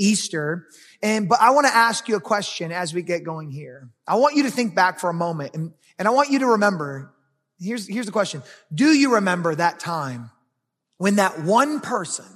Easter. 0.00 0.66
And, 1.02 1.28
but 1.28 1.40
I 1.40 1.50
want 1.50 1.66
to 1.66 1.74
ask 1.74 2.08
you 2.08 2.16
a 2.16 2.20
question 2.20 2.72
as 2.72 2.92
we 2.92 3.02
get 3.02 3.22
going 3.22 3.50
here. 3.50 3.90
I 4.06 4.16
want 4.16 4.34
you 4.34 4.44
to 4.44 4.50
think 4.50 4.74
back 4.74 4.98
for 4.98 5.10
a 5.10 5.14
moment 5.14 5.54
and, 5.54 5.72
and 5.98 6.08
I 6.08 6.10
want 6.10 6.30
you 6.30 6.40
to 6.40 6.46
remember, 6.46 7.12
here's, 7.60 7.86
here's 7.86 8.06
the 8.06 8.12
question. 8.12 8.42
Do 8.74 8.86
you 8.86 9.14
remember 9.14 9.54
that 9.54 9.78
time 9.78 10.30
when 10.96 11.16
that 11.16 11.40
one 11.40 11.80
person, 11.80 12.26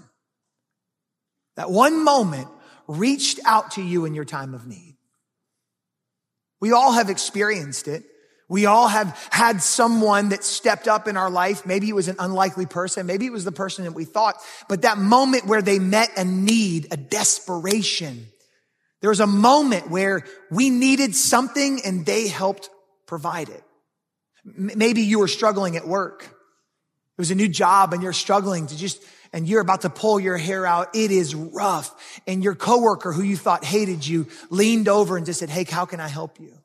that 1.56 1.70
one 1.70 2.04
moment 2.04 2.48
reached 2.86 3.40
out 3.46 3.72
to 3.72 3.82
you 3.82 4.04
in 4.04 4.14
your 4.14 4.26
time 4.26 4.54
of 4.54 4.66
need? 4.66 4.96
We 6.60 6.72
all 6.72 6.92
have 6.92 7.10
experienced 7.10 7.88
it. 7.88 8.04
We 8.48 8.66
all 8.66 8.88
have 8.88 9.16
had 9.30 9.62
someone 9.62 10.28
that 10.28 10.44
stepped 10.44 10.86
up 10.86 11.08
in 11.08 11.16
our 11.16 11.30
life. 11.30 11.64
Maybe 11.64 11.88
it 11.88 11.94
was 11.94 12.08
an 12.08 12.16
unlikely 12.18 12.66
person. 12.66 13.06
Maybe 13.06 13.24
it 13.26 13.32
was 13.32 13.44
the 13.44 13.52
person 13.52 13.84
that 13.84 13.92
we 13.92 14.04
thought, 14.04 14.36
but 14.68 14.82
that 14.82 14.98
moment 14.98 15.46
where 15.46 15.62
they 15.62 15.78
met 15.78 16.10
a 16.16 16.24
need, 16.24 16.88
a 16.90 16.96
desperation, 16.96 18.26
there 19.00 19.10
was 19.10 19.20
a 19.20 19.26
moment 19.26 19.90
where 19.90 20.24
we 20.50 20.70
needed 20.70 21.14
something 21.14 21.80
and 21.84 22.06
they 22.06 22.28
helped 22.28 22.70
provide 23.06 23.48
it. 23.48 23.62
Maybe 24.44 25.02
you 25.02 25.18
were 25.18 25.28
struggling 25.28 25.76
at 25.76 25.86
work. 25.86 26.22
It 26.22 27.20
was 27.20 27.30
a 27.30 27.34
new 27.34 27.48
job 27.48 27.92
and 27.92 28.02
you're 28.02 28.12
struggling 28.12 28.66
to 28.66 28.76
just, 28.76 29.02
and 29.32 29.48
you're 29.48 29.60
about 29.60 29.82
to 29.82 29.90
pull 29.90 30.18
your 30.18 30.36
hair 30.36 30.66
out. 30.66 30.94
It 30.94 31.10
is 31.10 31.34
rough. 31.34 32.20
And 32.26 32.42
your 32.42 32.54
coworker 32.54 33.12
who 33.12 33.22
you 33.22 33.36
thought 33.36 33.64
hated 33.64 34.06
you 34.06 34.26
leaned 34.50 34.88
over 34.88 35.16
and 35.16 35.24
just 35.24 35.40
said, 35.40 35.50
Hey, 35.50 35.64
how 35.64 35.86
can 35.86 36.00
I 36.00 36.08
help 36.08 36.40
you? 36.40 36.58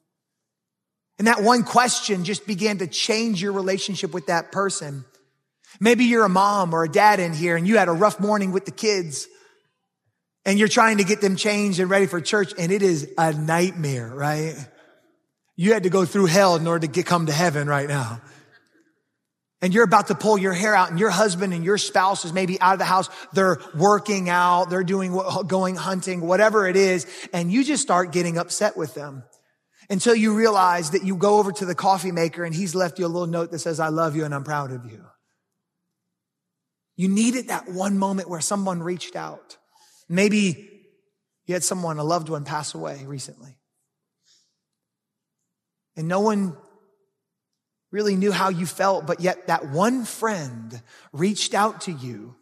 And 1.19 1.27
that 1.27 1.43
one 1.43 1.63
question 1.63 2.23
just 2.23 2.47
began 2.47 2.77
to 2.77 2.87
change 2.87 3.41
your 3.41 3.51
relationship 3.51 4.13
with 4.13 4.27
that 4.27 4.53
person. 4.53 5.03
Maybe 5.81 6.05
you're 6.05 6.23
a 6.23 6.29
mom 6.29 6.73
or 6.73 6.85
a 6.85 6.89
dad 6.89 7.19
in 7.19 7.33
here 7.33 7.57
and 7.57 7.67
you 7.67 7.77
had 7.77 7.89
a 7.89 7.93
rough 7.93 8.21
morning 8.21 8.53
with 8.53 8.65
the 8.65 8.71
kids 8.71 9.27
and 10.45 10.57
you're 10.57 10.69
trying 10.69 10.97
to 10.97 11.03
get 11.03 11.19
them 11.19 11.35
changed 11.35 11.81
and 11.81 11.89
ready 11.89 12.05
for 12.05 12.21
church 12.21 12.53
and 12.57 12.71
it 12.71 12.81
is 12.81 13.13
a 13.17 13.33
nightmare, 13.33 14.09
right? 14.15 14.55
You 15.57 15.73
had 15.73 15.83
to 15.83 15.89
go 15.89 16.05
through 16.05 16.27
hell 16.27 16.55
in 16.55 16.65
order 16.65 16.87
to 16.87 16.91
get, 16.91 17.05
come 17.05 17.25
to 17.25 17.33
heaven 17.33 17.67
right 17.67 17.87
now. 17.87 18.21
And 19.61 19.73
you're 19.73 19.83
about 19.83 20.07
to 20.07 20.15
pull 20.15 20.37
your 20.37 20.53
hair 20.53 20.73
out 20.73 20.89
and 20.89 20.97
your 20.97 21.09
husband 21.09 21.53
and 21.53 21.65
your 21.65 21.77
spouse 21.77 22.23
is 22.23 22.31
maybe 22.31 22.61
out 22.61 22.73
of 22.73 22.79
the 22.79 22.85
house. 22.85 23.09
They're 23.33 23.59
working 23.75 24.29
out. 24.29 24.69
They're 24.69 24.85
doing, 24.85 25.19
going 25.47 25.75
hunting, 25.75 26.21
whatever 26.21 26.65
it 26.65 26.77
is. 26.77 27.05
And 27.33 27.51
you 27.51 27.65
just 27.65 27.83
start 27.83 28.13
getting 28.13 28.37
upset 28.37 28.77
with 28.77 28.93
them 28.93 29.23
until 29.89 30.15
you 30.15 30.33
realize 30.35 30.91
that 30.91 31.03
you 31.03 31.15
go 31.15 31.39
over 31.39 31.51
to 31.51 31.65
the 31.65 31.75
coffee 31.75 32.11
maker 32.11 32.43
and 32.43 32.53
he's 32.53 32.75
left 32.75 32.99
you 32.99 33.05
a 33.05 33.07
little 33.07 33.27
note 33.27 33.51
that 33.51 33.59
says, 33.59 33.79
I 33.79 33.89
love 33.89 34.15
you 34.15 34.23
and 34.23 34.33
I'm 34.35 34.43
proud 34.43 34.71
of 34.71 34.85
you. 34.85 35.03
You 36.95 37.07
needed 37.07 37.47
that 37.47 37.69
one 37.69 37.97
moment 37.97 38.29
where 38.29 38.41
someone 38.41 38.83
reached 38.83 39.15
out. 39.15 39.57
Maybe 40.07 40.69
you 41.45 41.53
had 41.53 41.63
someone, 41.63 41.97
a 41.97 42.03
loved 42.03 42.29
one 42.29 42.43
pass 42.43 42.75
away 42.75 43.03
recently. 43.05 43.57
And 45.95 46.07
no 46.07 46.19
one 46.19 46.55
really 47.91 48.15
knew 48.15 48.31
how 48.31 48.49
you 48.49 48.65
felt, 48.65 49.07
but 49.07 49.19
yet 49.19 49.47
that 49.47 49.69
one 49.69 50.05
friend 50.05 50.81
reached 51.11 51.53
out 51.53 51.81
to 51.81 51.91
you 51.91 52.35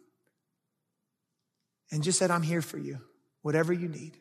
and 1.90 2.02
just 2.02 2.18
said, 2.18 2.30
I'm 2.30 2.42
here 2.42 2.60
for 2.60 2.78
you, 2.78 2.98
whatever 3.42 3.72
you 3.72 3.88
need. 3.88 4.18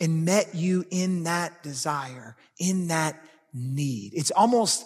And 0.00 0.24
met 0.24 0.54
you 0.54 0.84
in 0.90 1.24
that 1.24 1.62
desire, 1.62 2.36
in 2.58 2.88
that 2.88 3.22
need. 3.52 4.12
It's 4.14 4.30
almost 4.30 4.84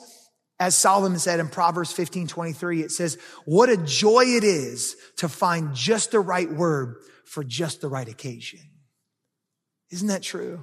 as 0.61 0.77
Solomon 0.77 1.19
said 1.19 1.41
in 1.41 1.49
Proverbs 1.49 1.93
15, 1.93 2.29
23, 2.29 2.83
it 2.83 2.93
says, 2.93 3.19
what 3.45 3.69
a 3.69 3.77
joy 3.77 4.25
it 4.25 4.45
is 4.45 4.97
to 5.17 5.29
find 5.29 5.75
just 5.75 6.13
the 6.13 6.21
right 6.21 6.51
word 6.51 6.97
for 7.25 7.43
just 7.43 7.81
the 7.81 7.89
right 7.89 8.09
occasion. 8.09 8.61
Isn't 9.91 10.09
that 10.09 10.23
true? 10.23 10.63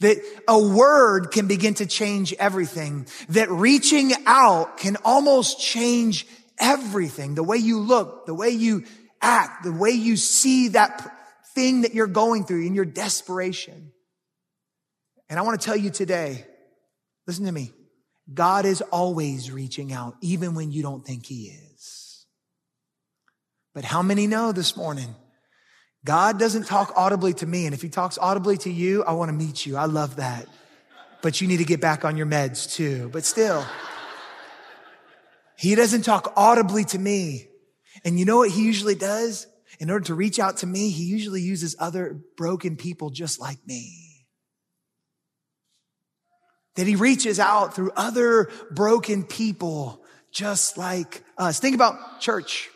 That 0.00 0.18
a 0.48 0.58
word 0.58 1.30
can 1.32 1.48
begin 1.48 1.74
to 1.74 1.86
change 1.86 2.32
everything. 2.34 3.06
That 3.30 3.50
reaching 3.50 4.12
out 4.26 4.78
can 4.78 4.96
almost 5.04 5.60
change 5.60 6.26
everything. 6.58 7.34
The 7.34 7.42
way 7.42 7.58
you 7.58 7.80
look, 7.80 8.26
the 8.26 8.34
way 8.34 8.50
you 8.50 8.84
act, 9.20 9.64
the 9.64 9.72
way 9.72 9.90
you 9.90 10.16
see 10.16 10.68
that 10.68 11.16
thing 11.54 11.82
that 11.82 11.94
you're 11.94 12.06
going 12.06 12.44
through 12.44 12.66
in 12.66 12.74
your 12.74 12.84
desperation. 12.84 13.92
And 15.28 15.38
I 15.38 15.42
want 15.42 15.60
to 15.60 15.64
tell 15.64 15.76
you 15.76 15.90
today, 15.90 16.46
listen 17.26 17.46
to 17.46 17.52
me. 17.52 17.72
God 18.32 18.64
is 18.64 18.80
always 18.80 19.50
reaching 19.50 19.92
out, 19.92 20.16
even 20.20 20.54
when 20.54 20.70
you 20.70 20.82
don't 20.82 21.04
think 21.04 21.26
he 21.26 21.46
is. 21.46 22.26
But 23.74 23.84
how 23.84 24.02
many 24.02 24.26
know 24.26 24.52
this 24.52 24.76
morning 24.76 25.14
God 26.04 26.38
doesn't 26.38 26.66
talk 26.66 26.92
audibly 26.96 27.32
to 27.34 27.46
me. 27.46 27.66
And 27.66 27.74
if 27.74 27.82
he 27.82 27.88
talks 27.88 28.18
audibly 28.18 28.56
to 28.58 28.70
you, 28.70 29.04
I 29.04 29.12
want 29.12 29.28
to 29.28 29.32
meet 29.32 29.64
you. 29.64 29.76
I 29.76 29.84
love 29.84 30.16
that. 30.16 30.46
But 31.22 31.40
you 31.40 31.46
need 31.46 31.58
to 31.58 31.64
get 31.64 31.80
back 31.80 32.04
on 32.04 32.16
your 32.16 32.26
meds 32.26 32.74
too. 32.74 33.08
But 33.12 33.24
still, 33.24 33.64
he 35.56 35.74
doesn't 35.76 36.02
talk 36.02 36.32
audibly 36.36 36.84
to 36.86 36.98
me. 36.98 37.48
And 38.04 38.18
you 38.18 38.24
know 38.24 38.38
what 38.38 38.50
he 38.50 38.64
usually 38.64 38.96
does? 38.96 39.46
In 39.82 39.90
order 39.90 40.04
to 40.04 40.14
reach 40.14 40.38
out 40.38 40.58
to 40.58 40.66
me, 40.68 40.90
he 40.90 41.02
usually 41.02 41.42
uses 41.42 41.74
other 41.76 42.20
broken 42.36 42.76
people 42.76 43.10
just 43.10 43.40
like 43.40 43.58
me. 43.66 44.28
That 46.76 46.86
he 46.86 46.94
reaches 46.94 47.40
out 47.40 47.74
through 47.74 47.90
other 47.96 48.48
broken 48.70 49.24
people 49.24 50.04
just 50.30 50.78
like 50.78 51.24
us. 51.36 51.58
Think 51.58 51.74
about 51.74 52.20
church. 52.20 52.70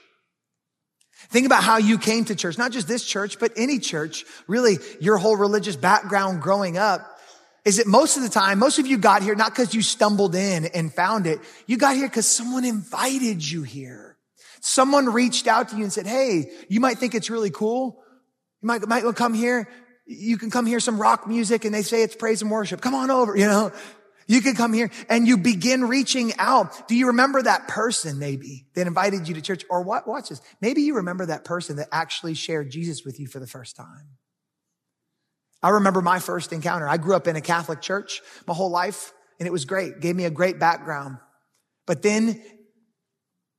Think 1.28 1.46
about 1.46 1.62
how 1.62 1.76
you 1.76 1.96
came 1.96 2.24
to 2.24 2.34
church, 2.34 2.58
not 2.58 2.72
just 2.72 2.88
this 2.88 3.04
church, 3.04 3.38
but 3.38 3.52
any 3.56 3.78
church, 3.78 4.24
really 4.48 4.78
your 5.00 5.16
whole 5.16 5.36
religious 5.36 5.76
background 5.76 6.42
growing 6.42 6.76
up. 6.76 7.20
Is 7.64 7.76
that 7.76 7.86
most 7.86 8.16
of 8.16 8.24
the 8.24 8.28
time, 8.28 8.58
most 8.58 8.80
of 8.80 8.88
you 8.88 8.98
got 8.98 9.22
here 9.22 9.36
not 9.36 9.52
because 9.52 9.72
you 9.72 9.82
stumbled 9.82 10.34
in 10.34 10.64
and 10.64 10.92
found 10.92 11.28
it. 11.28 11.38
You 11.68 11.76
got 11.76 11.94
here 11.94 12.08
because 12.08 12.26
someone 12.26 12.64
invited 12.64 13.48
you 13.48 13.62
here. 13.62 14.15
Someone 14.60 15.12
reached 15.12 15.46
out 15.46 15.70
to 15.70 15.76
you 15.76 15.82
and 15.82 15.92
said, 15.92 16.06
Hey, 16.06 16.50
you 16.68 16.80
might 16.80 16.98
think 16.98 17.14
it's 17.14 17.30
really 17.30 17.50
cool. 17.50 18.02
You 18.62 18.66
might, 18.66 18.86
might 18.86 19.04
come 19.14 19.34
here. 19.34 19.68
You 20.06 20.38
can 20.38 20.50
come 20.50 20.66
hear 20.66 20.80
some 20.80 21.00
rock 21.00 21.26
music 21.26 21.64
and 21.64 21.74
they 21.74 21.82
say 21.82 22.02
it's 22.02 22.14
praise 22.14 22.42
and 22.42 22.50
worship. 22.50 22.80
Come 22.80 22.94
on 22.94 23.10
over, 23.10 23.36
you 23.36 23.46
know. 23.46 23.72
You 24.28 24.40
can 24.40 24.54
come 24.54 24.72
here 24.72 24.90
and 25.08 25.26
you 25.26 25.36
begin 25.36 25.84
reaching 25.84 26.32
out. 26.38 26.88
Do 26.88 26.96
you 26.96 27.08
remember 27.08 27.42
that 27.42 27.68
person 27.68 28.18
maybe 28.18 28.66
that 28.74 28.86
invited 28.86 29.28
you 29.28 29.34
to 29.34 29.40
church? 29.40 29.64
Or 29.70 29.82
what? 29.82 30.08
Watch 30.08 30.30
this. 30.30 30.40
Maybe 30.60 30.82
you 30.82 30.96
remember 30.96 31.26
that 31.26 31.44
person 31.44 31.76
that 31.76 31.88
actually 31.92 32.34
shared 32.34 32.70
Jesus 32.70 33.04
with 33.04 33.20
you 33.20 33.28
for 33.28 33.38
the 33.38 33.46
first 33.46 33.76
time. 33.76 34.16
I 35.62 35.70
remember 35.70 36.02
my 36.02 36.18
first 36.18 36.52
encounter. 36.52 36.88
I 36.88 36.96
grew 36.96 37.14
up 37.14 37.28
in 37.28 37.36
a 37.36 37.40
Catholic 37.40 37.80
church 37.80 38.20
my 38.46 38.54
whole 38.54 38.70
life 38.70 39.12
and 39.38 39.46
it 39.46 39.52
was 39.52 39.64
great. 39.64 40.00
Gave 40.00 40.16
me 40.16 40.24
a 40.24 40.30
great 40.30 40.58
background. 40.58 41.18
But 41.86 42.02
then 42.02 42.42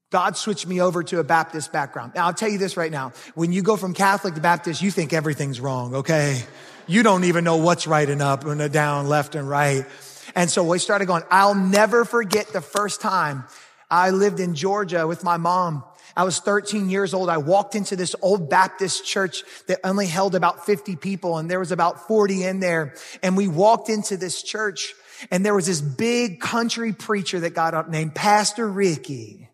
God 0.10 0.38
switched 0.38 0.66
me 0.66 0.80
over 0.80 1.04
to 1.04 1.20
a 1.20 1.24
Baptist 1.24 1.74
background. 1.74 2.14
Now 2.16 2.28
I'll 2.28 2.34
tell 2.34 2.50
you 2.50 2.58
this 2.58 2.78
right 2.78 2.92
now. 2.92 3.12
When 3.36 3.52
you 3.52 3.62
go 3.62 3.76
from 3.76 3.94
Catholic 3.94 4.36
to 4.36 4.42
Baptist, 4.42 4.82
you 4.82 4.90
think 4.90 5.12
everything's 5.12 5.60
wrong, 5.60 5.96
okay? 5.96 6.42
You 6.88 7.04
don't 7.04 7.26
even 7.26 7.44
know 7.44 7.58
what's 7.58 7.88
right 7.88 8.10
and 8.10 8.22
up 8.22 8.46
and 8.46 8.72
down, 8.72 9.10
left 9.10 9.36
and 9.36 9.50
right. 9.50 9.86
And 10.34 10.50
so 10.50 10.64
we 10.64 10.80
started 10.80 11.08
going, 11.08 11.24
I'll 11.30 11.56
never 11.56 12.06
forget 12.06 12.48
the 12.48 12.62
first 12.62 13.02
time 13.02 13.44
I 13.92 14.12
lived 14.12 14.40
in 14.40 14.56
Georgia 14.56 15.06
with 15.06 15.26
my 15.26 15.36
mom. 15.36 15.84
I 16.16 16.24
was 16.24 16.40
13 16.40 16.90
years 16.90 17.14
old. 17.14 17.30
I 17.30 17.38
walked 17.38 17.76
into 17.76 17.98
this 17.98 18.16
old 18.22 18.50
Baptist 18.50 19.06
church 19.06 19.44
that 19.68 19.82
only 19.84 20.08
held 20.08 20.36
about 20.36 20.66
50 20.66 20.96
people 20.96 21.38
and 21.38 21.52
there 21.52 21.60
was 21.60 21.74
about 21.74 22.08
40 22.08 22.44
in 22.44 22.62
there. 22.62 22.96
And 23.22 23.36
we 23.36 23.50
walked 23.50 23.90
into 23.90 24.16
this 24.16 24.42
church 24.42 24.94
and 25.32 25.46
there 25.46 25.54
was 25.54 25.66
this 25.66 25.82
big 25.82 26.40
country 26.40 26.94
preacher 26.94 27.42
that 27.42 27.54
got 27.54 27.74
up 27.74 27.90
named 27.90 28.16
Pastor 28.16 28.68
Ricky. 28.68 29.47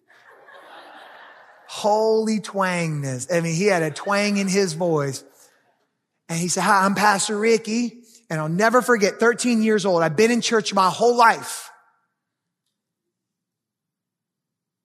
Holy 1.74 2.40
twangness. 2.40 3.36
I 3.36 3.42
mean, 3.42 3.56
he 3.56 3.66
had 3.66 3.82
a 3.82 3.90
twang 3.90 4.38
in 4.38 4.48
his 4.48 4.74
voice. 4.74 5.24
And 6.30 6.38
he 6.38 6.48
said, 6.48 6.62
hi, 6.62 6.86
I'm 6.86 6.94
Pastor 6.94 7.36
Ricky. 7.36 8.04
And 8.30 8.40
I'll 8.40 8.48
never 8.48 8.84
forget, 8.84 9.20
13 9.20 9.64
years 9.64 9.84
old. 9.84 10.04
I've 10.04 10.16
been 10.16 10.30
in 10.30 10.42
church 10.42 10.72
my 10.72 10.92
whole 10.92 11.18
life. 11.18 11.72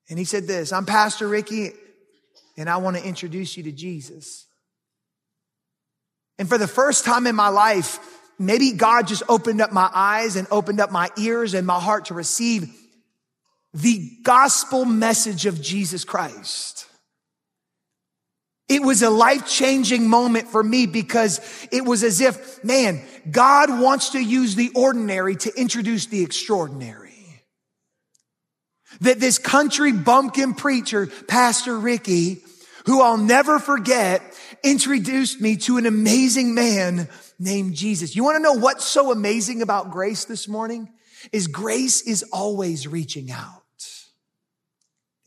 And 0.09 0.19
he 0.19 0.25
said 0.25 0.47
this, 0.47 0.73
I'm 0.73 0.87
Pastor 0.87 1.29
Ricky 1.29 1.73
and 2.57 2.71
I 2.71 2.79
want 2.79 2.97
to 2.97 3.05
introduce 3.05 3.59
you 3.59 3.65
to 3.65 3.73
Jesus. 3.73 4.47
And 6.39 6.49
for 6.49 6.57
the 6.57 6.67
first 6.67 7.05
time 7.05 7.27
in 7.27 7.37
my 7.37 7.49
life, 7.49 7.99
maybe 8.39 8.73
God 8.73 9.07
just 9.07 9.25
opened 9.29 9.61
up 9.61 9.73
my 9.73 9.91
eyes 9.93 10.37
and 10.37 10.49
opened 10.51 10.81
up 10.81 10.91
my 10.91 11.11
ears 11.19 11.53
and 11.53 11.67
my 11.67 11.79
heart 11.79 12.07
to 12.07 12.15
receive 12.15 12.75
the 13.75 14.19
gospel 14.23 14.85
message 14.85 15.47
of 15.47 15.61
Jesus 15.61 16.05
Christ. 16.05 16.87
It 18.69 18.83
was 18.83 19.03
a 19.03 19.09
life 19.09 19.47
changing 19.47 20.09
moment 20.09 20.49
for 20.49 20.63
me 20.63 20.87
because 20.87 21.41
it 21.73 21.85
was 21.85 22.05
as 22.05 22.21
if, 22.21 22.63
man, 22.63 23.03
God 23.31 23.81
wants 23.81 24.11
to 24.11 24.23
use 24.23 24.55
the 24.55 24.71
ordinary 24.75 25.37
to 25.37 25.53
introduce 25.59 26.07
the 26.07 26.23
extraordinary. 26.23 27.43
That 29.01 29.21
this 29.21 29.39
country 29.39 29.93
bumpkin 29.93 30.55
preacher, 30.55 31.07
Pastor 31.07 31.79
Ricky, 31.79 32.43
who 32.85 33.01
I'll 33.03 33.17
never 33.17 33.59
forget, 33.59 34.23
introduced 34.63 35.41
me 35.41 35.57
to 35.59 35.79
an 35.79 35.87
amazing 35.87 36.55
man 36.55 37.09
named 37.39 37.75
Jesus. 37.75 38.17
You 38.17 38.25
want 38.25 38.37
to 38.37 38.43
know 38.43 38.55
what's 38.55 38.85
so 38.85 39.13
amazing 39.13 39.63
about 39.63 39.91
grace 39.91 40.25
this 40.27 40.47
morning? 40.47 40.91
Is 41.33 41.47
grace 41.47 42.03
is 42.03 42.23
always 42.33 42.87
reaching 42.87 43.31
out. 43.31 43.58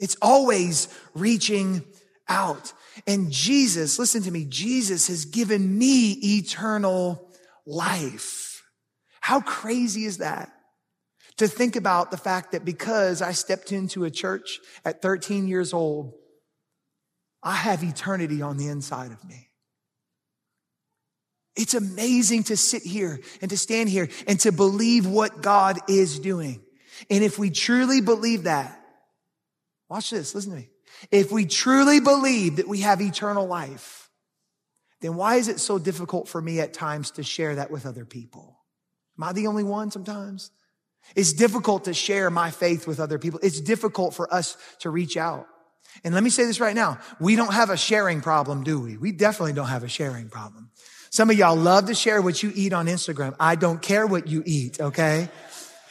It's 0.02 0.18
always 0.22 0.90
reaching 1.14 1.84
out. 2.28 2.74
And 3.08 3.32
Jesus, 3.32 4.00
listen 4.00 4.24
to 4.24 4.32
me, 4.32 4.46
Jesus 4.46 5.08
has 5.08 5.24
given 5.26 5.78
me 5.78 6.12
eternal 6.12 7.32
life. 7.66 8.64
How 9.22 9.40
crazy 9.40 10.06
is 10.06 10.18
that? 10.18 10.52
To 11.38 11.48
think 11.48 11.76
about 11.76 12.12
the 12.12 12.18
fact 12.18 12.52
that 12.52 12.66
because 12.66 13.22
I 13.22 13.32
stepped 13.32 13.72
into 13.72 14.04
a 14.04 14.12
church 14.12 14.60
at 14.84 15.02
13 15.02 15.48
years 15.48 15.72
old, 15.72 16.14
I 17.44 17.54
have 17.54 17.84
eternity 17.84 18.42
on 18.42 18.58
the 18.58 18.68
inside 18.68 19.12
of 19.12 19.24
me. 19.24 19.50
It's 21.56 21.74
amazing 21.74 22.44
to 22.46 22.58
sit 22.58 22.84
here 22.84 23.20
and 23.42 23.50
to 23.52 23.58
stand 23.58 23.90
here 23.90 24.10
and 24.28 24.40
to 24.42 24.52
believe 24.52 25.06
what 25.06 25.42
God 25.42 25.78
is 25.88 26.20
doing. 26.20 26.62
And 27.10 27.24
if 27.24 27.38
we 27.38 27.50
truly 27.50 28.02
believe 28.02 28.44
that, 28.44 28.81
watch 29.92 30.10
this, 30.10 30.34
listen 30.34 30.52
to 30.52 30.58
me. 30.58 30.70
If 31.12 31.34
we 31.34 31.46
truly 31.46 32.00
believe 32.00 32.56
that 32.56 32.68
we 32.68 32.80
have 32.80 33.02
eternal 33.02 33.46
life, 33.46 34.10
then 35.02 35.16
why 35.16 35.36
is 35.36 35.50
it 35.50 35.60
so 35.60 35.78
difficult 35.78 36.30
for 36.30 36.42
me 36.42 36.62
at 36.62 36.74
times 36.74 37.12
to 37.12 37.24
share 37.24 37.56
that 37.56 37.72
with 37.72 37.86
other 37.86 38.06
people? 38.06 38.58
Am 39.18 39.26
I 39.26 39.34
the 39.34 39.48
only 39.48 39.66
one 39.66 39.92
sometimes? 39.92 40.52
It's 41.14 41.34
difficult 41.34 41.86
to 41.86 41.94
share 41.94 42.30
my 42.30 42.52
faith 42.52 42.88
with 42.88 43.02
other 43.02 43.20
people. 43.20 43.42
It's 43.44 43.60
difficult 43.60 44.14
for 44.14 44.34
us 44.34 44.56
to 44.80 44.90
reach 44.90 45.18
out. 45.18 45.46
And 46.06 46.14
let 46.14 46.24
me 46.24 46.30
say 46.30 46.46
this 46.46 46.62
right 46.62 46.76
now. 46.76 47.00
We 47.20 47.36
don't 47.36 47.54
have 47.54 47.70
a 47.70 47.76
sharing 47.76 48.22
problem, 48.22 48.64
do 48.64 48.80
we? 48.80 48.96
We 48.96 49.12
definitely 49.12 49.54
don't 49.54 49.68
have 49.68 49.84
a 49.84 49.90
sharing 49.90 50.30
problem. 50.30 50.72
Some 51.10 51.30
of 51.30 51.38
y'all 51.38 51.58
love 51.58 51.88
to 51.88 51.96
share 51.96 52.22
what 52.22 52.42
you 52.42 52.54
eat 52.56 52.72
on 52.72 52.86
Instagram. 52.86 53.36
I 53.42 53.56
don't 53.56 53.82
care 53.82 54.08
what 54.08 54.28
you 54.28 54.42
eat, 54.46 54.80
okay? 54.80 55.28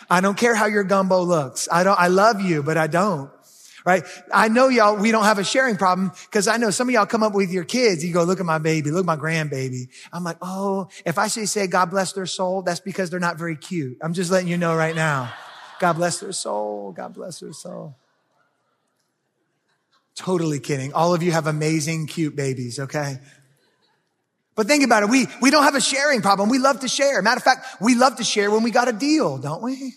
I 0.08 0.22
don't 0.22 0.38
care 0.38 0.54
how 0.54 0.66
your 0.66 0.84
gumbo 0.84 1.20
looks. 1.20 1.68
I 1.70 1.84
don't, 1.84 2.00
I 2.00 2.08
love 2.08 2.40
you, 2.40 2.62
but 2.62 2.78
I 2.78 2.86
don't 2.86 3.30
right? 3.84 4.04
I 4.32 4.48
know 4.48 4.68
y'all, 4.68 4.96
we 4.96 5.10
don't 5.10 5.24
have 5.24 5.38
a 5.38 5.44
sharing 5.44 5.76
problem 5.76 6.12
because 6.26 6.48
I 6.48 6.56
know 6.56 6.70
some 6.70 6.88
of 6.88 6.94
y'all 6.94 7.06
come 7.06 7.22
up 7.22 7.34
with 7.34 7.50
your 7.50 7.64
kids. 7.64 8.04
You 8.04 8.12
go, 8.12 8.24
look 8.24 8.40
at 8.40 8.46
my 8.46 8.58
baby, 8.58 8.90
look 8.90 9.04
at 9.04 9.06
my 9.06 9.16
grandbaby. 9.16 9.88
I'm 10.12 10.24
like, 10.24 10.38
oh, 10.42 10.88
if 11.04 11.18
I 11.18 11.28
say, 11.28 11.46
say 11.46 11.66
God 11.66 11.90
bless 11.90 12.12
their 12.12 12.26
soul, 12.26 12.62
that's 12.62 12.80
because 12.80 13.10
they're 13.10 13.20
not 13.20 13.38
very 13.38 13.56
cute. 13.56 13.98
I'm 14.02 14.12
just 14.12 14.30
letting 14.30 14.48
you 14.48 14.56
know 14.56 14.74
right 14.74 14.94
now. 14.94 15.32
God 15.80 15.94
bless 15.94 16.20
their 16.20 16.32
soul. 16.32 16.92
God 16.92 17.14
bless 17.14 17.40
their 17.40 17.52
soul. 17.52 17.96
Totally 20.14 20.60
kidding. 20.60 20.92
All 20.92 21.14
of 21.14 21.22
you 21.22 21.32
have 21.32 21.46
amazing, 21.46 22.06
cute 22.06 22.36
babies, 22.36 22.78
okay? 22.78 23.18
But 24.54 24.66
think 24.66 24.84
about 24.84 25.04
it. 25.04 25.08
We, 25.08 25.26
we 25.40 25.50
don't 25.50 25.62
have 25.62 25.74
a 25.74 25.80
sharing 25.80 26.20
problem. 26.20 26.50
We 26.50 26.58
love 26.58 26.80
to 26.80 26.88
share. 26.88 27.22
Matter 27.22 27.38
of 27.38 27.42
fact, 27.42 27.80
we 27.80 27.94
love 27.94 28.16
to 28.16 28.24
share 28.24 28.50
when 28.50 28.62
we 28.62 28.70
got 28.70 28.88
a 28.88 28.92
deal, 28.92 29.38
don't 29.38 29.62
we? 29.62 29.94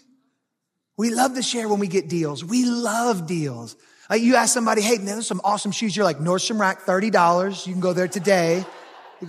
We 0.97 1.09
love 1.09 1.35
to 1.35 1.41
share 1.41 1.67
when 1.67 1.79
we 1.79 1.87
get 1.87 2.07
deals. 2.07 2.43
We 2.43 2.65
love 2.65 3.27
deals. 3.27 3.75
Like 4.09 4.21
you 4.21 4.35
ask 4.35 4.53
somebody, 4.53 4.81
hey, 4.81 4.97
man, 4.97 5.05
there's 5.05 5.27
some 5.27 5.41
awesome 5.43 5.71
shoes. 5.71 5.95
You're 5.95 6.05
like, 6.05 6.19
Nordstrom 6.19 6.59
Rack, 6.59 6.81
$30. 6.81 7.65
You 7.65 7.73
can 7.73 7.81
go 7.81 7.93
there 7.93 8.07
today. 8.07 8.65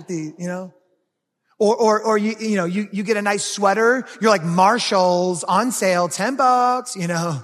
The, 0.07 0.33
you 0.37 0.47
know, 0.47 0.73
or, 1.57 1.75
or, 1.75 2.03
or 2.03 2.17
you, 2.17 2.35
you 2.39 2.57
know, 2.57 2.65
you, 2.65 2.87
you 2.91 3.03
get 3.03 3.17
a 3.17 3.21
nice 3.21 3.45
sweater. 3.45 4.05
You're 4.21 4.29
like 4.29 4.43
Marshalls 4.43 5.43
on 5.43 5.71
sale, 5.71 6.09
10 6.09 6.35
bucks, 6.35 6.95
you 6.95 7.07
know. 7.07 7.41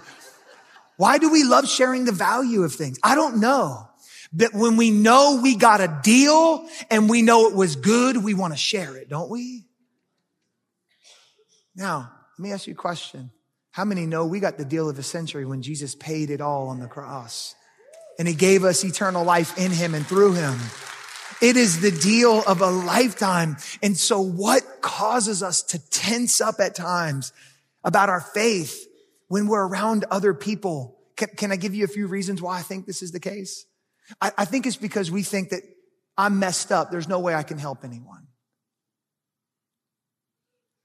Why 0.98 1.18
do 1.18 1.32
we 1.32 1.44
love 1.44 1.68
sharing 1.68 2.06
the 2.06 2.12
value 2.12 2.64
of 2.64 2.74
things? 2.74 3.00
I 3.04 3.16
don't 3.16 3.40
know. 3.40 3.88
But 4.34 4.54
when 4.54 4.78
we 4.78 4.92
know 4.92 5.40
we 5.42 5.56
got 5.56 5.82
a 5.82 6.00
deal 6.04 6.68
and 6.90 7.10
we 7.10 7.22
know 7.22 7.48
it 7.48 7.56
was 7.56 7.76
good, 7.76 8.18
we 8.18 8.34
want 8.34 8.54
to 8.54 8.58
share 8.58 8.96
it, 8.98 9.10
don't 9.10 9.30
we? 9.30 9.66
Now, 11.76 12.12
let 12.38 12.44
me 12.44 12.52
ask 12.52 12.68
you 12.68 12.74
a 12.74 12.78
question. 12.78 13.32
How 13.72 13.86
many 13.86 14.06
know 14.06 14.26
we 14.26 14.42
got 14.42 14.58
the 14.58 14.66
deal 14.66 14.90
of 14.90 15.00
a 15.00 15.04
century 15.04 15.46
when 15.46 15.62
Jesus 15.62 15.96
paid 15.96 16.30
it 16.30 16.42
all 16.42 16.68
on 16.68 16.80
the 16.80 16.88
cross? 16.88 17.56
And 18.20 18.28
he 18.28 18.34
gave 18.34 18.66
us 18.66 18.84
eternal 18.84 19.24
life 19.24 19.58
in 19.58 19.72
him 19.72 19.96
and 19.96 20.06
through 20.06 20.34
him. 20.34 20.58
It 21.42 21.56
is 21.56 21.80
the 21.80 21.92
deal 21.92 22.44
of 22.46 22.62
a 22.62 22.70
lifetime. 22.70 23.56
And 23.82 23.98
so 23.98 24.20
what 24.20 24.62
causes 24.82 25.42
us 25.42 25.64
to 25.64 25.80
tense 25.90 26.42
up 26.42 26.60
at 26.60 26.76
times 26.76 27.32
about 27.84 28.10
our 28.10 28.22
faith 28.22 28.86
when 29.30 29.48
we're 29.48 29.66
around 29.66 30.04
other 30.12 30.34
people? 30.34 31.00
Can, 31.16 31.30
can 31.38 31.52
I 31.52 31.56
give 31.56 31.74
you 31.74 31.86
a 31.86 31.88
few 31.88 32.08
reasons 32.08 32.42
why 32.42 32.60
I 32.60 32.62
think 32.62 32.86
this 32.86 33.02
is 33.02 33.14
the 33.14 33.20
case? 33.20 33.66
I, 34.22 34.32
I 34.38 34.46
think 34.46 34.66
it's 34.66 34.76
because 34.76 35.10
we 35.10 35.24
think 35.24 35.50
that 35.50 35.64
I'm 36.18 36.40
messed 36.40 36.74
up. 36.74 36.92
There's 36.92 37.08
no 37.08 37.20
way 37.20 37.34
I 37.34 37.44
can 37.44 37.58
help 37.58 37.86
anyone 37.86 38.28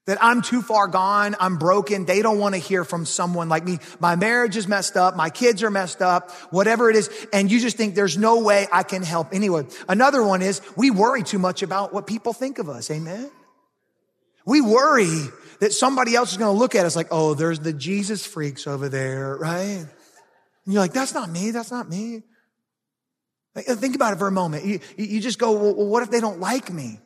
that 0.06 0.18
I'm 0.20 0.40
too 0.40 0.62
far 0.62 0.86
gone, 0.86 1.34
I'm 1.38 1.58
broken. 1.58 2.04
They 2.04 2.22
don't 2.22 2.38
want 2.38 2.54
to 2.54 2.60
hear 2.60 2.84
from 2.84 3.04
someone 3.04 3.48
like 3.48 3.64
me. 3.64 3.78
My 3.98 4.16
marriage 4.16 4.56
is 4.56 4.68
messed 4.68 4.96
up, 4.96 5.16
my 5.16 5.30
kids 5.30 5.62
are 5.62 5.70
messed 5.70 6.00
up, 6.00 6.30
whatever 6.50 6.88
it 6.88 6.96
is, 6.96 7.10
and 7.32 7.50
you 7.50 7.60
just 7.60 7.76
think 7.76 7.94
there's 7.94 8.16
no 8.16 8.40
way 8.40 8.66
I 8.72 8.84
can 8.84 9.02
help 9.02 9.28
anyone. 9.32 9.68
Another 9.88 10.22
one 10.22 10.42
is 10.42 10.60
we 10.76 10.90
worry 10.90 11.22
too 11.22 11.38
much 11.38 11.62
about 11.62 11.92
what 11.92 12.06
people 12.06 12.32
think 12.32 12.58
of 12.58 12.68
us. 12.68 12.90
Amen. 12.90 13.30
We 14.44 14.60
worry 14.60 15.24
that 15.58 15.72
somebody 15.72 16.14
else 16.14 16.30
is 16.30 16.38
going 16.38 16.54
to 16.54 16.58
look 16.58 16.76
at 16.76 16.86
us 16.86 16.94
like, 16.94 17.08
oh, 17.10 17.34
there's 17.34 17.58
the 17.58 17.72
Jesus 17.72 18.24
freaks 18.24 18.68
over 18.68 18.88
there, 18.88 19.36
right? 19.36 19.86
And 19.86 19.88
you're 20.74 20.80
like, 20.80 20.92
that's 20.92 21.14
not 21.14 21.28
me, 21.28 21.50
that's 21.50 21.72
not 21.72 21.88
me. 21.88 22.22
Think 23.56 23.96
about 23.96 24.12
it 24.12 24.18
for 24.18 24.28
a 24.28 24.32
moment. 24.32 24.66
You, 24.66 24.80
you 24.96 25.20
just 25.20 25.38
go, 25.38 25.52
well, 25.52 25.86
what 25.86 26.02
if 26.02 26.10
they 26.10 26.20
don't 26.20 26.40
like 26.40 26.70
me? 26.70 27.00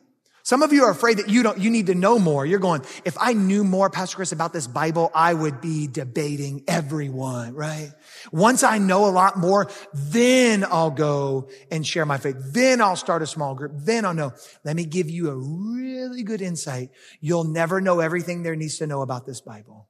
Some 0.51 0.63
of 0.63 0.73
you 0.73 0.83
are 0.83 0.91
afraid 0.91 1.19
that 1.19 1.29
you 1.29 1.43
don't, 1.43 1.59
you 1.59 1.69
need 1.69 1.85
to 1.85 1.95
know 1.95 2.19
more. 2.19 2.45
You're 2.45 2.59
going, 2.59 2.81
if 3.05 3.15
I 3.17 3.31
knew 3.31 3.63
more, 3.63 3.89
Pastor 3.89 4.17
Chris, 4.17 4.33
about 4.33 4.51
this 4.51 4.67
Bible, 4.67 5.09
I 5.15 5.33
would 5.33 5.61
be 5.61 5.87
debating 5.87 6.65
everyone, 6.67 7.53
right? 7.53 7.93
Once 8.33 8.61
I 8.61 8.77
know 8.77 9.05
a 9.05 9.15
lot 9.15 9.37
more, 9.37 9.71
then 9.93 10.65
I'll 10.65 10.91
go 10.91 11.47
and 11.71 11.87
share 11.87 12.05
my 12.05 12.17
faith. 12.17 12.35
Then 12.51 12.81
I'll 12.81 12.97
start 12.97 13.21
a 13.21 13.27
small 13.27 13.55
group. 13.55 13.71
Then 13.75 14.03
I'll 14.03 14.13
know. 14.13 14.33
Let 14.65 14.75
me 14.75 14.83
give 14.83 15.09
you 15.09 15.29
a 15.29 15.37
really 15.37 16.23
good 16.23 16.41
insight. 16.41 16.89
You'll 17.21 17.45
never 17.45 17.79
know 17.79 18.01
everything 18.01 18.43
there 18.43 18.57
needs 18.57 18.77
to 18.79 18.87
know 18.87 19.03
about 19.03 19.25
this 19.25 19.39
Bible 19.39 19.87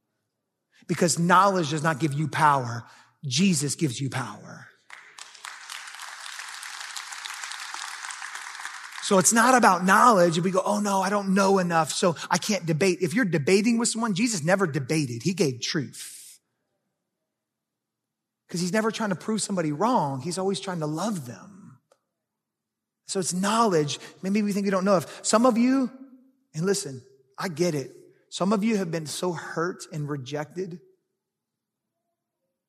because 0.86 1.18
knowledge 1.18 1.72
does 1.72 1.82
not 1.82 2.00
give 2.00 2.14
you 2.14 2.28
power. 2.28 2.84
Jesus 3.26 3.74
gives 3.74 4.00
you 4.00 4.12
power. 4.12 4.68
So 9.12 9.18
it's 9.18 9.34
not 9.34 9.56
about 9.56 9.84
knowledge. 9.84 10.38
If 10.38 10.46
We 10.46 10.52
go, 10.52 10.62
oh 10.64 10.80
no, 10.80 11.02
I 11.02 11.10
don't 11.10 11.34
know 11.34 11.60
enough, 11.60 11.92
so 11.92 12.16
I 12.30 12.38
can't 12.38 12.66
debate. 12.66 13.00
If 13.02 13.14
you're 13.14 13.26
debating 13.26 13.78
with 13.78 13.90
someone, 13.90 14.14
Jesus 14.14 14.42
never 14.42 14.66
debated. 14.66 15.22
He 15.22 15.34
gave 15.34 15.60
truth. 15.60 16.40
Because 18.48 18.62
he's 18.62 18.72
never 18.72 18.90
trying 18.90 19.10
to 19.10 19.18
prove 19.18 19.42
somebody 19.42 19.74
wrong. 19.74 20.22
He's 20.22 20.38
always 20.38 20.62
trying 20.62 20.80
to 20.80 20.86
love 20.86 21.28
them. 21.28 21.80
So 23.06 23.20
it's 23.20 23.34
knowledge. 23.34 24.00
Maybe 24.22 24.42
we 24.44 24.54
think 24.54 24.64
we 24.64 24.72
don't 24.72 24.86
know 24.86 24.96
if 24.96 25.26
some 25.26 25.46
of 25.46 25.58
you, 25.58 25.92
and 26.56 26.66
listen, 26.66 27.02
I 27.38 27.50
get 27.50 27.76
it. 27.76 27.92
Some 28.30 28.54
of 28.54 28.64
you 28.64 28.78
have 28.78 28.92
been 28.92 29.08
so 29.08 29.34
hurt 29.34 29.84
and 29.92 30.08
rejected. 30.08 30.80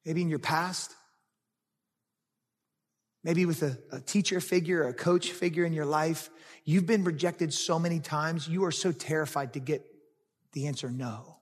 Maybe 0.05 0.23
in 0.23 0.29
your 0.29 0.41
past 0.41 0.93
maybe 3.25 3.47
with 3.47 3.63
a, 3.63 3.79
a, 3.93 4.01
teacher 4.01 4.41
figure, 4.41 4.87
a 4.89 4.95
coach 4.95 5.33
figure 5.33 5.65
in 5.65 5.73
your 5.73 5.87
life. 5.87 6.31
You've 6.65 6.87
been 6.87 7.05
rejected 7.05 7.53
so 7.53 7.79
many 7.79 8.01
times, 8.01 8.49
you 8.49 8.65
are 8.65 8.73
so 8.73 8.93
terrified 8.93 9.53
to 9.55 9.61
get 9.61 9.85
the 10.53 10.67
answer 10.67 10.91
no. 10.91 11.39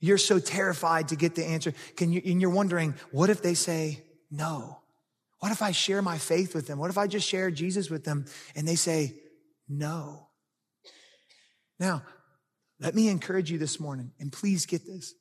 You're 0.00 0.18
so 0.18 0.38
terrified 0.38 1.08
to 1.08 1.16
get 1.16 1.34
the 1.34 1.44
answer. 1.44 1.72
Can 1.96 2.12
you, 2.12 2.20
and 2.26 2.40
you're 2.40 2.50
wondering, 2.50 2.94
what 3.10 3.30
if 3.30 3.40
they 3.40 3.54
say 3.54 4.02
no? 4.30 4.80
What 5.38 5.52
if 5.52 5.62
I 5.62 5.72
share 5.72 6.02
my 6.02 6.18
faith 6.18 6.54
with 6.54 6.66
them? 6.66 6.78
What 6.78 6.90
if 6.90 6.98
I 6.98 7.06
just 7.06 7.26
share 7.26 7.50
Jesus 7.50 7.90
with 7.90 8.04
them 8.04 8.26
and 8.54 8.68
they 8.68 8.76
say 8.76 9.14
no? 9.68 10.28
Now, 11.78 12.02
let 12.80 12.94
me 12.94 13.08
encourage 13.08 13.50
you 13.50 13.58
this 13.58 13.80
morning, 13.80 14.12
and 14.18 14.32
please 14.32 14.66
get 14.66 14.84
this. 14.84 15.14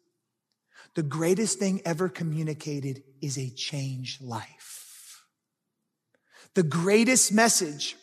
The 0.96 1.04
greatest 1.04 1.60
thing 1.60 1.82
ever 1.86 2.10
communicated 2.10 3.04
is 3.22 3.38
a 3.38 3.50
changed 3.50 4.22
life. 4.22 5.24
The 6.54 6.64
greatest 6.64 7.34
message 7.34 7.96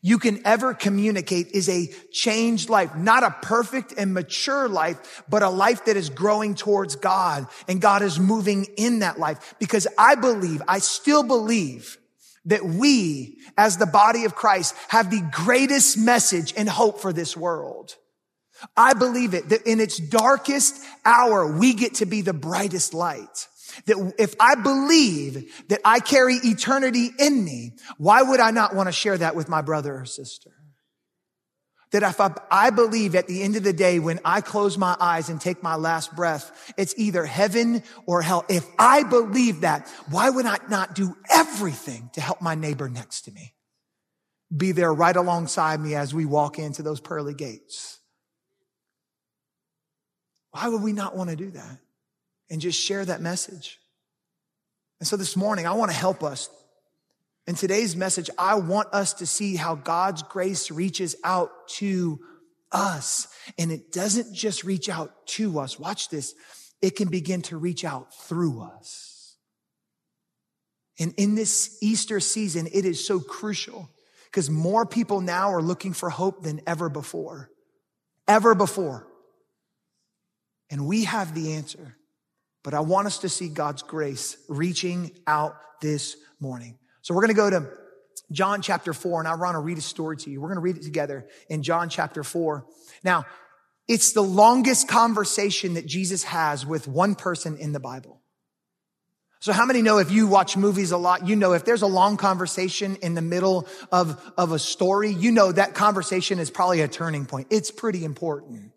you 0.00 0.18
can 0.18 0.40
ever 0.46 0.74
communicate 0.74 1.48
is 1.48 1.68
a 1.68 1.88
changed 2.12 2.70
life, 2.70 2.94
not 2.94 3.24
a 3.24 3.36
perfect 3.42 3.92
and 3.98 4.14
mature 4.14 4.68
life, 4.68 5.24
but 5.28 5.42
a 5.42 5.50
life 5.50 5.84
that 5.86 5.96
is 5.96 6.08
growing 6.08 6.54
towards 6.54 6.96
God 6.96 7.46
and 7.66 7.80
God 7.80 8.02
is 8.02 8.18
moving 8.18 8.64
in 8.76 9.00
that 9.00 9.18
life. 9.18 9.54
Because 9.58 9.86
I 9.98 10.14
believe, 10.14 10.62
I 10.68 10.78
still 10.78 11.24
believe 11.24 11.98
that 12.44 12.64
we 12.64 13.40
as 13.58 13.76
the 13.76 13.86
body 13.86 14.24
of 14.24 14.34
Christ 14.34 14.74
have 14.88 15.10
the 15.10 15.28
greatest 15.32 15.98
message 15.98 16.54
and 16.56 16.68
hope 16.68 17.00
for 17.00 17.12
this 17.12 17.36
world. 17.36 17.96
I 18.76 18.94
believe 18.94 19.34
it 19.34 19.50
that 19.50 19.66
in 19.66 19.80
its 19.80 19.98
darkest 19.98 20.82
hour, 21.04 21.58
we 21.58 21.74
get 21.74 21.94
to 21.96 22.06
be 22.06 22.22
the 22.22 22.32
brightest 22.32 22.94
light. 22.94 23.48
That 23.86 24.14
if 24.18 24.34
I 24.40 24.54
believe 24.54 25.52
that 25.68 25.80
I 25.84 26.00
carry 26.00 26.34
eternity 26.34 27.10
in 27.18 27.44
me, 27.44 27.72
why 27.98 28.22
would 28.22 28.40
I 28.40 28.50
not 28.50 28.74
want 28.74 28.88
to 28.88 28.92
share 28.92 29.18
that 29.18 29.36
with 29.36 29.48
my 29.48 29.62
brother 29.62 29.94
or 29.94 30.04
sister? 30.04 30.50
That 31.90 32.02
if 32.02 32.20
I, 32.20 32.34
I, 32.50 32.70
believe 32.70 33.14
at 33.14 33.28
the 33.28 33.42
end 33.42 33.56
of 33.56 33.62
the 33.62 33.72
day, 33.72 33.98
when 33.98 34.20
I 34.22 34.42
close 34.42 34.76
my 34.76 34.94
eyes 35.00 35.30
and 35.30 35.40
take 35.40 35.62
my 35.62 35.76
last 35.76 36.14
breath, 36.14 36.74
it's 36.76 36.94
either 36.98 37.24
heaven 37.24 37.82
or 38.04 38.20
hell. 38.20 38.44
If 38.48 38.66
I 38.78 39.04
believe 39.04 39.62
that, 39.62 39.88
why 40.10 40.28
would 40.28 40.44
I 40.44 40.58
not 40.68 40.94
do 40.94 41.16
everything 41.30 42.10
to 42.12 42.20
help 42.20 42.42
my 42.42 42.54
neighbor 42.54 42.90
next 42.90 43.22
to 43.22 43.32
me? 43.32 43.54
Be 44.54 44.72
there 44.72 44.92
right 44.92 45.16
alongside 45.16 45.80
me 45.80 45.94
as 45.94 46.12
we 46.12 46.26
walk 46.26 46.58
into 46.58 46.82
those 46.82 47.00
pearly 47.00 47.34
gates. 47.34 47.97
Why 50.50 50.68
would 50.68 50.82
we 50.82 50.92
not 50.92 51.16
want 51.16 51.30
to 51.30 51.36
do 51.36 51.50
that? 51.50 51.78
and 52.50 52.60
just 52.60 52.80
share 52.80 53.04
that 53.04 53.20
message. 53.20 53.78
And 55.00 55.06
so 55.06 55.16
this 55.16 55.36
morning, 55.36 55.66
I 55.66 55.72
want 55.72 55.90
to 55.90 55.96
help 55.96 56.22
us. 56.22 56.50
In 57.46 57.54
today's 57.54 57.96
message, 57.96 58.28
I 58.38 58.56
want 58.56 58.88
us 58.92 59.14
to 59.14 59.26
see 59.26 59.56
how 59.56 59.74
God's 59.74 60.22
grace 60.22 60.70
reaches 60.70 61.16
out 61.24 61.50
to 61.76 62.20
us. 62.72 63.28
And 63.58 63.70
it 63.70 63.92
doesn't 63.92 64.34
just 64.34 64.64
reach 64.64 64.88
out 64.88 65.26
to 65.28 65.58
us. 65.58 65.78
Watch 65.78 66.08
this. 66.08 66.34
It 66.82 66.96
can 66.96 67.08
begin 67.08 67.42
to 67.42 67.56
reach 67.56 67.84
out 67.84 68.14
through 68.14 68.62
us. 68.62 69.36
And 71.00 71.14
in 71.16 71.36
this 71.36 71.78
Easter 71.80 72.20
season, 72.20 72.68
it 72.72 72.84
is 72.84 73.06
so 73.06 73.20
crucial 73.20 73.88
because 74.26 74.50
more 74.50 74.84
people 74.84 75.20
now 75.20 75.52
are 75.52 75.62
looking 75.62 75.92
for 75.92 76.10
hope 76.10 76.42
than 76.42 76.60
ever 76.66 76.88
before. 76.88 77.50
Ever 78.26 78.54
before. 78.54 79.07
And 80.70 80.86
we 80.86 81.04
have 81.04 81.34
the 81.34 81.54
answer. 81.54 81.96
But 82.62 82.74
I 82.74 82.80
want 82.80 83.06
us 83.06 83.18
to 83.18 83.28
see 83.28 83.48
God's 83.48 83.82
grace 83.82 84.36
reaching 84.48 85.12
out 85.26 85.56
this 85.80 86.16
morning. 86.40 86.78
So 87.02 87.14
we're 87.14 87.22
going 87.22 87.34
to 87.34 87.34
go 87.34 87.50
to 87.50 87.70
John 88.30 88.60
chapter 88.60 88.92
4, 88.92 89.20
and 89.20 89.28
I 89.28 89.34
want 89.36 89.54
to 89.54 89.60
read 89.60 89.78
a 89.78 89.82
story 89.82 90.16
to 90.18 90.30
you. 90.30 90.40
We're 90.40 90.48
going 90.48 90.56
to 90.56 90.62
read 90.62 90.76
it 90.76 90.82
together 90.82 91.26
in 91.48 91.62
John 91.62 91.88
chapter 91.88 92.22
4. 92.22 92.66
Now, 93.02 93.24
it's 93.86 94.12
the 94.12 94.22
longest 94.22 94.88
conversation 94.88 95.74
that 95.74 95.86
Jesus 95.86 96.24
has 96.24 96.66
with 96.66 96.86
one 96.86 97.14
person 97.14 97.56
in 97.56 97.72
the 97.72 97.80
Bible. 97.80 98.20
So 99.40 99.52
how 99.52 99.64
many 99.64 99.82
know 99.82 99.98
if 99.98 100.10
you 100.10 100.26
watch 100.26 100.56
movies 100.56 100.90
a 100.90 100.98
lot, 100.98 101.26
you 101.26 101.36
know 101.36 101.52
if 101.52 101.64
there's 101.64 101.82
a 101.82 101.86
long 101.86 102.16
conversation 102.16 102.96
in 102.96 103.14
the 103.14 103.22
middle 103.22 103.68
of, 103.92 104.20
of 104.36 104.52
a 104.52 104.58
story, 104.58 105.10
you 105.10 105.30
know 105.30 105.52
that 105.52 105.74
conversation 105.74 106.40
is 106.40 106.50
probably 106.50 106.80
a 106.80 106.88
turning 106.88 107.24
point. 107.24 107.46
It's 107.50 107.70
pretty 107.70 108.04
important. 108.04 108.72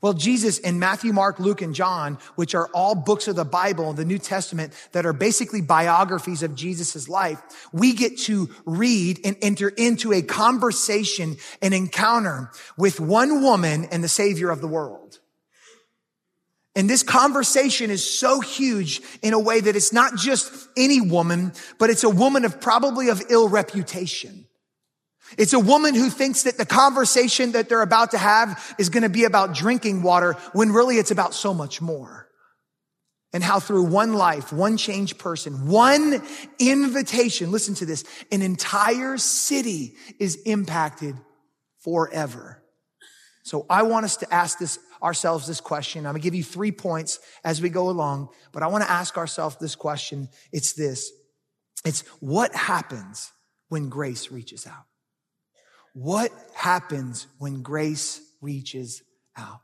Well, 0.00 0.12
Jesus 0.12 0.58
in 0.58 0.78
Matthew, 0.78 1.12
Mark, 1.12 1.38
Luke, 1.38 1.62
and 1.62 1.74
John, 1.74 2.18
which 2.34 2.54
are 2.54 2.68
all 2.74 2.94
books 2.94 3.28
of 3.28 3.36
the 3.36 3.44
Bible, 3.44 3.92
the 3.92 4.04
New 4.04 4.18
Testament, 4.18 4.72
that 4.92 5.06
are 5.06 5.12
basically 5.12 5.60
biographies 5.60 6.42
of 6.42 6.54
Jesus' 6.54 7.08
life, 7.08 7.40
we 7.72 7.92
get 7.94 8.18
to 8.20 8.50
read 8.64 9.20
and 9.24 9.36
enter 9.42 9.68
into 9.68 10.12
a 10.12 10.22
conversation, 10.22 11.36
an 11.62 11.72
encounter 11.72 12.50
with 12.76 13.00
one 13.00 13.42
woman 13.42 13.86
and 13.90 14.02
the 14.02 14.08
Savior 14.08 14.50
of 14.50 14.60
the 14.60 14.68
world. 14.68 15.20
And 16.76 16.90
this 16.90 17.04
conversation 17.04 17.90
is 17.90 18.04
so 18.08 18.40
huge 18.40 19.00
in 19.22 19.32
a 19.32 19.38
way 19.38 19.60
that 19.60 19.76
it's 19.76 19.92
not 19.92 20.16
just 20.16 20.52
any 20.76 21.00
woman, 21.00 21.52
but 21.78 21.88
it's 21.88 22.02
a 22.02 22.10
woman 22.10 22.44
of 22.44 22.60
probably 22.60 23.08
of 23.08 23.22
ill 23.30 23.48
reputation. 23.48 24.43
It's 25.38 25.52
a 25.52 25.60
woman 25.60 25.94
who 25.94 26.10
thinks 26.10 26.44
that 26.44 26.56
the 26.56 26.66
conversation 26.66 27.52
that 27.52 27.68
they're 27.68 27.82
about 27.82 28.12
to 28.12 28.18
have 28.18 28.74
is 28.78 28.88
going 28.88 29.02
to 29.02 29.08
be 29.08 29.24
about 29.24 29.54
drinking 29.54 30.02
water 30.02 30.34
when 30.52 30.72
really 30.72 30.98
it's 30.98 31.10
about 31.10 31.34
so 31.34 31.52
much 31.54 31.80
more. 31.80 32.28
And 33.32 33.42
how 33.42 33.58
through 33.58 33.84
one 33.84 34.14
life, 34.14 34.52
one 34.52 34.76
changed 34.76 35.18
person, 35.18 35.66
one 35.66 36.22
invitation, 36.60 37.50
listen 37.50 37.74
to 37.76 37.86
this, 37.86 38.04
an 38.30 38.42
entire 38.42 39.18
city 39.18 39.94
is 40.20 40.36
impacted 40.46 41.16
forever. 41.80 42.62
So 43.42 43.66
I 43.68 43.82
want 43.82 44.04
us 44.04 44.18
to 44.18 44.32
ask 44.32 44.58
this 44.58 44.78
ourselves 45.02 45.46
this 45.46 45.60
question. 45.60 46.06
I'm 46.06 46.12
going 46.12 46.22
to 46.22 46.24
give 46.24 46.34
you 46.34 46.44
three 46.44 46.72
points 46.72 47.18
as 47.44 47.60
we 47.60 47.68
go 47.68 47.90
along, 47.90 48.28
but 48.52 48.62
I 48.62 48.68
want 48.68 48.84
to 48.84 48.90
ask 48.90 49.18
ourselves 49.18 49.56
this 49.60 49.74
question. 49.74 50.28
It's 50.52 50.72
this. 50.72 51.10
It's 51.84 52.00
what 52.20 52.54
happens 52.54 53.32
when 53.68 53.88
grace 53.88 54.30
reaches 54.30 54.66
out? 54.66 54.84
What 55.94 56.32
happens 56.54 57.26
when 57.38 57.62
grace 57.62 58.20
reaches 58.42 59.02
out? 59.36 59.60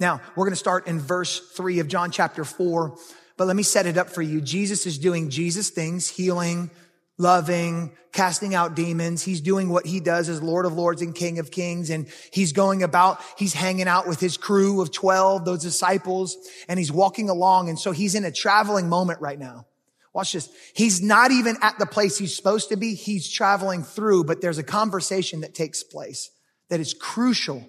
Now, 0.00 0.20
we're 0.34 0.44
going 0.44 0.52
to 0.52 0.56
start 0.56 0.86
in 0.86 1.00
verse 1.00 1.40
three 1.50 1.80
of 1.80 1.88
John 1.88 2.10
chapter 2.10 2.44
four, 2.44 2.96
but 3.36 3.46
let 3.46 3.56
me 3.56 3.62
set 3.62 3.86
it 3.86 3.98
up 3.98 4.08
for 4.08 4.22
you. 4.22 4.40
Jesus 4.40 4.86
is 4.86 4.98
doing 4.98 5.30
Jesus 5.30 5.70
things, 5.70 6.08
healing, 6.08 6.70
loving, 7.18 7.92
casting 8.12 8.54
out 8.54 8.76
demons. 8.76 9.22
He's 9.22 9.40
doing 9.40 9.68
what 9.68 9.84
he 9.84 9.98
does 9.98 10.28
as 10.28 10.40
Lord 10.40 10.64
of 10.64 10.74
Lords 10.74 11.02
and 11.02 11.14
King 11.14 11.40
of 11.40 11.50
Kings. 11.50 11.90
And 11.90 12.08
he's 12.32 12.52
going 12.52 12.84
about, 12.84 13.20
he's 13.36 13.52
hanging 13.52 13.88
out 13.88 14.06
with 14.06 14.20
his 14.20 14.36
crew 14.36 14.80
of 14.80 14.92
12, 14.92 15.44
those 15.44 15.62
disciples, 15.62 16.36
and 16.68 16.78
he's 16.78 16.92
walking 16.92 17.28
along. 17.28 17.68
And 17.68 17.78
so 17.78 17.90
he's 17.90 18.14
in 18.14 18.24
a 18.24 18.32
traveling 18.32 18.88
moment 18.88 19.20
right 19.20 19.38
now. 19.38 19.66
Watch 20.14 20.32
this. 20.32 20.48
He's 20.74 21.02
not 21.02 21.32
even 21.32 21.56
at 21.60 21.78
the 21.78 21.86
place 21.86 22.16
he's 22.16 22.36
supposed 22.36 22.68
to 22.68 22.76
be. 22.76 22.94
He's 22.94 23.28
traveling 23.28 23.82
through, 23.82 24.24
but 24.24 24.40
there's 24.40 24.58
a 24.58 24.62
conversation 24.62 25.40
that 25.40 25.54
takes 25.54 25.82
place 25.82 26.30
that 26.70 26.80
is 26.80 26.94
crucial 26.94 27.68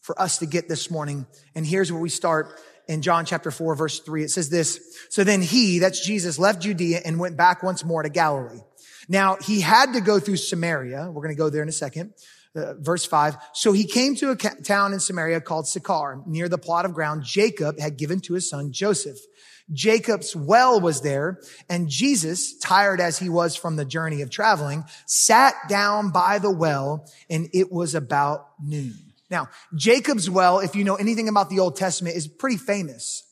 for 0.00 0.20
us 0.20 0.38
to 0.38 0.46
get 0.46 0.68
this 0.68 0.90
morning. 0.90 1.26
And 1.54 1.66
here's 1.66 1.92
where 1.92 2.00
we 2.00 2.08
start 2.08 2.58
in 2.88 3.02
John 3.02 3.26
chapter 3.26 3.50
4 3.50 3.74
verse 3.76 4.00
3. 4.00 4.24
It 4.24 4.30
says 4.30 4.48
this, 4.48 4.80
So 5.10 5.22
then 5.22 5.42
he, 5.42 5.78
that's 5.78 6.04
Jesus, 6.04 6.38
left 6.38 6.62
Judea 6.62 7.02
and 7.04 7.20
went 7.20 7.36
back 7.36 7.62
once 7.62 7.84
more 7.84 8.02
to 8.02 8.08
Galilee. 8.08 8.62
Now 9.08 9.36
he 9.36 9.60
had 9.60 9.92
to 9.92 10.00
go 10.00 10.18
through 10.18 10.38
Samaria. 10.38 11.10
We're 11.10 11.22
going 11.22 11.34
to 11.34 11.38
go 11.38 11.50
there 11.50 11.62
in 11.62 11.68
a 11.68 11.72
second. 11.72 12.14
Uh, 12.54 12.74
verse 12.74 13.04
5. 13.06 13.36
So 13.54 13.72
he 13.72 13.86
came 13.86 14.14
to 14.16 14.30
a 14.30 14.36
ca- 14.36 14.56
town 14.62 14.92
in 14.92 15.00
Samaria 15.00 15.40
called 15.40 15.66
Sychar, 15.66 16.22
near 16.26 16.50
the 16.50 16.58
plot 16.58 16.84
of 16.84 16.92
ground 16.92 17.22
Jacob 17.24 17.78
had 17.78 17.96
given 17.96 18.20
to 18.20 18.34
his 18.34 18.48
son 18.48 18.72
Joseph. 18.72 19.16
Jacob's 19.70 20.34
well 20.34 20.80
was 20.80 21.02
there, 21.02 21.40
and 21.68 21.88
Jesus, 21.88 22.58
tired 22.58 23.00
as 23.00 23.18
he 23.18 23.28
was 23.28 23.54
from 23.54 23.76
the 23.76 23.84
journey 23.84 24.22
of 24.22 24.30
traveling, 24.30 24.84
sat 25.06 25.54
down 25.68 26.10
by 26.10 26.38
the 26.38 26.50
well, 26.50 27.06
and 27.30 27.48
it 27.52 27.70
was 27.70 27.94
about 27.94 28.48
noon. 28.62 28.94
Now, 29.30 29.48
Jacob's 29.74 30.28
well, 30.28 30.58
if 30.58 30.74
you 30.74 30.84
know 30.84 30.96
anything 30.96 31.28
about 31.28 31.48
the 31.48 31.60
Old 31.60 31.76
Testament, 31.76 32.16
is 32.16 32.28
pretty 32.28 32.58
famous. 32.58 33.24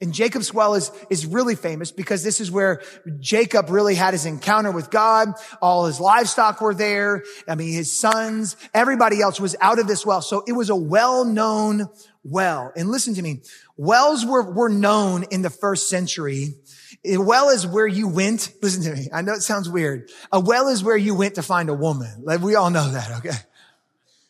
And 0.00 0.12
Jacob's 0.12 0.54
well 0.54 0.74
is, 0.74 0.92
is 1.10 1.26
really 1.26 1.56
famous 1.56 1.90
because 1.90 2.22
this 2.22 2.40
is 2.40 2.52
where 2.52 2.82
Jacob 3.18 3.68
really 3.68 3.96
had 3.96 4.14
his 4.14 4.26
encounter 4.26 4.70
with 4.70 4.90
God. 4.90 5.30
All 5.60 5.86
his 5.86 5.98
livestock 5.98 6.60
were 6.60 6.74
there. 6.74 7.24
I 7.48 7.56
mean, 7.56 7.72
his 7.72 7.90
sons, 7.90 8.56
everybody 8.72 9.20
else 9.20 9.40
was 9.40 9.56
out 9.60 9.80
of 9.80 9.88
this 9.88 10.06
well. 10.06 10.22
So 10.22 10.44
it 10.46 10.52
was 10.52 10.70
a 10.70 10.76
well-known 10.76 11.88
well. 12.24 12.72
And 12.76 12.90
listen 12.90 13.14
to 13.14 13.22
me. 13.22 13.42
Wells 13.76 14.24
were, 14.24 14.50
were 14.52 14.68
known 14.68 15.24
in 15.30 15.42
the 15.42 15.50
first 15.50 15.88
century. 15.88 16.54
A 17.04 17.18
well 17.18 17.50
is 17.50 17.66
where 17.66 17.86
you 17.86 18.08
went. 18.08 18.52
Listen 18.62 18.82
to 18.84 18.94
me. 18.94 19.08
I 19.12 19.22
know 19.22 19.32
it 19.32 19.42
sounds 19.42 19.68
weird. 19.68 20.10
A 20.32 20.40
well 20.40 20.68
is 20.68 20.82
where 20.82 20.96
you 20.96 21.14
went 21.14 21.36
to 21.36 21.42
find 21.42 21.68
a 21.68 21.74
woman. 21.74 22.22
Like 22.24 22.40
we 22.40 22.54
all 22.54 22.70
know 22.70 22.90
that. 22.90 23.18
Okay. 23.18 23.36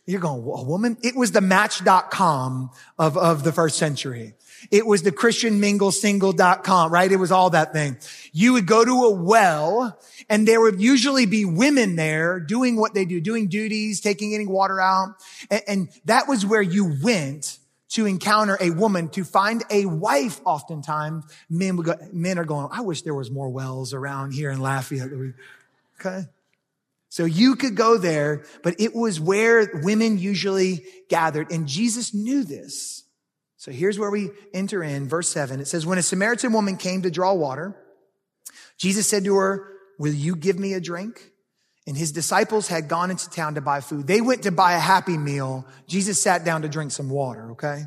You're 0.06 0.20
going, 0.20 0.40
a 0.40 0.64
woman? 0.64 0.96
It 1.02 1.14
was 1.14 1.32
the 1.32 1.42
match.com 1.42 2.70
of, 2.98 3.18
of 3.18 3.44
the 3.44 3.52
first 3.52 3.76
century. 3.76 4.34
It 4.70 4.86
was 4.86 5.02
the 5.02 5.12
Christian 5.12 5.60
mingle 5.60 5.92
single.com, 5.92 6.90
right? 6.90 7.12
It 7.12 7.16
was 7.16 7.30
all 7.30 7.50
that 7.50 7.74
thing. 7.74 7.98
You 8.32 8.54
would 8.54 8.66
go 8.66 8.84
to 8.84 9.04
a 9.04 9.10
well 9.12 9.98
and 10.30 10.48
there 10.48 10.62
would 10.62 10.80
usually 10.80 11.26
be 11.26 11.44
women 11.44 11.96
there 11.96 12.40
doing 12.40 12.76
what 12.76 12.94
they 12.94 13.04
do, 13.04 13.20
doing 13.20 13.48
duties, 13.48 14.00
taking 14.00 14.34
any 14.34 14.46
water 14.46 14.80
out. 14.80 15.16
And, 15.50 15.62
and 15.68 15.88
that 16.06 16.26
was 16.26 16.44
where 16.44 16.62
you 16.62 16.96
went 17.02 17.57
to 17.90 18.06
encounter 18.06 18.58
a 18.60 18.70
woman, 18.70 19.08
to 19.10 19.24
find 19.24 19.64
a 19.70 19.86
wife 19.86 20.40
oftentimes. 20.44 21.24
Men 21.48 21.76
go, 21.76 21.94
men 22.12 22.38
are 22.38 22.44
going, 22.44 22.68
I 22.70 22.82
wish 22.82 23.02
there 23.02 23.14
was 23.14 23.30
more 23.30 23.48
wells 23.48 23.94
around 23.94 24.32
here 24.32 24.50
in 24.50 24.60
Lafayette. 24.60 25.10
Okay. 25.98 26.26
So 27.08 27.24
you 27.24 27.56
could 27.56 27.74
go 27.74 27.96
there, 27.96 28.44
but 28.62 28.78
it 28.78 28.94
was 28.94 29.18
where 29.18 29.80
women 29.82 30.18
usually 30.18 30.84
gathered. 31.08 31.50
And 31.50 31.66
Jesus 31.66 32.12
knew 32.12 32.44
this. 32.44 33.04
So 33.56 33.72
here's 33.72 33.98
where 33.98 34.10
we 34.10 34.30
enter 34.52 34.82
in 34.82 35.08
verse 35.08 35.28
seven. 35.28 35.58
It 35.58 35.66
says, 35.66 35.86
when 35.86 35.98
a 35.98 36.02
Samaritan 36.02 36.52
woman 36.52 36.76
came 36.76 37.02
to 37.02 37.10
draw 37.10 37.32
water, 37.32 37.74
Jesus 38.76 39.08
said 39.08 39.24
to 39.24 39.34
her, 39.36 39.66
will 39.98 40.12
you 40.12 40.36
give 40.36 40.58
me 40.58 40.74
a 40.74 40.80
drink? 40.80 41.32
And 41.88 41.96
his 41.96 42.12
disciples 42.12 42.68
had 42.68 42.86
gone 42.86 43.10
into 43.10 43.30
town 43.30 43.54
to 43.54 43.62
buy 43.62 43.80
food. 43.80 44.06
They 44.06 44.20
went 44.20 44.42
to 44.42 44.52
buy 44.52 44.74
a 44.74 44.78
happy 44.78 45.16
meal. 45.16 45.66
Jesus 45.86 46.20
sat 46.20 46.44
down 46.44 46.60
to 46.60 46.68
drink 46.68 46.92
some 46.92 47.08
water, 47.08 47.52
okay? 47.52 47.84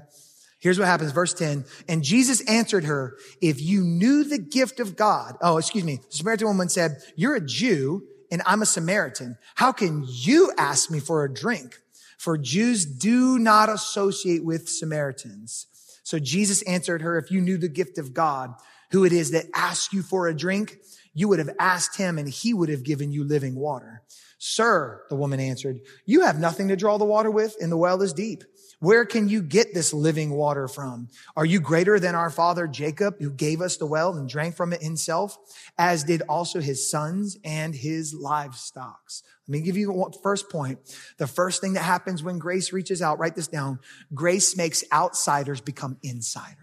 Here's 0.58 0.79
what 0.79 0.88
happens, 0.88 1.12
verse 1.12 1.36
10. 1.36 1.65
And 1.88 2.03
Jesus 2.03 2.41
answered 2.50 2.86
her, 2.86 3.15
if 3.43 3.62
you 3.62 3.84
knew 3.84 4.24
the 4.24 4.39
gift 4.39 4.79
of 4.79 4.96
God, 4.96 5.36
oh, 5.39 5.58
excuse 5.58 5.84
me, 5.84 5.98
the 5.98 6.17
Samaritan 6.17 6.48
woman 6.48 6.67
said, 6.67 6.98
you're 7.15 7.36
a 7.36 7.46
Jew 7.46 8.01
and 8.31 8.41
I'm 8.48 8.63
a 8.63 8.65
Samaritan. 8.65 9.38
How 9.53 9.72
can 9.72 10.03
you 10.08 10.51
ask 10.58 10.89
me 10.89 11.00
for 11.00 11.24
a 11.24 11.31
drink? 11.31 11.77
For 12.17 12.39
Jews 12.39 12.88
do 12.88 13.38
not 13.38 13.70
associate 13.70 14.43
with 14.43 14.67
Samaritans. 14.67 15.67
So 16.01 16.17
Jesus 16.17 16.63
answered 16.63 17.03
her, 17.03 17.20
if 17.20 17.29
you 17.29 17.39
knew 17.39 17.60
the 17.60 17.70
gift 17.70 18.00
of 18.00 18.15
God, 18.15 18.55
who 18.89 19.05
it 19.05 19.13
is 19.13 19.29
that 19.29 19.46
asks 19.55 19.93
you 19.93 20.01
for 20.01 20.27
a 20.27 20.36
drink, 20.36 20.79
you 21.13 21.27
would 21.27 21.39
have 21.39 21.56
asked 21.60 21.98
him 21.98 22.18
and 22.18 22.27
he 22.27 22.53
would 22.53 22.70
have 22.70 22.84
given 22.84 23.12
you 23.12 23.24
living 23.24 23.56
water. 23.56 24.01
Sir, 24.38 25.03
the 25.10 25.15
woman 25.15 25.39
answered, 25.39 25.82
you 26.06 26.22
have 26.22 26.39
nothing 26.39 26.70
to 26.70 26.75
draw 26.75 26.98
the 26.98 27.06
water 27.06 27.30
with 27.30 27.56
and 27.62 27.72
the 27.72 27.77
well 27.77 28.01
is 28.01 28.13
deep. 28.13 28.44
Where 28.80 29.06
can 29.06 29.30
you 29.30 29.44
get 29.44 29.75
this 29.75 29.94
living 29.94 30.32
water 30.32 30.68
from? 30.68 31.10
Are 31.38 31.46
you 31.46 31.60
greater 31.60 32.00
than 32.00 32.15
our 32.15 32.32
father 32.32 32.65
Jacob, 32.65 33.20
who 33.20 33.30
gave 33.30 33.62
us 33.62 33.77
the 33.77 33.86
well 33.86 34.15
and 34.15 34.27
drank 34.27 34.56
from 34.56 34.74
it 34.74 34.82
himself, 34.82 35.38
as 35.77 36.03
did 36.03 36.24
also 36.27 36.60
his 36.60 36.89
sons 36.89 37.38
and 37.44 37.75
his 37.75 38.15
livestock? 38.15 39.00
Let 39.48 39.51
me 39.51 39.62
give 39.62 39.77
you 39.77 39.94
the 40.12 40.18
first 40.24 40.50
point. 40.50 40.80
The 41.20 41.27
first 41.27 41.62
thing 41.62 41.74
that 41.74 41.84
happens 41.84 42.24
when 42.24 42.39
grace 42.39 42.74
reaches 42.74 43.03
out, 43.03 43.20
write 43.20 43.36
this 43.36 43.48
down. 43.48 43.77
Grace 44.15 44.58
makes 44.58 44.84
outsiders 44.91 45.62
become 45.62 45.98
insiders. 46.01 46.61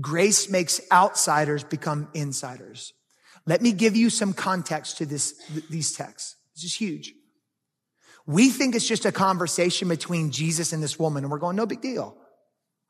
Grace 0.00 0.48
makes 0.48 0.80
outsiders 0.92 1.64
become 1.64 2.08
insiders. 2.14 2.92
Let 3.46 3.62
me 3.62 3.72
give 3.72 3.96
you 3.96 4.10
some 4.10 4.32
context 4.32 4.98
to 4.98 5.06
this, 5.06 5.34
these 5.70 5.92
texts. 5.92 6.36
This 6.54 6.64
is 6.64 6.74
huge. 6.74 7.14
We 8.26 8.50
think 8.50 8.74
it's 8.74 8.86
just 8.86 9.06
a 9.06 9.12
conversation 9.12 9.88
between 9.88 10.30
Jesus 10.30 10.72
and 10.72 10.82
this 10.82 10.98
woman, 10.98 11.24
and 11.24 11.30
we're 11.30 11.38
going, 11.38 11.56
no 11.56 11.64
big 11.64 11.80
deal. 11.80 12.16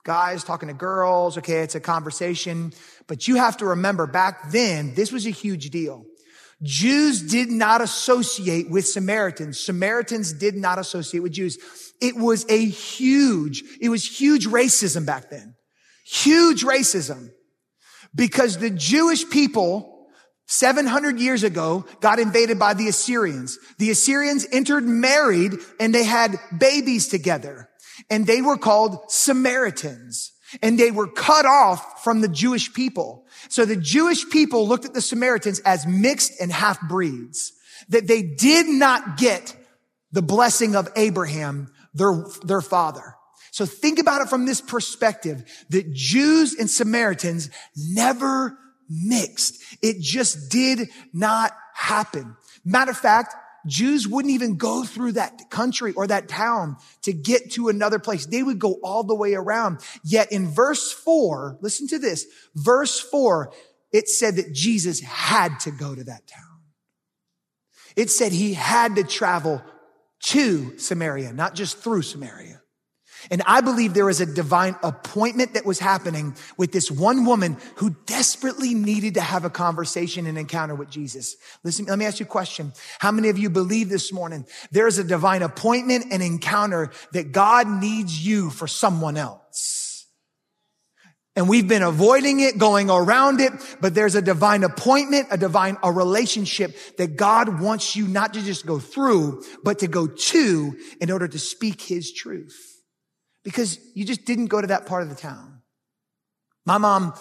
Guys 0.05 0.43
talking 0.43 0.69
to 0.69 0.75
girls, 0.75 1.39
okay, 1.39 1.61
it's 1.61 1.75
a 1.75 1.81
conversation. 1.81 2.73
But 3.07 3.29
you 3.29 3.37
have 3.37 3.59
to 3.59 3.67
remember 3.67 4.07
back 4.07 4.51
then, 4.51 4.95
this 4.95 5.13
was 5.13 5.27
a 5.27 5.31
huge 5.31 5.71
deal. 5.71 6.05
Jews 6.63 7.23
did 7.23 7.51
not 7.51 7.81
associate 7.81 8.69
with 8.69 8.87
Samaritans. 8.87 9.61
Samaritans 9.61 10.33
did 10.33 10.57
not 10.57 10.79
associate 10.79 11.21
with 11.21 11.33
Jews. 11.33 11.57
It 12.01 12.17
was 12.17 12.45
a 12.49 12.65
huge, 12.65 13.63
it 13.81 13.91
was 13.91 14.05
huge 14.05 14.47
racism 14.47 15.07
back 15.07 15.31
then. 15.31 15.55
Huge 16.11 16.65
racism 16.65 17.31
because 18.15 18.57
the 18.57 18.71
Jewish 18.71 19.29
people 19.29 20.07
700 20.47 21.21
years 21.21 21.43
ago 21.43 21.85
got 22.01 22.19
invaded 22.19 22.59
by 22.59 22.73
the 22.73 22.89
Assyrians. 22.89 23.59
The 23.77 23.91
Assyrians 23.91 24.47
entered 24.51 24.85
married 24.85 25.53
and 25.79 25.95
they 25.95 26.05
had 26.05 26.37
babies 26.57 27.09
together 27.09 27.69
and 28.09 28.27
they 28.27 28.41
were 28.41 28.57
called 28.57 28.99
Samaritans 29.09 30.33
and 30.63 30.79
they 30.79 30.91
were 30.91 31.09
cut 31.09 31.45
off 31.45 32.03
from 32.03 32.23
the 32.23 32.29
Jewish 32.29 32.73
people. 32.73 33.27
So 33.51 33.67
the 33.67 33.77
Jewish 33.77 34.31
people 34.31 34.67
looked 34.67 34.87
at 34.87 34.95
the 34.95 35.03
Samaritans 35.03 35.61
as 35.61 35.87
mixed 35.87 36.41
and 36.41 36.51
half 36.51 36.81
breeds 36.89 37.53
that 37.91 38.07
they 38.07 38.23
did 38.23 38.67
not 38.67 39.19
get 39.19 39.55
the 40.13 40.23
blessing 40.23 40.75
of 40.75 40.89
Abraham, 40.97 41.71
their, 41.93 42.25
their 42.45 42.63
father. 42.63 43.15
So 43.59 43.67
think 43.67 43.99
about 43.99 44.23
it 44.23 44.29
from 44.29 44.47
this 44.47 44.61
perspective 44.61 45.43
that 45.71 45.93
Jews 45.93 46.55
and 46.55 46.71
Samaritans 46.71 47.51
never 47.77 48.57
mixed. 48.89 49.61
It 49.83 49.99
just 49.99 50.49
did 50.49 50.91
not 51.13 51.51
happen. 51.75 52.37
Matter 52.65 52.93
of 52.93 52.99
fact, 52.99 53.35
Jews 53.67 54.07
wouldn't 54.07 54.33
even 54.33 54.59
go 54.59 54.85
through 54.85 55.15
that 55.15 55.51
country 55.51 55.93
or 55.93 56.07
that 56.07 56.29
town 56.29 56.77
to 57.03 57.13
get 57.13 57.51
to 57.55 57.69
another 57.69 57.99
place. 57.99 58.27
They 58.27 58.45
would 58.45 58.61
go 58.61 58.79
all 58.81 59.03
the 59.03 59.17
way 59.17 59.35
around. 59.35 59.81
Yet 60.05 60.31
in 60.31 60.47
verse 60.47 60.93
four, 60.93 61.59
listen 61.61 61.89
to 61.89 61.99
this, 61.99 62.27
verse 62.55 63.01
four, 63.01 63.53
it 63.91 64.09
said 64.09 64.37
that 64.37 64.53
Jesus 64.53 65.01
had 65.01 65.59
to 65.63 65.73
go 65.73 65.97
to 65.97 66.05
that 66.05 66.29
town. 66.29 66.61
It 67.97 68.11
said 68.11 68.31
he 68.31 68.55
had 68.55 68.95
to 68.95 69.03
travel 69.03 69.61
to 70.27 70.79
Samaria, 70.79 71.33
not 71.33 71.57
just 71.57 71.79
through 71.79 72.03
Samaria. 72.03 72.63
And 73.31 73.43
I 73.47 73.61
believe 73.61 73.95
there 73.95 74.07
was 74.07 74.21
a 74.21 74.27
divine 74.27 74.77
appointment 74.83 75.55
that 75.55 75.67
was 75.67 75.79
happening 75.79 76.35
with 76.57 76.73
this 76.73 76.91
one 76.91 77.25
woman 77.25 77.59
who 77.77 77.91
desperately 78.07 78.75
needed 78.75 79.15
to 79.15 79.21
have 79.21 79.45
a 79.45 79.51
conversation 79.51 80.27
and 80.27 80.39
encounter 80.39 80.75
with 80.75 80.91
Jesus. 80.91 81.37
Listen, 81.63 81.87
let 81.87 81.99
me 81.99 82.07
ask 82.07 82.21
you 82.21 82.27
a 82.27 82.29
question. 82.29 82.73
How 82.99 83.13
many 83.13 83.29
of 83.29 83.39
you 83.39 83.51
believe 83.51 83.89
this 83.89 84.13
morning 84.13 84.47
there 84.71 84.87
is 84.87 84.99
a 84.99 85.05
divine 85.05 85.43
appointment 85.43 86.07
and 86.11 86.23
encounter 86.23 86.91
that 87.13 87.33
God 87.33 87.69
needs 87.69 88.25
you 88.25 88.51
for 88.51 88.67
someone 88.67 89.17
else? 89.17 90.07
And 91.37 91.49
we've 91.49 91.69
been 91.69 91.83
avoiding 91.83 92.41
it, 92.41 92.59
going 92.59 92.91
around 92.91 93.41
it, 93.41 93.53
but 93.81 93.95
there's 93.95 94.17
a 94.17 94.23
divine 94.23 94.65
appointment, 94.65 95.29
a 95.31 95.37
divine, 95.37 95.77
a 95.85 95.93
relationship 95.93 96.77
that 96.97 97.17
God 97.17 97.61
wants 97.61 97.95
you 97.95 98.09
not 98.09 98.35
to 98.35 98.43
just 98.43 98.67
go 98.67 98.81
through, 98.81 99.45
but 99.63 99.79
to 99.81 99.87
go 99.87 100.09
to 100.09 100.77
in 101.01 101.13
order 101.13 101.29
to 101.29 101.39
speak 101.39 101.81
his 101.81 102.13
truth 102.13 102.78
because 103.49 103.79
you 103.95 104.05
just 104.05 104.27
didn't 104.27 104.49
go 104.49 104.61
to 104.61 104.67
that 104.67 104.85
part 104.85 105.03
of 105.03 105.09
the 105.09 105.15
town. 105.15 105.63
My 106.67 106.77
mom, 106.77 107.15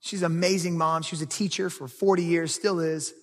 she's 0.00 0.22
an 0.22 0.26
amazing 0.26 0.76
mom. 0.76 1.02
She 1.02 1.14
was 1.14 1.22
a 1.22 1.26
teacher 1.26 1.70
for 1.70 1.86
40 1.86 2.24
years, 2.24 2.52
still 2.52 2.80
is. 2.80 3.14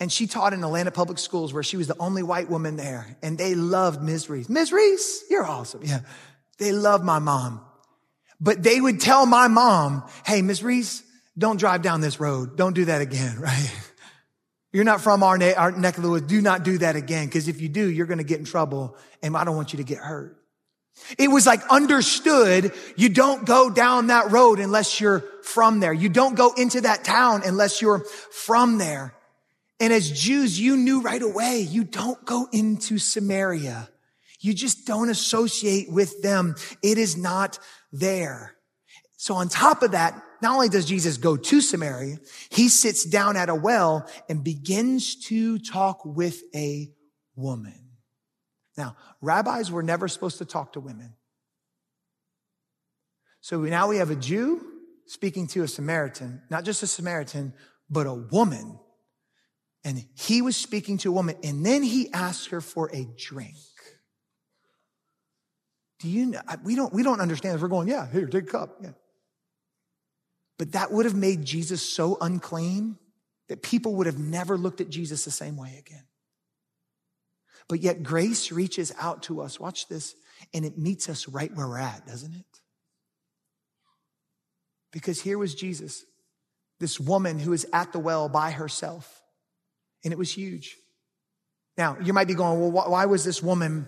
And 0.00 0.10
she 0.10 0.26
taught 0.26 0.54
in 0.54 0.64
Atlanta 0.64 0.90
public 0.90 1.20
schools 1.20 1.54
where 1.54 1.62
she 1.62 1.76
was 1.76 1.86
the 1.86 1.94
only 2.00 2.24
white 2.24 2.50
woman 2.50 2.74
there. 2.74 3.16
And 3.22 3.38
they 3.38 3.54
loved 3.54 4.02
Ms. 4.02 4.28
Reese. 4.28 4.48
Ms. 4.48 4.72
Reese, 4.72 5.22
you're 5.30 5.46
awesome. 5.46 5.82
Yeah. 5.84 6.00
They 6.58 6.72
loved 6.72 7.04
my 7.04 7.20
mom. 7.20 7.60
But 8.40 8.64
they 8.64 8.80
would 8.80 9.00
tell 9.00 9.24
my 9.24 9.46
mom, 9.46 10.02
hey, 10.26 10.42
Ms. 10.42 10.64
Reese, 10.64 11.04
don't 11.38 11.60
drive 11.60 11.82
down 11.82 12.00
this 12.00 12.18
road. 12.18 12.56
Don't 12.56 12.74
do 12.74 12.86
that 12.86 13.02
again, 13.02 13.38
right? 13.40 13.72
You're 14.72 14.82
not 14.82 15.00
from 15.00 15.22
our, 15.22 15.38
ne- 15.38 15.54
our 15.54 15.70
neck 15.70 15.96
of 15.96 16.02
the 16.02 16.10
woods. 16.10 16.26
Do 16.26 16.40
not 16.40 16.64
do 16.64 16.78
that 16.78 16.96
again. 16.96 17.26
Because 17.26 17.46
if 17.46 17.60
you 17.60 17.68
do, 17.68 17.88
you're 17.88 18.06
going 18.06 18.18
to 18.18 18.24
get 18.24 18.40
in 18.40 18.44
trouble 18.44 18.96
and 19.22 19.36
I 19.36 19.44
don't 19.44 19.54
want 19.54 19.72
you 19.72 19.76
to 19.76 19.84
get 19.84 19.98
hurt. 19.98 20.34
It 21.18 21.28
was 21.28 21.46
like 21.46 21.66
understood. 21.68 22.72
You 22.96 23.08
don't 23.08 23.46
go 23.46 23.70
down 23.70 24.08
that 24.08 24.30
road 24.30 24.60
unless 24.60 25.00
you're 25.00 25.24
from 25.42 25.80
there. 25.80 25.92
You 25.92 26.08
don't 26.08 26.34
go 26.34 26.52
into 26.56 26.82
that 26.82 27.04
town 27.04 27.42
unless 27.44 27.80
you're 27.80 28.04
from 28.30 28.78
there. 28.78 29.14
And 29.80 29.92
as 29.92 30.10
Jews, 30.10 30.58
you 30.58 30.76
knew 30.76 31.00
right 31.00 31.22
away, 31.22 31.60
you 31.60 31.84
don't 31.84 32.22
go 32.24 32.48
into 32.52 32.98
Samaria. 32.98 33.88
You 34.40 34.54
just 34.54 34.86
don't 34.86 35.08
associate 35.08 35.90
with 35.90 36.22
them. 36.22 36.56
It 36.82 36.98
is 36.98 37.16
not 37.16 37.58
there. 37.92 38.54
So 39.16 39.34
on 39.34 39.48
top 39.48 39.82
of 39.82 39.92
that, 39.92 40.20
not 40.40 40.54
only 40.54 40.68
does 40.68 40.84
Jesus 40.84 41.16
go 41.16 41.36
to 41.36 41.60
Samaria, 41.60 42.18
he 42.50 42.68
sits 42.68 43.04
down 43.04 43.36
at 43.36 43.48
a 43.48 43.54
well 43.54 44.08
and 44.28 44.44
begins 44.44 45.16
to 45.26 45.58
talk 45.58 46.04
with 46.04 46.42
a 46.54 46.90
woman. 47.34 47.87
Now, 48.78 48.96
rabbis 49.20 49.70
were 49.72 49.82
never 49.82 50.06
supposed 50.06 50.38
to 50.38 50.44
talk 50.44 50.74
to 50.74 50.80
women. 50.80 51.14
So 53.40 53.60
now 53.60 53.88
we 53.88 53.96
have 53.96 54.10
a 54.10 54.16
Jew 54.16 54.64
speaking 55.06 55.48
to 55.48 55.64
a 55.64 55.68
Samaritan, 55.68 56.42
not 56.48 56.64
just 56.64 56.82
a 56.82 56.86
Samaritan, 56.86 57.52
but 57.90 58.06
a 58.06 58.14
woman. 58.14 58.78
And 59.84 60.04
he 60.14 60.42
was 60.42 60.56
speaking 60.56 60.98
to 60.98 61.08
a 61.08 61.12
woman, 61.12 61.36
and 61.42 61.66
then 61.66 61.82
he 61.82 62.12
asked 62.12 62.50
her 62.50 62.60
for 62.60 62.88
a 62.94 63.06
drink. 63.16 63.56
Do 65.98 66.08
you 66.08 66.26
know? 66.26 66.40
We 66.62 66.76
don't, 66.76 66.92
we 66.92 67.02
don't 67.02 67.20
understand. 67.20 67.60
We're 67.60 67.68
going, 67.68 67.88
yeah, 67.88 68.08
here, 68.10 68.26
take 68.26 68.44
a 68.44 68.46
cup. 68.46 68.76
Yeah. 68.80 68.90
But 70.56 70.72
that 70.72 70.92
would 70.92 71.04
have 71.04 71.14
made 71.16 71.44
Jesus 71.44 71.82
so 71.82 72.16
unclean 72.20 72.96
that 73.48 73.62
people 73.62 73.96
would 73.96 74.06
have 74.06 74.18
never 74.18 74.56
looked 74.56 74.80
at 74.80 74.88
Jesus 74.88 75.24
the 75.24 75.30
same 75.30 75.56
way 75.56 75.76
again. 75.78 76.04
But 77.68 77.80
yet 77.80 78.02
grace 78.02 78.50
reaches 78.50 78.92
out 78.98 79.24
to 79.24 79.42
us. 79.42 79.60
Watch 79.60 79.88
this. 79.88 80.14
And 80.54 80.64
it 80.64 80.78
meets 80.78 81.08
us 81.08 81.28
right 81.28 81.54
where 81.54 81.68
we're 81.68 81.78
at, 81.78 82.06
doesn't 82.06 82.34
it? 82.34 82.60
Because 84.92 85.20
here 85.20 85.36
was 85.36 85.54
Jesus, 85.54 86.04
this 86.80 86.98
woman 86.98 87.38
who 87.38 87.52
is 87.52 87.66
at 87.72 87.92
the 87.92 87.98
well 87.98 88.28
by 88.28 88.50
herself. 88.50 89.22
And 90.02 90.12
it 90.12 90.18
was 90.18 90.32
huge. 90.32 90.76
Now, 91.76 91.98
you 92.02 92.12
might 92.12 92.26
be 92.26 92.34
going, 92.34 92.60
well, 92.60 92.90
why 92.90 93.06
was 93.06 93.24
this 93.24 93.42
woman 93.42 93.86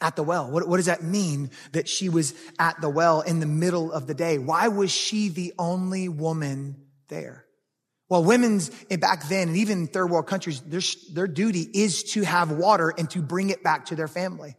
at 0.00 0.16
the 0.16 0.22
well? 0.22 0.50
What, 0.50 0.68
what, 0.68 0.76
does 0.76 0.86
that 0.86 1.02
mean 1.02 1.50
that 1.72 1.88
she 1.88 2.08
was 2.08 2.34
at 2.58 2.80
the 2.80 2.88
well 2.88 3.22
in 3.22 3.40
the 3.40 3.46
middle 3.46 3.90
of 3.90 4.06
the 4.06 4.14
day? 4.14 4.38
Why 4.38 4.68
was 4.68 4.90
she 4.90 5.28
the 5.28 5.52
only 5.58 6.08
woman 6.08 6.76
there? 7.08 7.44
Well, 8.08 8.24
women's 8.24 8.70
eh, 8.90 8.96
back 8.96 9.28
then, 9.28 9.48
and 9.48 9.56
even 9.56 9.80
in 9.80 9.86
third 9.86 10.10
world 10.10 10.26
countries, 10.26 10.60
their, 10.60 10.80
their 11.12 11.26
duty 11.26 11.68
is 11.74 12.02
to 12.14 12.22
have 12.22 12.50
water 12.50 12.92
and 12.96 13.08
to 13.10 13.20
bring 13.20 13.50
it 13.50 13.62
back 13.62 13.86
to 13.86 13.96
their 13.96 14.08
family. 14.08 14.56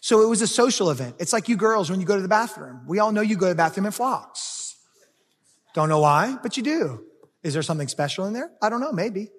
So 0.00 0.22
it 0.22 0.28
was 0.28 0.42
a 0.42 0.46
social 0.46 0.90
event. 0.90 1.16
It's 1.18 1.32
like 1.32 1.48
you 1.48 1.56
girls 1.56 1.90
when 1.90 2.00
you 2.00 2.06
go 2.06 2.16
to 2.16 2.22
the 2.22 2.28
bathroom. 2.28 2.82
We 2.86 2.98
all 2.98 3.12
know 3.12 3.20
you 3.20 3.36
go 3.36 3.46
to 3.46 3.50
the 3.50 3.56
bathroom 3.56 3.86
in 3.86 3.92
flocks. 3.92 4.76
Don't 5.74 5.88
know 5.88 6.00
why, 6.00 6.36
but 6.42 6.56
you 6.56 6.62
do. 6.62 7.04
Is 7.42 7.54
there 7.54 7.62
something 7.62 7.88
special 7.88 8.26
in 8.26 8.32
there? 8.32 8.50
I 8.60 8.68
don't 8.68 8.80
know, 8.80 8.92
maybe. 8.92 9.30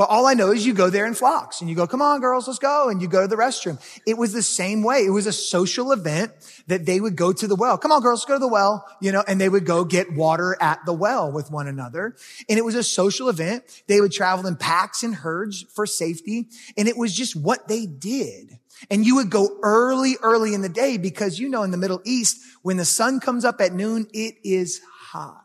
But 0.00 0.08
all 0.08 0.26
I 0.26 0.32
know 0.32 0.50
is 0.50 0.64
you 0.64 0.72
go 0.72 0.88
there 0.88 1.04
in 1.04 1.12
flocks 1.12 1.60
and 1.60 1.68
you 1.68 1.76
go, 1.76 1.86
come 1.86 2.00
on, 2.00 2.22
girls, 2.22 2.46
let's 2.46 2.58
go. 2.58 2.88
And 2.88 3.02
you 3.02 3.06
go 3.06 3.20
to 3.20 3.28
the 3.28 3.36
restroom. 3.36 3.78
It 4.06 4.16
was 4.16 4.32
the 4.32 4.42
same 4.42 4.82
way. 4.82 5.04
It 5.04 5.10
was 5.10 5.26
a 5.26 5.32
social 5.32 5.92
event 5.92 6.32
that 6.68 6.86
they 6.86 7.02
would 7.02 7.16
go 7.16 7.34
to 7.34 7.46
the 7.46 7.54
well. 7.54 7.76
Come 7.76 7.92
on, 7.92 8.00
girls, 8.00 8.24
go 8.24 8.36
to 8.36 8.38
the 8.38 8.48
well, 8.48 8.86
you 9.02 9.12
know, 9.12 9.22
and 9.28 9.38
they 9.38 9.50
would 9.50 9.66
go 9.66 9.84
get 9.84 10.10
water 10.10 10.56
at 10.58 10.78
the 10.86 10.94
well 10.94 11.30
with 11.30 11.50
one 11.50 11.68
another. 11.68 12.16
And 12.48 12.58
it 12.58 12.64
was 12.64 12.76
a 12.76 12.82
social 12.82 13.28
event. 13.28 13.62
They 13.88 14.00
would 14.00 14.10
travel 14.10 14.46
in 14.46 14.56
packs 14.56 15.02
and 15.02 15.14
herds 15.14 15.66
for 15.74 15.84
safety. 15.84 16.48
And 16.78 16.88
it 16.88 16.96
was 16.96 17.14
just 17.14 17.36
what 17.36 17.68
they 17.68 17.84
did. 17.84 18.58
And 18.90 19.04
you 19.04 19.16
would 19.16 19.28
go 19.28 19.58
early, 19.62 20.16
early 20.22 20.54
in 20.54 20.62
the 20.62 20.70
day 20.70 20.96
because 20.96 21.38
you 21.38 21.50
know, 21.50 21.62
in 21.62 21.72
the 21.72 21.76
Middle 21.76 22.00
East, 22.06 22.40
when 22.62 22.78
the 22.78 22.86
sun 22.86 23.20
comes 23.20 23.44
up 23.44 23.60
at 23.60 23.74
noon, 23.74 24.06
it 24.14 24.36
is 24.44 24.80
hot. 25.10 25.44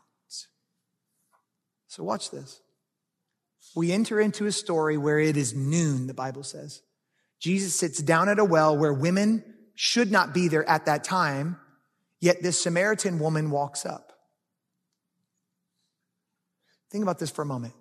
So 1.88 2.04
watch 2.04 2.30
this 2.30 2.62
we 3.76 3.92
enter 3.92 4.18
into 4.18 4.46
a 4.46 4.52
story 4.52 4.96
where 4.96 5.20
it 5.20 5.36
is 5.36 5.54
noon, 5.54 6.06
the 6.06 6.14
Bible 6.14 6.42
says. 6.42 6.82
Jesus 7.38 7.74
sits 7.74 8.00
down 8.00 8.30
at 8.30 8.38
a 8.38 8.44
well 8.44 8.76
where 8.76 8.92
women 8.92 9.44
should 9.74 10.10
not 10.10 10.32
be 10.32 10.48
there 10.48 10.66
at 10.68 10.86
that 10.86 11.04
time, 11.04 11.58
yet 12.18 12.42
this 12.42 12.60
Samaritan 12.60 13.18
woman 13.18 13.50
walks 13.50 13.84
up. 13.84 14.14
Think 16.90 17.02
about 17.02 17.18
this 17.18 17.30
for 17.30 17.42
a 17.42 17.46
moment. 17.46 17.74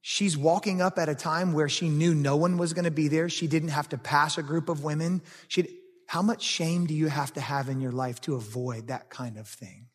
She's 0.00 0.36
walking 0.36 0.80
up 0.80 0.98
at 0.98 1.08
a 1.08 1.16
time 1.16 1.52
where 1.52 1.68
she 1.68 1.88
knew 1.88 2.14
no 2.14 2.36
one 2.36 2.58
was 2.58 2.72
going 2.72 2.84
to 2.84 2.92
be 2.92 3.08
there. 3.08 3.28
She 3.28 3.48
didn't 3.48 3.70
have 3.70 3.88
to 3.88 3.98
pass 3.98 4.38
a 4.38 4.42
group 4.42 4.68
of 4.68 4.84
women. 4.84 5.20
She'd, 5.48 5.68
how 6.06 6.22
much 6.22 6.42
shame 6.42 6.86
do 6.86 6.94
you 6.94 7.08
have 7.08 7.32
to 7.32 7.40
have 7.40 7.68
in 7.68 7.80
your 7.80 7.90
life 7.90 8.20
to 8.22 8.36
avoid 8.36 8.86
that 8.86 9.10
kind 9.10 9.36
of 9.36 9.48
thing? 9.48 9.88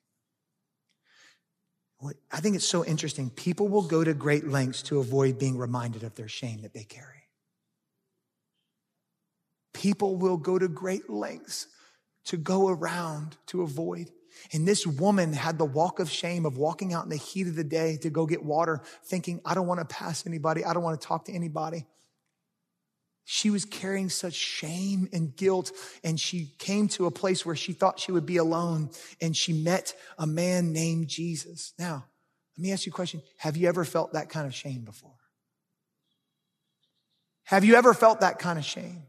I 2.31 2.39
think 2.39 2.55
it's 2.55 2.67
so 2.67 2.83
interesting. 2.83 3.29
People 3.29 3.67
will 3.67 3.87
go 3.87 4.03
to 4.03 4.13
great 4.13 4.47
lengths 4.47 4.81
to 4.83 4.99
avoid 4.99 5.37
being 5.37 5.57
reminded 5.57 6.03
of 6.03 6.15
their 6.15 6.27
shame 6.27 6.61
that 6.61 6.73
they 6.73 6.83
carry. 6.83 7.27
People 9.73 10.15
will 10.15 10.37
go 10.37 10.57
to 10.57 10.67
great 10.67 11.09
lengths 11.09 11.67
to 12.25 12.37
go 12.37 12.69
around 12.69 13.37
to 13.47 13.61
avoid. 13.61 14.11
And 14.53 14.67
this 14.67 14.87
woman 14.87 15.33
had 15.33 15.57
the 15.57 15.65
walk 15.65 15.99
of 15.99 16.09
shame 16.09 16.45
of 16.45 16.57
walking 16.57 16.93
out 16.93 17.03
in 17.03 17.09
the 17.09 17.17
heat 17.17 17.47
of 17.47 17.55
the 17.55 17.63
day 17.63 17.97
to 17.97 18.09
go 18.09 18.25
get 18.25 18.43
water, 18.43 18.81
thinking, 19.03 19.41
I 19.45 19.53
don't 19.53 19.67
want 19.67 19.79
to 19.79 19.85
pass 19.85 20.25
anybody. 20.25 20.63
I 20.63 20.73
don't 20.73 20.83
want 20.83 20.99
to 20.99 21.07
talk 21.07 21.25
to 21.25 21.33
anybody. 21.33 21.85
She 23.33 23.49
was 23.49 23.63
carrying 23.63 24.09
such 24.09 24.33
shame 24.33 25.07
and 25.13 25.33
guilt, 25.33 25.71
and 26.03 26.19
she 26.19 26.51
came 26.59 26.89
to 26.89 27.05
a 27.05 27.11
place 27.11 27.45
where 27.45 27.55
she 27.55 27.71
thought 27.71 27.97
she 27.97 28.11
would 28.11 28.25
be 28.25 28.35
alone, 28.35 28.89
and 29.21 29.37
she 29.37 29.53
met 29.53 29.93
a 30.17 30.27
man 30.27 30.73
named 30.73 31.07
Jesus. 31.07 31.73
Now, 31.79 32.03
let 32.57 32.61
me 32.61 32.73
ask 32.73 32.85
you 32.85 32.91
a 32.91 32.93
question. 32.93 33.21
Have 33.37 33.55
you 33.55 33.69
ever 33.69 33.85
felt 33.85 34.11
that 34.11 34.27
kind 34.27 34.45
of 34.45 34.53
shame 34.53 34.81
before? 34.81 35.15
Have 37.45 37.63
you 37.63 37.75
ever 37.75 37.93
felt 37.93 38.19
that 38.19 38.37
kind 38.37 38.59
of 38.59 38.65
shame? 38.65 39.03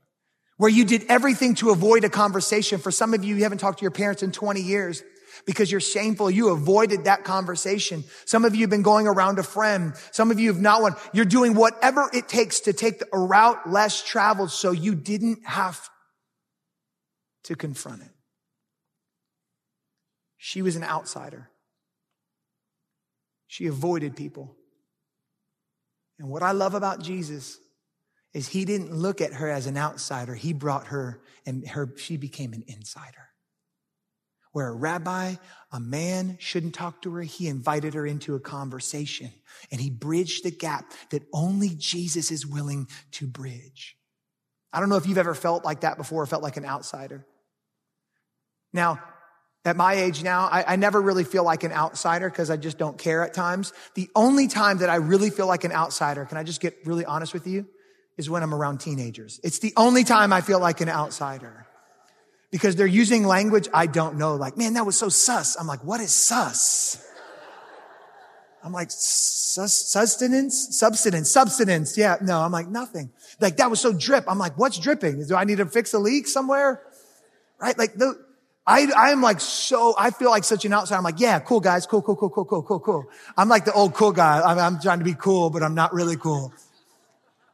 Where 0.56 0.70
you 0.70 0.84
did 0.84 1.04
everything 1.08 1.56
to 1.56 1.70
avoid 1.70 2.04
a 2.04 2.08
conversation. 2.08 2.78
For 2.78 2.92
some 2.92 3.14
of 3.14 3.24
you, 3.24 3.34
you 3.34 3.42
haven't 3.42 3.58
talked 3.58 3.80
to 3.80 3.82
your 3.82 3.90
parents 3.90 4.22
in 4.22 4.30
20 4.30 4.60
years 4.60 5.02
because 5.46 5.70
you're 5.70 5.80
shameful. 5.80 6.30
You 6.30 6.50
avoided 6.50 7.04
that 7.04 7.24
conversation. 7.24 8.04
Some 8.24 8.44
of 8.44 8.54
you 8.54 8.62
have 8.62 8.70
been 8.70 8.82
going 8.82 9.06
around 9.06 9.38
a 9.38 9.42
friend. 9.42 9.94
Some 10.10 10.30
of 10.30 10.38
you 10.38 10.52
have 10.52 10.60
not 10.60 10.82
one. 10.82 10.94
You're 11.12 11.24
doing 11.24 11.54
whatever 11.54 12.08
it 12.12 12.28
takes 12.28 12.60
to 12.60 12.72
take 12.72 13.02
a 13.12 13.18
route 13.18 13.70
less 13.70 14.02
traveled 14.02 14.50
so 14.50 14.70
you 14.70 14.94
didn't 14.94 15.44
have 15.46 15.88
to 17.44 17.54
confront 17.54 18.02
it. 18.02 18.10
She 20.36 20.62
was 20.62 20.76
an 20.76 20.84
outsider. 20.84 21.50
She 23.46 23.66
avoided 23.66 24.16
people. 24.16 24.56
And 26.18 26.28
what 26.28 26.42
I 26.42 26.52
love 26.52 26.74
about 26.74 27.02
Jesus 27.02 27.58
is 28.32 28.48
he 28.48 28.64
didn't 28.64 28.92
look 28.92 29.20
at 29.20 29.34
her 29.34 29.50
as 29.50 29.66
an 29.66 29.76
outsider. 29.76 30.34
He 30.34 30.52
brought 30.52 30.88
her 30.88 31.20
and 31.44 31.66
her, 31.68 31.92
she 31.96 32.16
became 32.16 32.52
an 32.52 32.64
insider 32.66 33.31
where 34.52 34.68
a 34.68 34.72
rabbi, 34.72 35.34
a 35.72 35.80
man 35.80 36.36
shouldn't 36.38 36.74
talk 36.74 37.02
to 37.02 37.14
her. 37.14 37.22
He 37.22 37.48
invited 37.48 37.94
her 37.94 38.06
into 38.06 38.34
a 38.34 38.40
conversation 38.40 39.30
and 39.70 39.80
he 39.80 39.90
bridged 39.90 40.44
the 40.44 40.50
gap 40.50 40.92
that 41.10 41.22
only 41.32 41.70
Jesus 41.70 42.30
is 42.30 42.46
willing 42.46 42.88
to 43.12 43.26
bridge. 43.26 43.96
I 44.72 44.80
don't 44.80 44.88
know 44.88 44.96
if 44.96 45.06
you've 45.06 45.18
ever 45.18 45.34
felt 45.34 45.64
like 45.64 45.80
that 45.80 45.96
before, 45.96 46.24
felt 46.26 46.42
like 46.42 46.56
an 46.56 46.64
outsider. 46.64 47.26
Now, 48.72 49.02
at 49.64 49.76
my 49.76 49.94
age 49.94 50.22
now, 50.22 50.48
I, 50.50 50.72
I 50.72 50.76
never 50.76 51.00
really 51.00 51.24
feel 51.24 51.44
like 51.44 51.62
an 51.62 51.72
outsider 51.72 52.28
because 52.28 52.50
I 52.50 52.56
just 52.56 52.78
don't 52.78 52.98
care 52.98 53.22
at 53.22 53.32
times. 53.32 53.72
The 53.94 54.08
only 54.14 54.48
time 54.48 54.78
that 54.78 54.90
I 54.90 54.96
really 54.96 55.30
feel 55.30 55.46
like 55.46 55.64
an 55.64 55.72
outsider, 55.72 56.24
can 56.24 56.36
I 56.36 56.42
just 56.42 56.60
get 56.60 56.76
really 56.84 57.04
honest 57.04 57.32
with 57.32 57.46
you, 57.46 57.66
is 58.18 58.28
when 58.28 58.42
I'm 58.42 58.54
around 58.54 58.78
teenagers. 58.78 59.40
It's 59.44 59.60
the 59.60 59.72
only 59.76 60.04
time 60.04 60.32
I 60.32 60.40
feel 60.40 60.58
like 60.58 60.80
an 60.80 60.88
outsider 60.88 61.66
because 62.52 62.76
they're 62.76 62.86
using 62.86 63.24
language 63.24 63.68
I 63.74 63.86
don't 63.86 64.16
know. 64.16 64.36
Like, 64.36 64.56
man, 64.56 64.74
that 64.74 64.86
was 64.86 64.96
so 64.96 65.08
sus. 65.08 65.56
I'm 65.58 65.66
like, 65.66 65.82
what 65.82 66.00
is 66.00 66.12
sus? 66.12 67.04
I'm 68.62 68.72
like, 68.72 68.92
sus, 68.92 69.74
sustenance, 69.74 70.78
substance, 70.78 71.28
substance. 71.28 71.98
Yeah, 71.98 72.18
no, 72.22 72.38
I'm 72.38 72.52
like, 72.52 72.68
nothing. 72.68 73.10
Like, 73.40 73.56
that 73.56 73.68
was 73.68 73.80
so 73.80 73.92
drip. 73.92 74.24
I'm 74.28 74.38
like, 74.38 74.56
what's 74.56 74.78
dripping? 74.78 75.26
Do 75.26 75.34
I 75.34 75.42
need 75.42 75.58
to 75.58 75.66
fix 75.66 75.92
a 75.94 75.98
leak 75.98 76.28
somewhere? 76.28 76.80
Right? 77.58 77.76
Like, 77.76 77.94
the, 77.94 78.14
I, 78.64 78.86
I'm 78.96 79.20
like 79.20 79.40
so, 79.40 79.96
I 79.98 80.10
feel 80.10 80.30
like 80.30 80.44
such 80.44 80.64
an 80.64 80.72
outsider. 80.72 80.98
I'm 80.98 81.02
like, 81.02 81.18
yeah, 81.18 81.40
cool 81.40 81.58
guys, 81.58 81.86
cool, 81.86 82.02
cool, 82.02 82.14
cool, 82.14 82.30
cool, 82.30 82.44
cool, 82.44 82.62
cool, 82.62 82.80
cool. 82.80 83.04
I'm 83.36 83.48
like 83.48 83.64
the 83.64 83.72
old 83.72 83.94
cool 83.94 84.12
guy. 84.12 84.40
I'm, 84.40 84.58
I'm 84.58 84.80
trying 84.80 85.00
to 85.00 85.04
be 85.04 85.14
cool, 85.14 85.50
but 85.50 85.64
I'm 85.64 85.74
not 85.74 85.92
really 85.92 86.16
cool. 86.16 86.52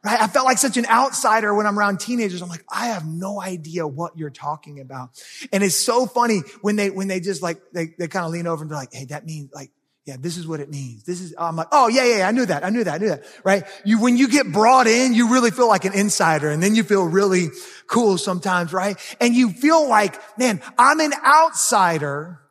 Right? 0.03 0.21
I 0.21 0.27
felt 0.27 0.45
like 0.45 0.57
such 0.57 0.77
an 0.77 0.85
outsider 0.85 1.53
when 1.53 1.65
I'm 1.65 1.77
around 1.77 1.99
teenagers. 1.99 2.41
I'm 2.41 2.49
like, 2.49 2.63
I 2.69 2.87
have 2.87 3.05
no 3.05 3.41
idea 3.41 3.85
what 3.85 4.17
you're 4.17 4.29
talking 4.29 4.79
about. 4.79 5.09
And 5.51 5.63
it's 5.63 5.75
so 5.75 6.05
funny 6.05 6.39
when 6.61 6.77
they, 6.77 6.89
when 6.89 7.07
they 7.07 7.19
just 7.19 7.41
like, 7.41 7.59
they, 7.73 7.93
they 7.97 8.07
kind 8.07 8.25
of 8.25 8.31
lean 8.31 8.47
over 8.47 8.61
and 8.61 8.71
they're 8.71 8.77
like, 8.77 8.93
Hey, 8.93 9.05
that 9.05 9.25
means 9.25 9.51
like, 9.53 9.71
yeah, 10.05 10.15
this 10.19 10.37
is 10.37 10.47
what 10.47 10.59
it 10.59 10.71
means. 10.71 11.03
This 11.03 11.21
is, 11.21 11.35
I'm 11.37 11.55
like, 11.55 11.67
oh 11.71 11.87
yeah, 11.87 12.03
yeah, 12.03 12.17
yeah, 12.19 12.27
I 12.27 12.31
knew 12.31 12.45
that. 12.45 12.65
I 12.65 12.69
knew 12.69 12.83
that. 12.83 12.95
I 12.95 12.97
knew 12.97 13.09
that. 13.09 13.25
Right? 13.43 13.63
You, 13.85 14.01
when 14.01 14.17
you 14.17 14.27
get 14.27 14.51
brought 14.51 14.87
in, 14.87 15.13
you 15.13 15.31
really 15.31 15.51
feel 15.51 15.67
like 15.67 15.85
an 15.85 15.93
insider 15.93 16.49
and 16.49 16.63
then 16.63 16.73
you 16.73 16.83
feel 16.83 17.05
really 17.05 17.49
cool 17.85 18.17
sometimes, 18.17 18.73
right? 18.73 18.97
And 19.21 19.35
you 19.35 19.51
feel 19.51 19.87
like, 19.87 20.19
man, 20.39 20.63
I'm 20.79 20.99
an 20.99 21.13
outsider 21.23 22.41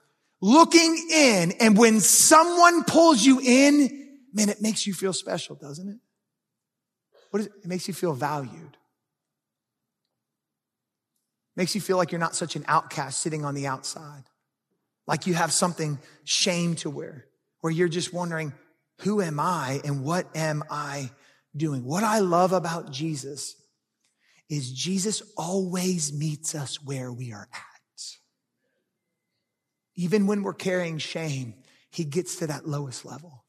looking 0.40 1.08
in. 1.12 1.52
And 1.58 1.76
when 1.76 1.98
someone 1.98 2.84
pulls 2.84 3.24
you 3.24 3.40
in, 3.40 4.20
man, 4.32 4.50
it 4.50 4.62
makes 4.62 4.86
you 4.86 4.94
feel 4.94 5.12
special, 5.12 5.56
doesn't 5.56 5.88
it? 5.88 5.96
What 7.30 7.40
is 7.40 7.46
it? 7.46 7.52
It 7.62 7.66
makes 7.66 7.88
you 7.88 7.94
feel 7.94 8.12
valued. 8.12 8.76
Makes 11.56 11.74
you 11.74 11.80
feel 11.80 11.96
like 11.96 12.12
you're 12.12 12.20
not 12.20 12.36
such 12.36 12.56
an 12.56 12.64
outcast 12.68 13.20
sitting 13.20 13.44
on 13.44 13.54
the 13.54 13.66
outside. 13.66 14.24
Like 15.06 15.26
you 15.26 15.34
have 15.34 15.52
something 15.52 15.98
shame 16.24 16.74
to 16.76 16.90
wear, 16.90 17.26
where 17.60 17.72
you're 17.72 17.88
just 17.88 18.12
wondering, 18.12 18.52
who 19.00 19.20
am 19.22 19.40
I 19.40 19.80
and 19.84 20.04
what 20.04 20.26
am 20.36 20.62
I 20.70 21.10
doing? 21.56 21.84
What 21.84 22.04
I 22.04 22.18
love 22.20 22.52
about 22.52 22.92
Jesus 22.92 23.56
is 24.48 24.70
Jesus 24.72 25.22
always 25.36 26.12
meets 26.12 26.54
us 26.54 26.82
where 26.82 27.12
we 27.12 27.32
are 27.32 27.48
at. 27.52 27.62
Even 29.94 30.28
when 30.28 30.44
we're 30.44 30.54
carrying 30.54 30.98
shame, 30.98 31.54
he 31.90 32.04
gets 32.04 32.36
to 32.36 32.46
that 32.46 32.68
lowest 32.68 33.04
level. 33.04 33.44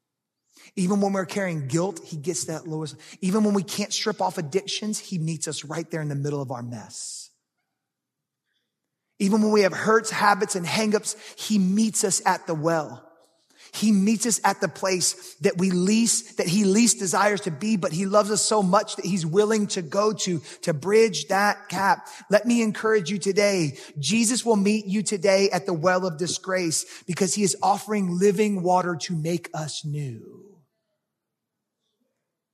Even 0.76 1.02
when 1.02 1.14
we're 1.14 1.26
carrying 1.26 1.68
guilt, 1.68 2.02
he 2.06 2.18
gets 2.18 2.46
that 2.46 2.68
lowest. 2.68 2.96
Even 3.22 3.44
when 3.44 3.54
we 3.54 3.64
can't 3.64 3.94
strip 3.94 4.22
off 4.22 4.38
addictions, 4.38 5.00
he 5.00 5.18
meets 5.18 5.48
us 5.48 5.66
right 5.66 5.90
there 5.90 6.02
in 6.02 6.10
the 6.10 6.16
middle 6.16 6.42
of 6.42 6.52
our 6.52 6.64
mess. 6.64 7.30
Even 9.20 9.42
when 9.42 9.52
we 9.52 9.62
have 9.62 9.74
hurts, 9.74 10.10
habits, 10.10 10.56
and 10.56 10.66
hangups, 10.66 11.16
he 11.38 11.60
meets 11.60 12.04
us 12.04 12.22
at 12.26 12.48
the 12.48 12.54
well. 12.54 13.06
He 13.72 13.92
meets 13.92 14.26
us 14.26 14.40
at 14.44 14.62
the 14.62 14.68
place 14.68 15.36
that 15.42 15.58
we 15.58 15.70
least, 15.70 16.38
that 16.38 16.48
he 16.48 16.64
least 16.64 16.98
desires 16.98 17.42
to 17.42 17.52
be, 17.52 17.78
but 17.78 17.92
he 17.92 18.06
loves 18.06 18.32
us 18.32 18.42
so 18.42 18.64
much 18.64 18.96
that 18.96 19.06
he's 19.06 19.26
willing 19.26 19.68
to 19.68 19.82
go 19.82 20.14
to, 20.14 20.40
to 20.62 20.74
bridge 20.74 21.28
that 21.28 21.70
gap. 21.70 22.08
Let 22.30 22.46
me 22.46 22.64
encourage 22.64 23.12
you 23.12 23.20
today. 23.20 23.78
Jesus 24.00 24.44
will 24.44 24.56
meet 24.56 24.86
you 24.86 25.04
today 25.04 25.50
at 25.52 25.66
the 25.66 25.74
well 25.74 26.08
of 26.08 26.18
disgrace 26.18 27.04
because 27.06 27.36
he 27.36 27.44
is 27.44 27.56
offering 27.62 28.18
living 28.18 28.64
water 28.64 28.96
to 29.02 29.16
make 29.16 29.50
us 29.54 29.86
new. 29.86 30.49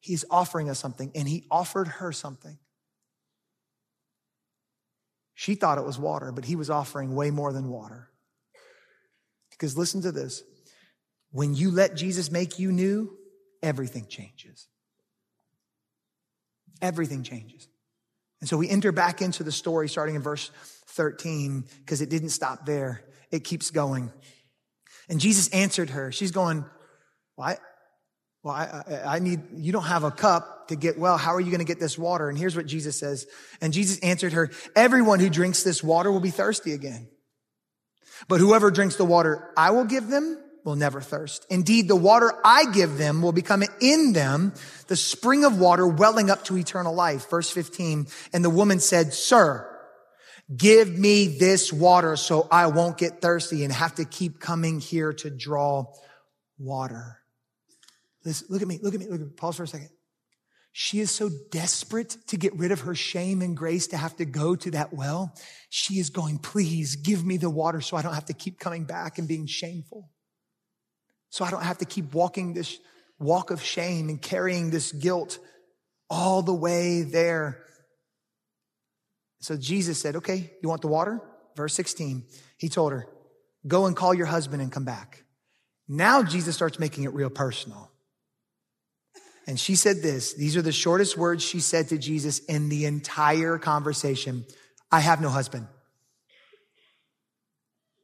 He's 0.06 0.24
offering 0.30 0.70
us 0.70 0.78
something, 0.78 1.12
and 1.16 1.28
he 1.28 1.48
offered 1.50 1.88
her 1.88 2.12
something. 2.12 2.60
She 5.34 5.56
thought 5.56 5.80
it 5.80 5.84
was 5.84 5.98
water, 5.98 6.32
but 6.32 6.46
he 6.46 6.56
was 6.56 6.70
offering 6.70 7.16
way 7.16 7.32
more 7.32 7.52
than 7.52 7.70
water. 7.70 8.12
Because 9.50 9.76
listen 9.76 10.04
to 10.04 10.12
this 10.12 10.44
when 11.32 11.56
you 11.56 11.72
let 11.72 11.96
Jesus 11.96 12.30
make 12.30 12.60
you 12.60 12.72
new, 12.72 13.18
everything 13.64 14.06
changes. 14.06 14.68
Everything 16.84 17.24
changes. 17.24 17.68
And 18.42 18.48
so 18.48 18.58
we 18.58 18.70
enter 18.70 18.92
back 18.92 19.24
into 19.24 19.44
the 19.44 19.52
story 19.52 19.90
starting 19.90 20.14
in 20.14 20.22
verse 20.22 20.52
13 20.90 21.66
because 21.80 22.02
it 22.02 22.12
didn't 22.12 22.30
stop 22.30 22.68
there. 22.68 23.02
It 23.32 23.44
keeps 23.44 23.72
going. 23.72 24.12
And 25.10 25.20
Jesus 25.20 25.48
answered 25.48 25.90
her. 25.90 26.12
She's 26.12 26.30
going, 26.30 26.64
What? 27.38 27.60
Well, 28.46 28.54
I, 28.54 28.84
I, 28.88 29.16
I, 29.16 29.20
need, 29.20 29.42
you 29.56 29.72
don't 29.72 29.86
have 29.86 30.04
a 30.04 30.12
cup 30.12 30.68
to 30.68 30.76
get 30.76 31.00
well. 31.00 31.18
How 31.18 31.34
are 31.34 31.40
you 31.40 31.50
going 31.50 31.62
to 31.62 31.66
get 31.66 31.80
this 31.80 31.98
water? 31.98 32.30
And 32.30 32.38
here's 32.38 32.56
what 32.56 32.68
Jesus 32.68 32.96
says. 32.96 33.26
And 33.60 33.74
Jesus 33.74 33.98
answered 34.02 34.34
her, 34.34 34.52
everyone 34.76 35.20
who 35.20 35.32
drinks 35.32 35.64
this 35.64 35.84
water 35.84 36.12
will 36.12 36.20
be 36.20 36.30
thirsty 36.30 36.74
again. 36.74 37.08
But 38.28 38.40
whoever 38.40 38.70
drinks 38.70 38.98
the 38.98 39.04
water 39.04 39.52
I 39.58 39.72
will 39.72 39.86
give 39.86 40.10
them 40.10 40.40
will 40.64 40.76
never 40.76 41.02
thirst. 41.02 41.48
Indeed, 41.50 41.88
the 41.88 41.96
water 41.96 42.32
I 42.46 42.72
give 42.72 43.00
them 43.00 43.24
will 43.24 43.32
become 43.32 43.64
in 43.82 44.14
them 44.14 44.54
the 44.90 44.96
spring 44.96 45.44
of 45.44 45.60
water 45.60 45.88
welling 45.88 46.30
up 46.30 46.46
to 46.46 46.58
eternal 46.58 46.94
life. 46.94 47.28
Verse 47.32 47.50
15. 47.50 48.06
And 48.32 48.46
the 48.46 48.52
woman 48.52 48.80
said, 48.80 49.16
sir, 49.16 49.68
give 50.56 50.96
me 50.96 51.40
this 51.40 51.74
water 51.74 52.16
so 52.16 52.48
I 52.52 52.68
won't 52.68 53.00
get 53.00 53.22
thirsty 53.22 53.64
and 53.64 53.74
have 53.74 53.96
to 53.96 54.06
keep 54.06 54.40
coming 54.40 54.80
here 54.80 55.14
to 55.14 55.32
draw 55.32 55.86
water. 56.60 57.22
Listen, 58.26 58.48
look 58.50 58.62
at 58.62 58.68
me, 58.68 58.80
look 58.82 58.94
at 58.94 59.00
me, 59.00 59.06
look 59.06 59.22
at 59.22 59.28
me. 59.28 59.34
Pause 59.34 59.56
for 59.58 59.64
a 59.64 59.68
second. 59.68 59.90
She 60.78 61.00
is 61.00 61.10
so 61.10 61.30
desperate 61.52 62.18
to 62.28 62.38
get 62.38 62.54
rid 62.58 62.74
of 62.74 62.82
her 62.82 62.96
shame 62.96 63.42
and 63.42 63.56
grace 63.56 63.88
to 63.88 63.98
have 63.98 64.18
to 64.18 64.26
go 64.26 64.58
to 64.58 64.72
that 64.72 64.94
well. 64.94 65.34
She 65.70 66.00
is 66.00 66.10
going, 66.10 66.40
please 66.40 66.98
give 66.98 67.24
me 67.24 67.38
the 67.38 67.50
water 67.50 67.80
so 67.80 67.96
I 67.96 68.02
don't 68.02 68.14
have 68.14 68.26
to 68.26 68.34
keep 68.34 68.60
coming 68.60 68.84
back 68.84 69.18
and 69.18 69.26
being 69.26 69.46
shameful. 69.46 70.10
So 71.30 71.46
I 71.46 71.52
don't 71.52 71.64
have 71.64 71.78
to 71.78 71.86
keep 71.86 72.14
walking 72.14 72.54
this 72.54 72.78
walk 73.20 73.52
of 73.52 73.64
shame 73.64 74.10
and 74.10 74.22
carrying 74.22 74.70
this 74.70 74.92
guilt 74.92 75.40
all 76.10 76.42
the 76.42 76.54
way 76.54 77.04
there. 77.04 77.64
So 79.40 79.56
Jesus 79.56 79.98
said, 79.98 80.18
okay, 80.18 80.52
you 80.62 80.68
want 80.68 80.82
the 80.82 80.88
water? 80.88 81.22
Verse 81.56 81.74
16, 81.74 82.26
he 82.58 82.68
told 82.68 82.92
her, 82.92 83.08
go 83.66 83.86
and 83.86 83.96
call 83.96 84.14
your 84.14 84.26
husband 84.26 84.62
and 84.62 84.74
come 84.74 84.84
back. 84.84 85.24
Now 85.88 86.22
Jesus 86.22 86.54
starts 86.54 86.80
making 86.80 87.06
it 87.06 87.14
real 87.14 87.30
personal. 87.30 87.92
And 89.48 89.60
she 89.60 89.76
said 89.76 90.02
this, 90.02 90.34
these 90.34 90.58
are 90.58 90.62
the 90.62 90.72
shortest 90.72 91.18
words 91.18 91.44
she 91.44 91.60
said 91.60 91.90
to 91.90 91.98
Jesus 91.98 92.40
in 92.40 92.70
the 92.70 92.86
entire 92.86 93.58
conversation. 93.58 94.46
I 94.92 95.00
have 95.02 95.22
no 95.22 95.30
husband. 95.30 95.68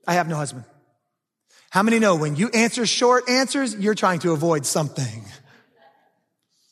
I 0.08 0.14
have 0.14 0.28
no 0.28 0.36
husband. 0.36 0.66
How 1.72 1.84
many 1.84 2.00
know 2.00 2.16
when 2.16 2.36
you 2.36 2.50
answer 2.50 2.86
short 2.86 3.30
answers, 3.30 3.76
you're 3.76 3.96
trying 3.96 4.20
to 4.20 4.34
avoid 4.34 4.66
something? 4.66 5.26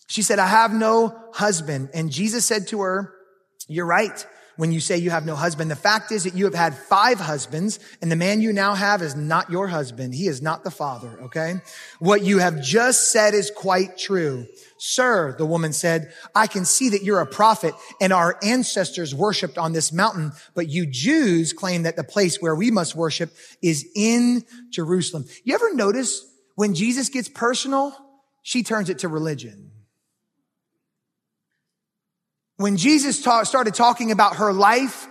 She 0.07 0.21
said, 0.21 0.39
I 0.39 0.47
have 0.47 0.73
no 0.73 1.17
husband. 1.33 1.89
And 1.93 2.11
Jesus 2.11 2.45
said 2.45 2.67
to 2.69 2.81
her, 2.81 3.13
you're 3.67 3.85
right 3.85 4.25
when 4.59 4.73
you 4.73 4.81
say 4.81 4.97
you 4.97 5.09
have 5.09 5.25
no 5.25 5.35
husband. 5.35 5.71
The 5.71 5.75
fact 5.77 6.11
is 6.11 6.25
that 6.25 6.35
you 6.35 6.43
have 6.43 6.53
had 6.53 6.75
five 6.75 7.17
husbands 7.17 7.79
and 8.01 8.11
the 8.11 8.17
man 8.17 8.41
you 8.41 8.51
now 8.51 8.75
have 8.75 9.01
is 9.01 9.15
not 9.15 9.49
your 9.49 9.69
husband. 9.69 10.13
He 10.13 10.27
is 10.27 10.41
not 10.41 10.65
the 10.65 10.69
father. 10.69 11.17
Okay. 11.21 11.61
What 11.99 12.23
you 12.23 12.39
have 12.39 12.61
just 12.61 13.09
said 13.09 13.33
is 13.33 13.51
quite 13.55 13.97
true. 13.97 14.47
Sir, 14.77 15.33
the 15.37 15.45
woman 15.45 15.71
said, 15.71 16.11
I 16.35 16.47
can 16.47 16.65
see 16.65 16.89
that 16.89 17.03
you're 17.03 17.21
a 17.21 17.25
prophet 17.25 17.73
and 18.01 18.11
our 18.11 18.37
ancestors 18.43 19.15
worshiped 19.15 19.57
on 19.57 19.71
this 19.71 19.93
mountain, 19.93 20.33
but 20.55 20.67
you 20.67 20.85
Jews 20.85 21.53
claim 21.53 21.83
that 21.83 21.95
the 21.95 22.03
place 22.03 22.41
where 22.41 22.53
we 22.53 22.69
must 22.69 22.97
worship 22.97 23.31
is 23.61 23.87
in 23.95 24.43
Jerusalem. 24.71 25.23
You 25.45 25.55
ever 25.55 25.73
notice 25.73 26.29
when 26.55 26.75
Jesus 26.75 27.07
gets 27.07 27.29
personal, 27.29 27.95
she 28.43 28.61
turns 28.61 28.89
it 28.89 28.99
to 28.99 29.07
religion. 29.07 29.71
When 32.59 32.75
Jesus 32.75 33.21
ta- 33.21 33.43
started 33.43 33.73
talking 33.73 34.11
about 34.11 34.35
her 34.35 34.51
life, 34.51 35.07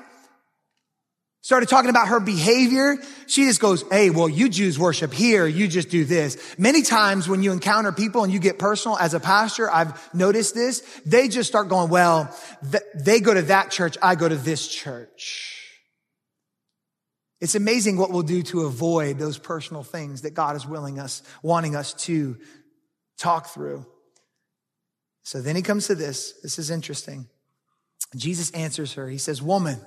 started 1.40 1.66
talking 1.66 1.88
about 1.88 2.08
her 2.08 2.20
behavior, 2.20 2.98
she 3.26 3.46
just 3.46 3.58
goes, 3.58 3.82
Hey, 3.90 4.10
well, 4.10 4.28
you 4.28 4.50
Jews 4.50 4.78
worship 4.78 5.14
here. 5.14 5.46
You 5.46 5.66
just 5.66 5.88
do 5.88 6.04
this. 6.04 6.36
Many 6.58 6.82
times 6.82 7.26
when 7.26 7.42
you 7.42 7.50
encounter 7.52 7.90
people 7.90 8.22
and 8.22 8.30
you 8.30 8.38
get 8.38 8.58
personal 8.58 8.98
as 8.98 9.14
a 9.14 9.20
pastor, 9.20 9.70
I've 9.70 10.14
noticed 10.14 10.54
this. 10.54 10.80
They 11.06 11.28
just 11.28 11.48
start 11.48 11.70
going, 11.70 11.88
well, 11.88 12.36
th- 12.70 12.82
they 12.94 13.20
go 13.20 13.32
to 13.32 13.40
that 13.40 13.70
church. 13.70 13.96
I 14.02 14.14
go 14.14 14.28
to 14.28 14.36
this 14.36 14.68
church. 14.68 15.80
It's 17.40 17.54
amazing 17.54 17.96
what 17.96 18.10
we'll 18.10 18.24
do 18.24 18.42
to 18.42 18.66
avoid 18.66 19.18
those 19.18 19.38
personal 19.38 19.82
things 19.82 20.20
that 20.20 20.34
God 20.34 20.54
is 20.54 20.66
willing 20.66 20.98
us, 20.98 21.22
wanting 21.42 21.76
us 21.76 21.94
to 22.04 22.36
talk 23.16 23.46
through. 23.46 23.86
So 25.22 25.40
then 25.40 25.56
he 25.56 25.62
comes 25.62 25.86
to 25.86 25.94
this. 25.94 26.34
This 26.42 26.58
is 26.58 26.70
interesting. 26.70 27.26
Jesus 28.16 28.50
answers 28.52 28.94
her. 28.94 29.08
He 29.08 29.18
says, 29.18 29.42
woman, 29.42 29.80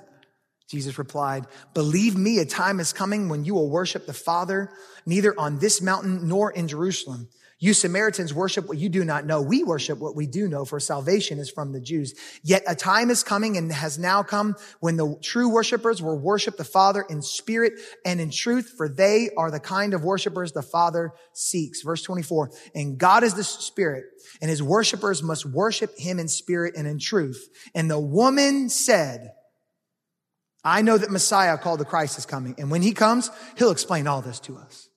Jesus 0.68 0.98
replied, 0.98 1.46
believe 1.74 2.16
me, 2.16 2.38
a 2.38 2.44
time 2.44 2.80
is 2.80 2.92
coming 2.92 3.28
when 3.28 3.44
you 3.44 3.54
will 3.54 3.68
worship 3.68 4.06
the 4.06 4.12
Father, 4.12 4.70
neither 5.04 5.38
on 5.38 5.58
this 5.58 5.82
mountain 5.82 6.28
nor 6.28 6.50
in 6.50 6.68
Jerusalem. 6.68 7.28
You 7.62 7.74
Samaritans 7.74 8.34
worship 8.34 8.66
what 8.66 8.78
you 8.78 8.88
do 8.88 9.04
not 9.04 9.24
know. 9.24 9.40
We 9.40 9.62
worship 9.62 10.00
what 10.00 10.16
we 10.16 10.26
do 10.26 10.48
know, 10.48 10.64
for 10.64 10.80
salvation 10.80 11.38
is 11.38 11.48
from 11.48 11.70
the 11.70 11.80
Jews. 11.80 12.12
Yet 12.42 12.64
a 12.66 12.74
time 12.74 13.08
is 13.08 13.22
coming 13.22 13.56
and 13.56 13.70
has 13.70 14.00
now 14.00 14.24
come 14.24 14.56
when 14.80 14.96
the 14.96 15.16
true 15.22 15.48
worshipers 15.48 16.02
will 16.02 16.18
worship 16.18 16.56
the 16.56 16.64
Father 16.64 17.06
in 17.08 17.22
spirit 17.22 17.74
and 18.04 18.20
in 18.20 18.32
truth, 18.32 18.74
for 18.76 18.88
they 18.88 19.30
are 19.36 19.52
the 19.52 19.60
kind 19.60 19.94
of 19.94 20.02
worshipers 20.02 20.50
the 20.50 20.60
Father 20.60 21.12
seeks. 21.34 21.82
Verse 21.82 22.02
24. 22.02 22.50
And 22.74 22.98
God 22.98 23.22
is 23.22 23.34
the 23.34 23.44
spirit 23.44 24.06
and 24.40 24.50
his 24.50 24.60
worshipers 24.60 25.22
must 25.22 25.46
worship 25.46 25.96
him 25.96 26.18
in 26.18 26.26
spirit 26.26 26.74
and 26.76 26.88
in 26.88 26.98
truth. 26.98 27.48
And 27.76 27.88
the 27.88 28.00
woman 28.00 28.70
said, 28.70 29.34
I 30.64 30.82
know 30.82 30.98
that 30.98 31.12
Messiah 31.12 31.56
called 31.58 31.78
the 31.78 31.84
Christ 31.84 32.18
is 32.18 32.26
coming. 32.26 32.56
And 32.58 32.72
when 32.72 32.82
he 32.82 32.90
comes, 32.90 33.30
he'll 33.56 33.70
explain 33.70 34.08
all 34.08 34.20
this 34.20 34.40
to 34.40 34.56
us. 34.56 34.88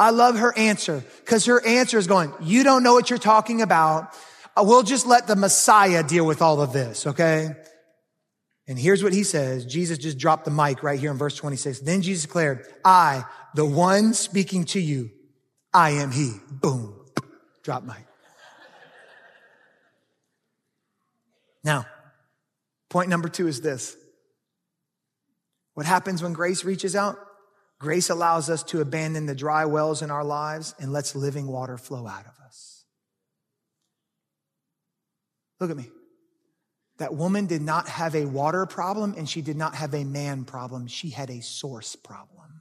I 0.00 0.10
love 0.10 0.38
her 0.38 0.56
answer 0.56 1.04
because 1.18 1.44
her 1.44 1.64
answer 1.64 1.98
is 1.98 2.06
going, 2.06 2.32
you 2.40 2.64
don't 2.64 2.82
know 2.82 2.94
what 2.94 3.10
you're 3.10 3.18
talking 3.18 3.60
about. 3.60 4.16
Uh, 4.56 4.64
we'll 4.66 4.82
just 4.82 5.06
let 5.06 5.26
the 5.26 5.36
Messiah 5.36 6.02
deal 6.02 6.24
with 6.24 6.40
all 6.40 6.62
of 6.62 6.72
this. 6.72 7.06
Okay. 7.06 7.50
And 8.66 8.78
here's 8.78 9.02
what 9.02 9.12
he 9.12 9.24
says. 9.24 9.66
Jesus 9.66 9.98
just 9.98 10.16
dropped 10.16 10.46
the 10.46 10.50
mic 10.50 10.82
right 10.82 10.98
here 10.98 11.10
in 11.10 11.18
verse 11.18 11.36
26. 11.36 11.80
Then 11.80 12.00
Jesus 12.00 12.22
declared, 12.22 12.64
I, 12.82 13.24
the 13.54 13.66
one 13.66 14.14
speaking 14.14 14.64
to 14.66 14.80
you, 14.80 15.10
I 15.74 15.90
am 15.90 16.12
he. 16.12 16.32
Boom. 16.50 16.98
Drop 17.62 17.84
mic. 17.84 18.06
Now, 21.62 21.84
point 22.88 23.10
number 23.10 23.28
two 23.28 23.48
is 23.48 23.60
this. 23.60 23.94
What 25.74 25.84
happens 25.84 26.22
when 26.22 26.32
grace 26.32 26.64
reaches 26.64 26.96
out? 26.96 27.18
Grace 27.80 28.10
allows 28.10 28.50
us 28.50 28.62
to 28.62 28.82
abandon 28.82 29.24
the 29.24 29.34
dry 29.34 29.64
wells 29.64 30.02
in 30.02 30.10
our 30.10 30.22
lives 30.22 30.74
and 30.78 30.92
lets 30.92 31.16
living 31.16 31.46
water 31.46 31.78
flow 31.78 32.06
out 32.06 32.26
of 32.26 32.38
us. 32.44 32.84
Look 35.58 35.70
at 35.70 35.76
me. 35.76 35.88
That 36.98 37.14
woman 37.14 37.46
did 37.46 37.62
not 37.62 37.88
have 37.88 38.14
a 38.14 38.26
water 38.26 38.66
problem 38.66 39.14
and 39.16 39.26
she 39.26 39.40
did 39.40 39.56
not 39.56 39.74
have 39.74 39.94
a 39.94 40.04
man 40.04 40.44
problem. 40.44 40.86
She 40.86 41.08
had 41.08 41.30
a 41.30 41.40
source 41.40 41.96
problem. 41.96 42.60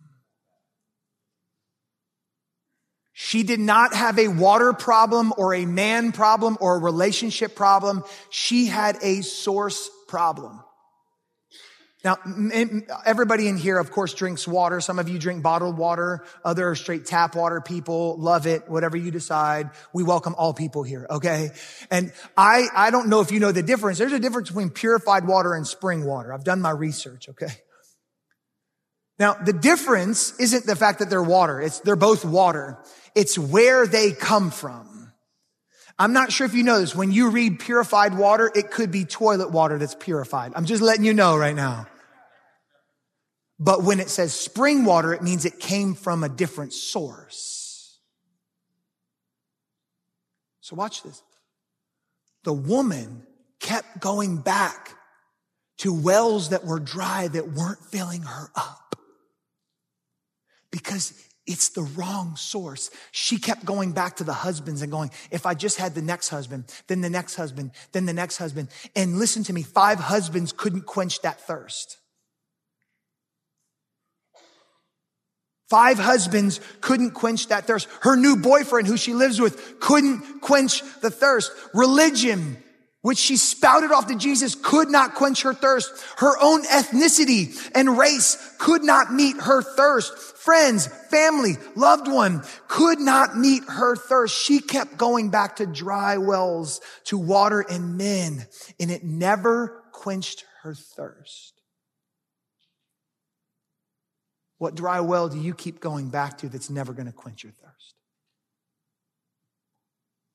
She 3.12 3.44
did 3.44 3.60
not 3.60 3.94
have 3.94 4.18
a 4.18 4.30
water 4.30 4.72
problem 4.72 5.34
or 5.38 5.54
a 5.54 5.66
man 5.66 6.14
problem 6.14 6.58
or 6.62 6.78
a 6.78 6.80
relationship 6.80 7.54
problem. 7.54 8.06
She 8.30 8.68
had 8.68 8.98
a 9.02 9.22
source 9.22 9.90
problem. 10.08 10.64
Now, 12.02 12.18
everybody 13.06 13.50
in 13.50 13.58
here, 13.58 13.78
of 13.78 13.92
course, 13.92 14.14
drinks 14.14 14.48
water. 14.48 14.80
Some 14.80 15.00
of 15.00 15.10
you 15.10 15.20
drink 15.20 15.44
bottled 15.44 15.78
water. 15.78 16.24
Other 16.46 16.74
straight 16.76 17.06
tap 17.06 17.36
water 17.36 17.60
people 17.60 18.18
love 18.18 18.48
it. 18.48 18.70
Whatever 18.70 18.96
you 18.96 19.12
decide. 19.12 19.72
We 19.94 20.04
welcome 20.04 20.34
all 20.38 20.54
people 20.54 20.84
here. 20.84 21.06
Okay. 21.10 21.50
And 21.92 22.14
I, 22.38 22.68
I 22.74 22.92
don't 22.92 23.10
know 23.10 23.20
if 23.20 23.34
you 23.34 23.42
know 23.42 23.52
the 23.52 23.64
difference. 23.64 23.98
There's 23.98 24.14
a 24.14 24.20
difference 24.20 24.48
between 24.48 24.70
purified 24.70 25.28
water 25.28 25.54
and 25.54 25.68
spring 25.68 26.06
water. 26.06 26.34
I've 26.34 26.46
done 26.46 26.62
my 26.62 26.72
research. 26.72 27.28
Okay. 27.28 27.52
Now, 29.20 29.34
the 29.34 29.52
difference 29.52 30.40
isn't 30.40 30.66
the 30.66 30.78
fact 30.78 31.00
that 31.00 31.10
they're 31.10 31.22
water. 31.22 31.60
It's, 31.60 31.82
they're 31.82 31.98
both 31.98 32.24
water. 32.24 32.82
It's 33.14 33.38
where 33.38 33.86
they 33.86 34.14
come 34.14 34.52
from. 34.52 34.89
I'm 36.00 36.14
not 36.14 36.32
sure 36.32 36.48
if 36.48 36.54
you 36.54 36.64
know 36.64 36.80
this. 36.80 36.96
When 36.96 37.12
you 37.12 37.30
read 37.30 37.60
purified 37.60 38.18
water, 38.18 38.50
it 38.56 38.72
could 38.72 38.90
be 38.90 39.04
toilet 39.04 39.52
water 39.52 39.78
that's 39.78 39.96
purified. 39.96 40.54
I'm 40.56 40.64
just 40.64 40.82
letting 40.82 41.04
you 41.04 41.14
know 41.14 41.38
right 41.38 41.56
now. 41.56 41.88
But 43.60 43.84
when 43.84 44.00
it 44.00 44.10
says 44.10 44.34
spring 44.34 44.86
water, 44.86 45.14
it 45.14 45.22
means 45.22 45.44
it 45.44 45.60
came 45.60 45.94
from 45.94 46.24
a 46.24 46.30
different 46.30 46.72
source. 46.72 48.00
So 50.62 50.78
watch 50.78 51.04
this. 51.04 51.22
The 52.46 52.54
woman 52.54 53.28
kept 53.60 54.00
going 54.00 54.38
back 54.38 54.96
to 55.80 55.94
wells 55.94 56.50
that 56.50 56.66
were 56.66 56.80
dry 56.80 57.28
that 57.28 57.52
weren't 57.52 57.84
filling 57.92 58.22
her 58.22 58.50
up 58.56 58.96
because 60.72 61.14
it's 61.50 61.70
the 61.70 61.82
wrong 61.82 62.36
source. 62.36 62.92
She 63.12 63.40
kept 63.40 63.66
going 63.66 63.92
back 63.92 64.18
to 64.18 64.24
the 64.24 64.34
husbands 64.34 64.84
and 64.84 64.92
going, 64.92 65.10
if 65.32 65.48
I 65.48 65.56
just 65.56 65.78
had 65.78 65.96
the 65.96 66.02
next 66.02 66.30
husband, 66.30 66.66
then 66.86 67.02
the 67.02 67.10
next 67.10 67.36
husband, 67.36 67.72
then 67.92 68.06
the 68.06 68.14
next 68.14 68.38
husband. 68.38 68.70
And 68.96 69.18
listen 69.18 69.44
to 69.46 69.54
me, 69.54 69.64
five 69.64 70.00
husbands 70.00 70.52
couldn't 70.52 70.86
quench 70.86 71.22
that 71.22 71.42
thirst. 71.42 71.98
Five 75.70 75.98
husbands 75.98 76.62
couldn't 76.82 77.12
quench 77.12 77.48
that 77.48 77.66
thirst. 77.66 77.88
Her 78.02 78.16
new 78.16 78.38
boyfriend 78.38 78.88
who 78.88 78.98
she 78.98 79.14
lives 79.14 79.42
with 79.42 79.80
couldn't 79.80 80.42
quench 80.42 80.84
the 81.02 81.12
thirst. 81.12 81.52
Religion, 81.74 82.58
which 83.02 83.18
she 83.18 83.38
spouted 83.38 83.92
off 83.92 84.08
to 84.08 84.16
Jesus, 84.16 84.56
could 84.56 84.90
not 84.90 85.16
quench 85.16 85.44
her 85.44 85.54
thirst. 85.54 85.92
Her 86.18 86.34
own 86.42 86.64
ethnicity 86.64 87.58
and 87.74 87.98
race 87.98 88.56
could 88.60 88.84
not 88.84 89.14
meet 89.14 89.38
her 89.38 89.62
thirst. 89.62 90.18
Friends, 90.18 90.88
family, 91.10 91.54
loved 91.76 92.08
one 92.08 92.44
could 92.68 93.00
not 93.00 93.38
meet 93.38 93.64
her 93.68 93.96
thirst. 93.96 94.36
She 94.36 94.60
kept 94.60 94.98
going 94.98 95.30
back 95.30 95.58
to 95.58 95.66
dry 95.66 96.18
wells 96.18 96.82
to 97.06 97.18
water 97.18 97.62
and 97.62 97.98
men, 97.98 98.46
and 98.80 98.92
it 98.92 99.04
never 99.04 99.84
quenched 99.94 100.44
her 100.64 100.74
thirst. 100.74 101.54
What 104.58 104.76
dry 104.76 105.00
well 105.00 105.30
do 105.30 105.40
you 105.40 105.54
keep 105.54 105.80
going 105.80 106.10
back 106.10 106.40
to 106.40 106.50
that's 106.50 106.70
never 106.70 106.92
going 106.92 107.06
to 107.06 107.14
quench 107.14 107.44
your 107.44 107.54
thirst? 107.54 107.96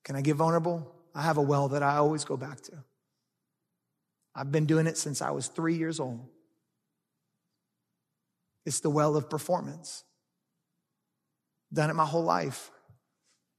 Can 0.03 0.15
I 0.15 0.21
get 0.21 0.35
vulnerable? 0.35 0.94
I 1.15 1.21
have 1.21 1.37
a 1.37 1.41
well 1.41 1.69
that 1.69 1.81
I 1.81 1.95
always 1.95 2.25
go 2.25 2.35
back 2.35 2.61
to. 2.61 2.73
I've 4.35 4.51
been 4.51 4.65
doing 4.65 4.85
it 4.85 4.97
since 4.97 5.21
I 5.21 5.31
was 5.31 5.47
three 5.47 5.75
years 5.75 5.99
old. 5.99 6.27
It's 8.65 8.81
the 8.81 8.89
well 8.89 9.15
of 9.15 9.29
performance. 9.29 10.03
Done 11.71 11.89
it 11.89 11.93
my 11.93 12.05
whole 12.05 12.23
life. 12.23 12.69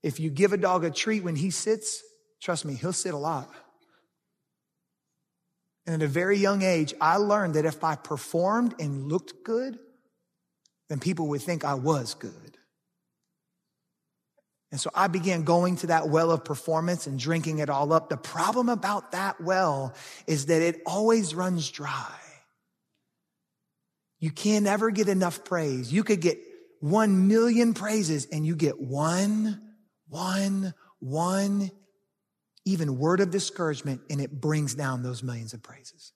If 0.03 0.21
you 0.21 0.29
give 0.29 0.53
a 0.53 0.59
dog 0.59 0.85
a 0.85 0.91
treat 0.91 1.25
when 1.25 1.37
he 1.37 1.51
sits, 1.51 2.03
trust 2.43 2.67
me, 2.67 2.75
he'll 2.75 2.93
sit 2.93 3.15
a 3.15 3.19
lot. 3.19 3.49
And 5.87 5.95
at 5.95 6.03
a 6.03 6.09
very 6.09 6.37
young 6.37 6.63
age, 6.63 6.93
I 7.01 7.17
learned 7.17 7.55
that 7.55 7.65
if 7.65 7.83
I 7.83 7.95
performed 7.95 8.75
and 8.79 9.09
looked 9.09 9.45
good, 9.45 9.79
then 10.89 10.99
people 11.01 11.29
would 11.29 11.43
think 11.43 11.65
I 11.65 11.75
was 11.75 12.15
good. 12.15 12.56
And 14.73 14.81
so 14.81 14.91
I 14.95 15.07
began 15.07 15.45
going 15.45 15.77
to 15.77 15.89
that 15.89 16.09
well 16.09 16.31
of 16.31 16.45
performance 16.45 17.07
and 17.07 17.19
drinking 17.19 17.59
it 17.59 17.71
all 17.71 17.93
up. 17.93 18.09
The 18.09 18.17
problem 18.17 18.69
about 18.69 19.13
that 19.13 19.41
well 19.41 19.95
is 20.27 20.47
that 20.47 20.61
it 20.61 20.83
always 20.85 21.35
runs 21.35 21.71
dry. 21.71 22.15
You 24.19 24.31
can 24.31 24.65
never 24.65 24.91
get 24.91 25.09
enough 25.09 25.45
praise. 25.45 25.93
You 25.93 26.03
could 26.03 26.21
get 26.21 26.39
one 26.81 27.29
million 27.29 27.75
praises 27.75 28.27
and 28.27 28.45
you 28.45 28.57
get 28.57 28.81
one, 28.81 29.61
one, 30.09 30.75
one, 30.99 31.71
even 32.65 32.99
word 32.99 33.21
of 33.21 33.31
discouragement 33.31 34.01
and 34.11 34.21
it 34.21 34.41
brings 34.41 34.75
down 34.75 35.03
those 35.03 35.23
millions 35.23 35.53
of 35.53 35.63
praises. 35.63 36.13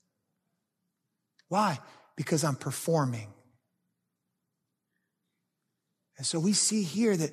Why? 1.48 1.78
Because 2.16 2.42
I'm 2.42 2.56
performing. 2.56 3.32
And 6.16 6.26
so 6.26 6.38
we 6.38 6.52
see 6.52 6.82
here 6.82 7.16
that 7.16 7.32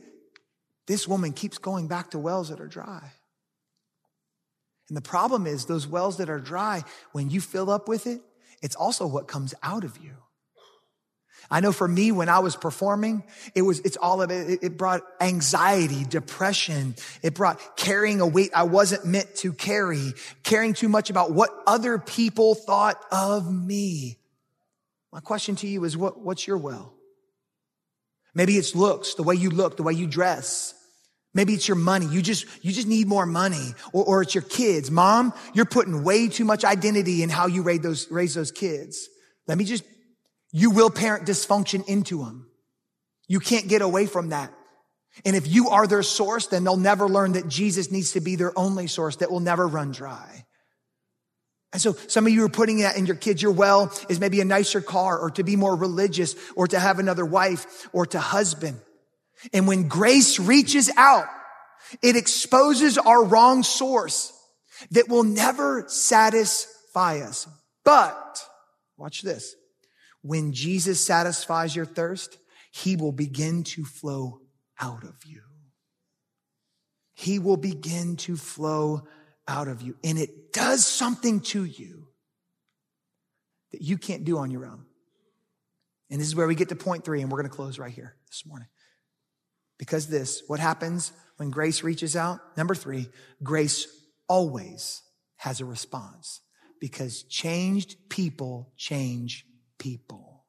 this 0.88 1.08
woman 1.08 1.34
keeps 1.34 1.58
going 1.58 1.88
back 1.88 2.12
to 2.12 2.20
wells 2.20 2.50
that 2.50 2.60
are 2.60 2.68
dry. 2.68 3.12
And 4.90 4.96
the 4.96 5.02
problem 5.02 5.46
is, 5.46 5.66
those 5.66 5.86
wells 5.86 6.18
that 6.18 6.30
are 6.30 6.40
dry, 6.40 6.84
when 7.12 7.30
you 7.30 7.42
fill 7.42 7.70
up 7.70 7.90
with 7.90 8.08
it, 8.08 8.22
it's 8.62 8.76
also 8.76 9.06
what 9.06 9.28
comes 9.28 9.54
out 9.62 9.84
of 9.84 9.98
you. 9.98 10.14
I 11.50 11.60
know 11.60 11.72
for 11.72 11.88
me, 11.88 12.12
when 12.12 12.30
I 12.30 12.40
was 12.40 12.56
performing, 12.56 13.24
it 13.56 13.62
was, 13.62 13.80
it's 13.82 13.98
all 13.98 14.22
of 14.22 14.32
it. 14.32 14.60
It 14.64 14.78
brought 14.78 15.02
anxiety, 15.22 16.04
depression. 16.04 16.96
It 17.22 17.36
brought 17.36 17.78
carrying 17.78 18.20
a 18.20 18.28
weight 18.28 18.52
I 18.54 18.64
wasn't 18.64 19.06
meant 19.06 19.36
to 19.38 19.54
carry, 19.54 20.14
caring 20.44 20.74
too 20.74 20.90
much 20.90 21.10
about 21.10 21.32
what 21.32 21.52
other 21.66 22.00
people 22.00 22.56
thought 22.56 23.02
of 23.12 23.52
me. 23.54 24.18
My 25.14 25.20
question 25.22 25.56
to 25.58 25.68
you 25.68 25.84
is 25.84 25.96
what, 25.96 26.20
what's 26.20 26.48
your 26.48 26.58
well? 26.58 26.94
Maybe 28.34 28.58
it's 28.58 28.76
looks, 28.76 29.14
the 29.14 29.24
way 29.24 29.36
you 29.36 29.50
look, 29.50 29.78
the 29.78 29.84
way 29.84 29.94
you 29.94 30.06
dress. 30.06 30.74
Maybe 31.38 31.54
it's 31.54 31.68
your 31.68 31.78
money. 31.78 32.08
You 32.08 32.24
just, 32.24 32.48
you 32.64 32.72
just 32.72 32.88
need 32.88 33.06
more 33.06 33.28
money. 33.28 33.76
Or, 33.94 34.04
or 34.04 34.22
it's 34.24 34.34
your 34.34 34.42
kids. 34.42 34.90
Mom, 34.90 35.36
you're 35.54 35.66
putting 35.66 36.04
way 36.04 36.30
too 36.30 36.46
much 36.46 36.66
identity 36.66 37.22
in 37.22 37.30
how 37.30 37.46
you 37.46 37.62
raise 37.62 37.82
those, 37.82 38.10
raise 38.10 38.34
those 38.34 38.52
kids. 38.52 39.08
Let 39.46 39.56
me 39.60 39.64
just, 39.64 39.84
you 40.52 40.72
will 40.72 40.90
parent 40.90 41.28
dysfunction 41.28 41.88
into 41.88 42.26
them. 42.26 42.50
You 43.28 43.40
can't 43.40 43.68
get 43.68 43.84
away 43.84 44.08
from 44.08 44.30
that. 44.30 44.52
And 45.26 45.36
if 45.36 45.46
you 45.48 45.70
are 45.70 45.86
their 45.86 46.02
source, 46.02 46.48
then 46.48 46.64
they'll 46.64 46.76
never 46.76 47.08
learn 47.08 47.34
that 47.34 47.48
Jesus 47.48 47.92
needs 47.92 48.14
to 48.14 48.20
be 48.20 48.36
their 48.36 48.58
only 48.58 48.88
source 48.88 49.18
that 49.18 49.30
will 49.30 49.40
never 49.40 49.68
run 49.68 49.92
dry. 49.92 50.44
And 51.72 51.80
so 51.80 51.94
some 52.08 52.26
of 52.26 52.34
you 52.34 52.46
are 52.46 52.50
putting 52.50 52.80
that 52.80 52.98
in 52.98 53.06
your 53.06 53.16
kids. 53.16 53.44
Your 53.44 53.52
well 53.52 53.94
is 54.10 54.20
maybe 54.20 54.42
a 54.42 54.46
nicer 54.46 54.82
car 54.82 55.20
or 55.20 55.30
to 55.32 55.44
be 55.44 55.56
more 55.56 55.76
religious 55.76 56.36
or 56.56 56.66
to 56.68 56.80
have 56.80 56.98
another 56.98 57.26
wife 57.26 57.88
or 57.94 58.08
to 58.08 58.20
husband. 58.20 58.82
And 59.54 59.68
when 59.68 59.88
grace 59.88 60.40
reaches 60.40 60.90
out, 60.98 61.28
it 62.02 62.16
exposes 62.16 62.98
our 62.98 63.24
wrong 63.24 63.64
source 63.64 64.34
that 64.92 65.10
will 65.10 65.24
never 65.24 65.86
satisfy 65.88 67.20
us. 67.20 67.48
But 67.84 68.44
watch 68.98 69.22
this. 69.22 69.56
When 70.22 70.54
Jesus 70.54 71.06
satisfies 71.06 71.76
your 71.76 71.86
thirst, 71.86 72.38
he 72.72 72.96
will 72.96 73.12
begin 73.12 73.64
to 73.64 73.86
flow 73.86 74.42
out 74.80 75.04
of 75.04 75.16
you. 75.26 75.42
He 77.14 77.40
will 77.40 77.58
begin 77.58 78.18
to 78.18 78.36
flow 78.36 79.08
out 79.48 79.68
of 79.68 79.82
you. 79.82 79.96
And 80.04 80.20
it 80.20 80.52
does 80.54 80.86
something 80.86 81.40
to 81.42 81.64
you 81.64 82.10
that 83.72 83.82
you 83.82 83.98
can't 83.98 84.24
do 84.24 84.38
on 84.38 84.52
your 84.52 84.66
own. 84.66 84.86
And 86.10 86.20
this 86.20 86.28
is 86.28 86.36
where 86.36 86.48
we 86.48 86.56
get 86.56 86.70
to 86.70 86.76
point 86.76 87.04
three, 87.04 87.22
and 87.22 87.32
we're 87.32 87.40
going 87.40 87.50
to 87.50 87.56
close 87.56 87.80
right 87.80 87.92
here 87.92 88.16
this 88.30 88.46
morning. 88.46 88.68
Because 89.78 90.08
this, 90.08 90.44
what 90.48 90.60
happens 90.60 91.12
when 91.38 91.50
grace 91.50 91.84
reaches 91.84 92.16
out? 92.16 92.40
Number 92.58 92.76
three, 92.76 93.10
grace 93.44 93.88
always 94.28 95.04
has 95.38 95.62
a 95.62 95.66
response 95.66 96.42
because 96.80 97.24
changed 97.24 97.96
people 98.10 98.72
change 98.76 99.46
people. 99.78 100.46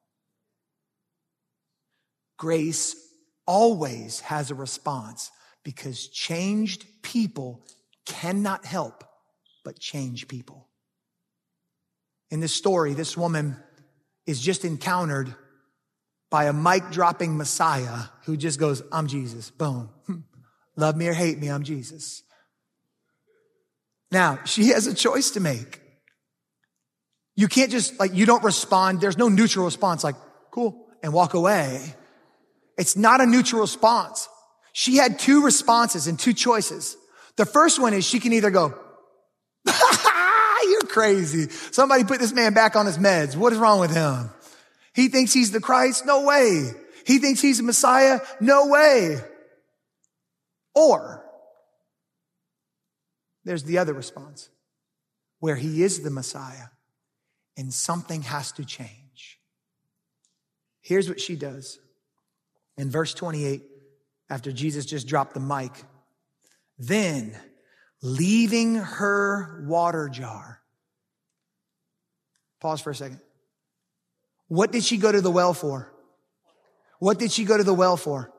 Grace 2.37 2.95
always 3.45 4.21
has 4.21 4.51
a 4.51 4.55
response 4.55 5.31
because 5.63 6.07
changed 6.07 6.85
people 7.01 7.65
cannot 8.05 8.65
help 8.65 9.03
but 9.63 9.79
change 9.79 10.27
people. 10.27 10.67
In 12.31 12.39
this 12.39 12.53
story, 12.53 12.93
this 12.93 13.17
woman 13.17 13.57
is 14.25 14.39
just 14.39 14.63
encountered 14.63 15.35
by 16.29 16.45
a 16.45 16.53
mic 16.53 16.89
dropping 16.91 17.37
Messiah 17.37 18.05
who 18.25 18.37
just 18.37 18.59
goes, 18.59 18.83
I'm 18.91 19.07
Jesus. 19.07 19.49
Boom. 19.49 19.89
Love 20.75 20.95
me 20.95 21.07
or 21.07 21.13
hate 21.13 21.39
me, 21.39 21.49
I'm 21.49 21.63
Jesus. 21.63 22.23
Now, 24.11 24.39
she 24.45 24.69
has 24.69 24.87
a 24.87 24.93
choice 24.93 25.31
to 25.31 25.39
make. 25.39 25.81
You 27.35 27.47
can't 27.47 27.71
just, 27.71 27.99
like, 27.99 28.13
you 28.13 28.25
don't 28.25 28.43
respond. 28.43 29.01
There's 29.01 29.17
no 29.17 29.29
neutral 29.29 29.65
response, 29.65 30.03
like, 30.03 30.15
cool, 30.51 30.87
and 31.03 31.13
walk 31.13 31.33
away. 31.33 31.81
It's 32.77 32.95
not 32.95 33.21
a 33.21 33.25
neutral 33.25 33.61
response. 33.61 34.27
She 34.73 34.97
had 34.97 35.19
two 35.19 35.43
responses 35.43 36.07
and 36.07 36.17
two 36.17 36.33
choices. 36.33 36.95
The 37.37 37.45
first 37.45 37.79
one 37.79 37.93
is 37.93 38.05
she 38.05 38.19
can 38.19 38.33
either 38.33 38.51
go, 38.51 38.73
you're 40.69 40.81
crazy. 40.81 41.49
Somebody 41.49 42.03
put 42.03 42.19
this 42.19 42.33
man 42.33 42.53
back 42.53 42.75
on 42.75 42.85
his 42.85 42.97
meds. 42.97 43.35
What 43.35 43.53
is 43.53 43.59
wrong 43.59 43.79
with 43.79 43.91
him? 43.91 44.29
He 44.93 45.07
thinks 45.07 45.33
he's 45.33 45.51
the 45.51 45.59
Christ? 45.59 46.05
No 46.05 46.23
way. 46.23 46.71
He 47.05 47.19
thinks 47.19 47.41
he's 47.41 47.57
the 47.57 47.63
Messiah? 47.63 48.19
No 48.39 48.67
way. 48.67 49.17
Or 50.75 51.25
there's 53.43 53.63
the 53.63 53.77
other 53.77 53.93
response 53.93 54.49
where 55.39 55.55
he 55.55 55.83
is 55.83 56.01
the 56.01 56.11
Messiah 56.11 56.67
and 57.57 57.73
something 57.73 58.21
has 58.23 58.51
to 58.53 58.65
change. 58.65 59.39
Here's 60.81 61.09
what 61.09 61.19
she 61.19 61.35
does. 61.35 61.79
In 62.77 62.89
verse 62.89 63.13
28, 63.13 63.63
after 64.29 64.51
Jesus 64.51 64.85
just 64.85 65.07
dropped 65.07 65.33
the 65.33 65.39
mic, 65.39 65.71
then, 66.77 67.37
leaving 68.01 68.75
her 68.75 69.65
water 69.67 70.07
jar. 70.07 70.61
Pause 72.61 72.81
for 72.81 72.89
a 72.91 72.95
second. 72.95 73.19
What 74.49 74.71
did 74.71 74.83
she 74.83 74.97
go 74.97 75.11
to 75.11 75.21
the 75.21 75.31
well 75.31 75.53
for? 75.53 75.93
What 76.99 77.17
did 77.17 77.31
she 77.31 77.45
go 77.45 77.55
to 77.55 77.63
the 77.63 77.73
well 77.73 77.95
for? 77.95 78.31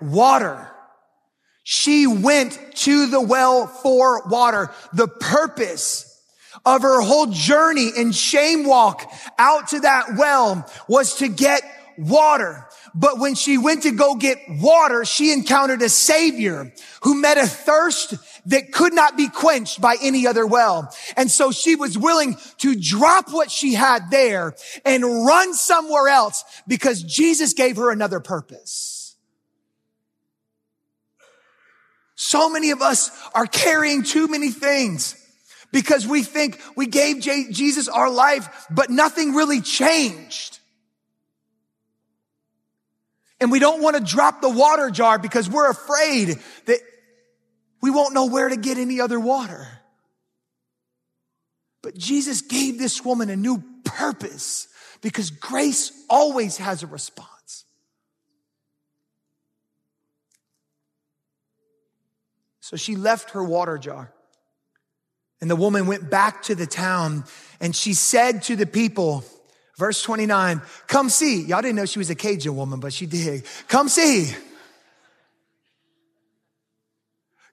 Water. 0.00 0.68
She 1.62 2.08
went 2.08 2.58
to 2.78 3.06
the 3.06 3.20
well 3.20 3.68
for 3.68 4.26
water. 4.26 4.72
The 4.92 5.06
purpose 5.06 6.08
of 6.64 6.82
her 6.82 7.00
whole 7.00 7.26
journey 7.26 7.90
and 7.96 8.14
shame 8.14 8.64
walk 8.66 9.10
out 9.38 9.68
to 9.68 9.80
that 9.80 10.16
well 10.16 10.68
was 10.88 11.16
to 11.16 11.28
get 11.28 11.62
water. 11.96 12.66
But 12.94 13.18
when 13.18 13.34
she 13.34 13.58
went 13.58 13.84
to 13.84 13.90
go 13.92 14.14
get 14.14 14.38
water, 14.48 15.04
she 15.04 15.32
encountered 15.32 15.82
a 15.82 15.88
savior 15.88 16.72
who 17.02 17.20
met 17.20 17.38
a 17.38 17.46
thirst 17.46 18.14
that 18.46 18.72
could 18.72 18.92
not 18.92 19.16
be 19.16 19.28
quenched 19.28 19.80
by 19.80 19.96
any 20.02 20.26
other 20.26 20.46
well. 20.46 20.94
And 21.16 21.30
so 21.30 21.52
she 21.52 21.76
was 21.76 21.96
willing 21.96 22.36
to 22.58 22.74
drop 22.74 23.32
what 23.32 23.50
she 23.50 23.74
had 23.74 24.10
there 24.10 24.54
and 24.84 25.04
run 25.04 25.54
somewhere 25.54 26.08
else 26.08 26.44
because 26.66 27.02
Jesus 27.02 27.52
gave 27.52 27.76
her 27.76 27.90
another 27.90 28.20
purpose. 28.20 29.16
So 32.14 32.48
many 32.48 32.70
of 32.70 32.82
us 32.82 33.10
are 33.34 33.46
carrying 33.46 34.04
too 34.04 34.28
many 34.28 34.50
things 34.50 35.16
because 35.72 36.06
we 36.06 36.22
think 36.22 36.60
we 36.76 36.86
gave 36.86 37.20
Jesus 37.20 37.88
our 37.88 38.10
life, 38.10 38.66
but 38.70 38.90
nothing 38.90 39.34
really 39.34 39.60
changed. 39.60 40.60
And 43.40 43.50
we 43.50 43.58
don't 43.58 43.82
want 43.82 43.96
to 43.96 44.02
drop 44.04 44.40
the 44.40 44.48
water 44.48 44.88
jar 44.90 45.18
because 45.18 45.50
we're 45.50 45.68
afraid 45.68 46.38
that 46.66 46.78
we 47.82 47.90
won't 47.90 48.14
know 48.14 48.26
where 48.26 48.48
to 48.48 48.56
get 48.56 48.78
any 48.78 49.00
other 49.00 49.20
water. 49.20 49.66
But 51.82 51.98
Jesus 51.98 52.40
gave 52.40 52.78
this 52.78 53.04
woman 53.04 53.28
a 53.28 53.36
new 53.36 53.62
purpose 53.84 54.68
because 55.02 55.30
grace 55.30 55.92
always 56.08 56.56
has 56.58 56.84
a 56.84 56.86
response. 56.86 57.64
So 62.60 62.76
she 62.76 62.94
left 62.94 63.30
her 63.32 63.42
water 63.42 63.76
jar. 63.76 64.12
And 65.40 65.50
the 65.50 65.56
woman 65.56 65.86
went 65.86 66.08
back 66.08 66.44
to 66.44 66.54
the 66.54 66.66
town 66.66 67.24
and 67.60 67.74
she 67.74 67.94
said 67.94 68.44
to 68.44 68.54
the 68.54 68.64
people, 68.64 69.24
verse 69.76 70.00
29, 70.02 70.62
come 70.86 71.08
see. 71.08 71.42
Y'all 71.42 71.60
didn't 71.60 71.74
know 71.74 71.84
she 71.84 71.98
was 71.98 72.10
a 72.10 72.14
Cajun 72.14 72.54
woman, 72.54 72.78
but 72.78 72.92
she 72.92 73.06
did. 73.06 73.42
Come 73.66 73.88
see. 73.88 74.32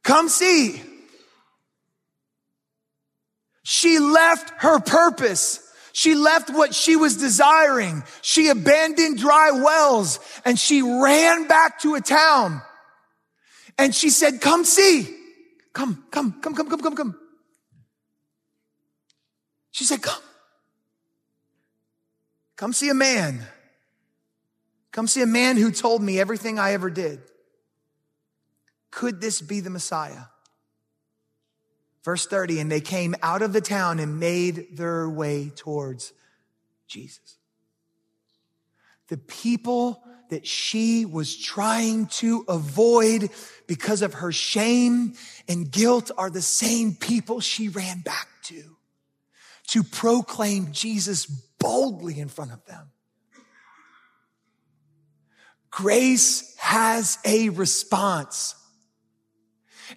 Come 0.09 0.27
see. 0.27 0.81
She 3.61 3.99
left 3.99 4.49
her 4.63 4.79
purpose. 4.79 5.59
She 5.93 6.15
left 6.15 6.49
what 6.49 6.73
she 6.73 6.95
was 6.95 7.17
desiring. 7.17 8.01
She 8.23 8.47
abandoned 8.47 9.19
dry 9.19 9.51
wells 9.51 10.19
and 10.45 10.57
she 10.57 10.81
ran 10.81 11.47
back 11.47 11.79
to 11.81 11.93
a 11.93 12.01
town. 12.01 12.59
And 13.77 13.93
she 13.93 14.09
said, 14.09 14.41
come 14.41 14.65
see. 14.65 15.15
Come, 15.73 16.03
come, 16.09 16.41
come, 16.41 16.55
come, 16.55 16.67
come, 16.67 16.81
come, 16.81 16.95
come. 16.95 17.19
She 19.69 19.83
said, 19.83 20.01
come. 20.01 20.23
Come 22.55 22.73
see 22.73 22.89
a 22.89 22.95
man. 22.95 23.43
Come 24.91 25.05
see 25.05 25.21
a 25.21 25.27
man 25.27 25.55
who 25.55 25.69
told 25.69 26.01
me 26.01 26.19
everything 26.19 26.57
I 26.57 26.73
ever 26.73 26.89
did. 26.89 27.21
Could 28.91 29.21
this 29.21 29.41
be 29.41 29.59
the 29.59 29.69
Messiah? 29.69 30.23
Verse 32.03 32.25
30, 32.25 32.59
and 32.59 32.71
they 32.71 32.81
came 32.81 33.15
out 33.21 33.41
of 33.41 33.53
the 33.53 33.61
town 33.61 33.99
and 33.99 34.19
made 34.19 34.77
their 34.77 35.09
way 35.09 35.51
towards 35.55 36.13
Jesus. 36.87 37.37
The 39.09 39.17
people 39.17 40.01
that 40.29 40.47
she 40.47 41.05
was 41.05 41.35
trying 41.35 42.05
to 42.07 42.45
avoid 42.47 43.29
because 43.67 44.01
of 44.01 44.15
her 44.15 44.31
shame 44.31 45.13
and 45.47 45.69
guilt 45.69 46.11
are 46.17 46.29
the 46.29 46.41
same 46.41 46.95
people 46.95 47.39
she 47.39 47.67
ran 47.67 48.01
back 48.01 48.27
to 48.43 48.77
to 49.69 49.83
proclaim 49.83 50.71
Jesus 50.71 51.25
boldly 51.25 52.19
in 52.19 52.27
front 52.27 52.51
of 52.51 52.65
them. 52.65 52.89
Grace 55.69 56.55
has 56.57 57.19
a 57.23 57.49
response. 57.49 58.55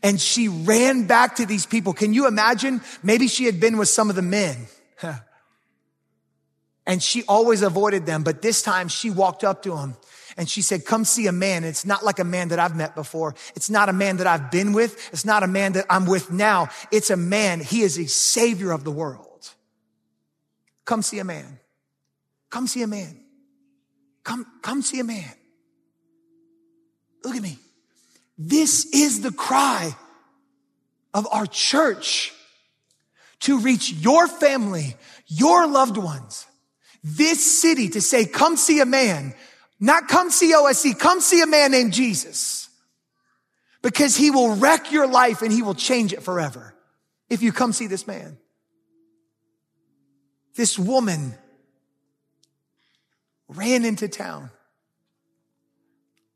And 0.03 0.20
she 0.20 0.49
ran 0.49 1.07
back 1.07 1.36
to 1.36 1.47
these 1.47 1.66
people. 1.66 1.93
Can 1.93 2.14
you 2.14 2.26
imagine? 2.26 2.80
Maybe 3.03 3.28
she 3.28 3.45
had 3.45 3.61
been 3.61 3.76
with 3.76 3.88
some 3.88 4.11
of 4.11 4.16
the 4.16 4.22
men. 4.22 4.66
and 6.86 7.03
she 7.03 7.24
always 7.24 7.62
avoided 7.62 8.07
them, 8.07 8.22
but 8.22 8.43
this 8.43 8.62
time 8.62 8.88
she 8.88 9.11
walked 9.11 9.45
up 9.45 9.62
to 9.64 9.76
him 9.76 9.97
and 10.36 10.49
she 10.49 10.62
said, 10.62 10.84
come 10.84 11.05
see 11.05 11.26
a 11.26 11.32
man. 11.32 11.64
It's 11.64 11.84
not 11.84 12.05
like 12.05 12.18
a 12.18 12.24
man 12.24 12.49
that 12.49 12.59
I've 12.59 12.76
met 12.76 12.95
before. 12.95 13.34
It's 13.55 13.68
not 13.68 13.88
a 13.88 13.93
man 13.93 14.16
that 14.18 14.26
I've 14.26 14.51
been 14.51 14.72
with. 14.72 15.11
It's 15.12 15.24
not 15.24 15.43
a 15.43 15.47
man 15.47 15.72
that 15.72 15.86
I'm 15.90 16.07
with 16.07 16.30
now. 16.30 16.68
It's 16.90 17.11
a 17.11 17.16
man. 17.16 17.61
He 17.61 17.82
is 17.82 17.99
a 17.99 18.07
savior 18.07 18.72
of 18.72 18.84
the 18.84 18.90
world. 18.90 19.51
Come 20.84 21.03
see 21.03 21.18
a 21.18 21.24
man. 21.24 21.59
Come 22.51 22.66
see 22.66 22.82
a 22.82 22.86
man. 22.86 23.18
Come, 24.24 24.47
come 24.62 24.82
see 24.82 25.01
a 25.01 25.05
man. 25.05 25.32
Look 27.24 27.36
at 27.36 27.43
me. 27.43 27.59
This 28.39 28.87
is 28.87 29.20
the 29.20 29.33
cry 29.33 29.95
of 31.14 31.26
our 31.30 31.47
church 31.47 32.33
to 33.41 33.59
reach 33.59 33.93
your 33.93 34.28
family, 34.28 34.97
your 35.26 35.66
loved 35.66 35.97
ones, 35.97 36.47
this 37.03 37.61
city 37.61 37.89
to 37.91 38.01
say, 38.01 38.24
come 38.24 38.57
see 38.57 38.80
a 38.80 38.87
man, 38.87 39.35
not 39.80 40.09
come 40.09 40.30
see 40.30 40.53
OSC, 40.53 40.99
come 40.99 41.20
see 41.20 41.43
a 41.43 41.47
man 41.47 41.72
named 41.72 41.93
Jesus. 41.93 42.68
Because 43.83 44.16
he 44.16 44.30
will 44.30 44.55
wreck 44.55 44.93
your 44.93 45.09
life 45.09 45.43
and 45.43 45.51
he 45.51 45.62
will 45.62 45.74
change 45.74 46.12
it 46.12 46.22
forever 46.22 46.72
if 47.28 47.43
you 47.43 47.51
come 47.51 47.72
see 47.72 47.89
this 47.89 48.07
man. 48.07 48.39
This 50.55 50.78
woman 50.78 51.35
ran 53.49 53.85
into 53.85 54.07
town, 54.07 54.51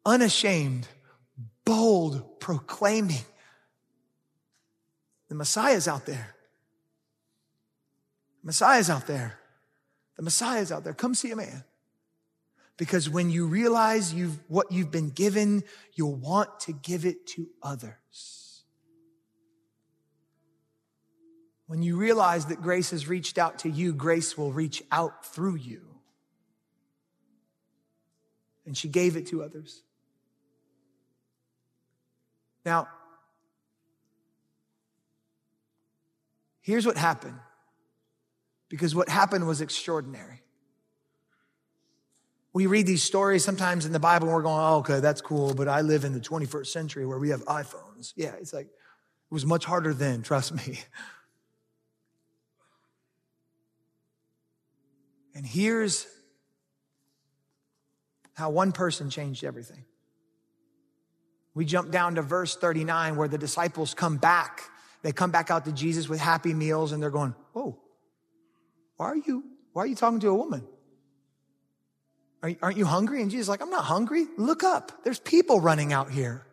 unashamed, 0.04 0.88
bold, 1.66 2.40
proclaiming 2.40 3.24
the 5.28 5.34
Messiah's 5.34 5.86
out 5.86 6.06
there. 6.06 6.34
Messiah's 8.42 8.88
out 8.88 9.06
there. 9.06 9.38
The 10.16 10.22
Messiah's 10.22 10.72
out 10.72 10.84
there. 10.84 10.94
Come 10.94 11.14
see 11.14 11.32
a 11.32 11.36
man. 11.36 11.64
Because 12.76 13.10
when 13.10 13.30
you 13.30 13.46
realize 13.46 14.14
you've, 14.14 14.38
what 14.48 14.70
you've 14.70 14.90
been 14.90 15.10
given, 15.10 15.64
you'll 15.94 16.14
want 16.14 16.60
to 16.60 16.72
give 16.72 17.04
it 17.04 17.26
to 17.28 17.48
others. 17.62 18.62
When 21.66 21.82
you 21.82 21.96
realize 21.96 22.46
that 22.46 22.62
grace 22.62 22.90
has 22.90 23.08
reached 23.08 23.38
out 23.38 23.60
to 23.60 23.68
you, 23.68 23.92
grace 23.92 24.38
will 24.38 24.52
reach 24.52 24.82
out 24.92 25.26
through 25.26 25.56
you. 25.56 25.82
And 28.64 28.76
she 28.76 28.88
gave 28.88 29.16
it 29.16 29.26
to 29.28 29.42
others. 29.42 29.82
Now, 32.66 32.88
here's 36.60 36.84
what 36.84 36.96
happened. 36.96 37.38
Because 38.68 38.92
what 38.92 39.08
happened 39.08 39.46
was 39.46 39.60
extraordinary. 39.60 40.42
We 42.52 42.66
read 42.66 42.86
these 42.86 43.04
stories 43.04 43.44
sometimes 43.44 43.86
in 43.86 43.92
the 43.92 44.00
Bible 44.00 44.26
and 44.26 44.34
we're 44.34 44.42
going, 44.42 44.60
oh, 44.60 44.78
okay, 44.78 44.98
that's 44.98 45.20
cool, 45.20 45.54
but 45.54 45.68
I 45.68 45.82
live 45.82 46.04
in 46.04 46.12
the 46.12 46.20
21st 46.20 46.66
century 46.66 47.06
where 47.06 47.18
we 47.18 47.28
have 47.28 47.44
iPhones. 47.44 48.12
Yeah, 48.16 48.34
it's 48.40 48.52
like, 48.52 48.66
it 48.66 49.34
was 49.34 49.46
much 49.46 49.64
harder 49.64 49.94
then, 49.94 50.22
trust 50.22 50.52
me. 50.52 50.80
And 55.34 55.44
here's 55.44 56.06
how 58.32 58.48
one 58.48 58.72
person 58.72 59.10
changed 59.10 59.44
everything. 59.44 59.84
We 61.56 61.64
jump 61.64 61.90
down 61.90 62.16
to 62.16 62.22
verse 62.22 62.54
39 62.54 63.16
where 63.16 63.28
the 63.28 63.38
disciples 63.38 63.94
come 63.94 64.18
back. 64.18 64.60
They 65.00 65.10
come 65.10 65.30
back 65.30 65.50
out 65.50 65.64
to 65.64 65.72
Jesus 65.72 66.06
with 66.06 66.20
happy 66.20 66.52
meals 66.52 66.92
and 66.92 67.02
they're 67.02 67.08
going, 67.08 67.34
Oh, 67.54 67.78
why 68.98 69.06
are 69.06 69.16
you, 69.16 69.42
why 69.72 69.84
are 69.84 69.86
you 69.86 69.94
talking 69.94 70.20
to 70.20 70.28
a 70.28 70.34
woman? 70.34 70.66
Aren't 72.42 72.76
you 72.76 72.84
hungry? 72.84 73.22
And 73.22 73.30
Jesus 73.30 73.44
is 73.44 73.48
like, 73.48 73.62
I'm 73.62 73.70
not 73.70 73.84
hungry. 73.84 74.26
Look 74.36 74.64
up. 74.64 75.02
There's 75.02 75.18
people 75.18 75.58
running 75.58 75.94
out 75.94 76.10
here. 76.10 76.46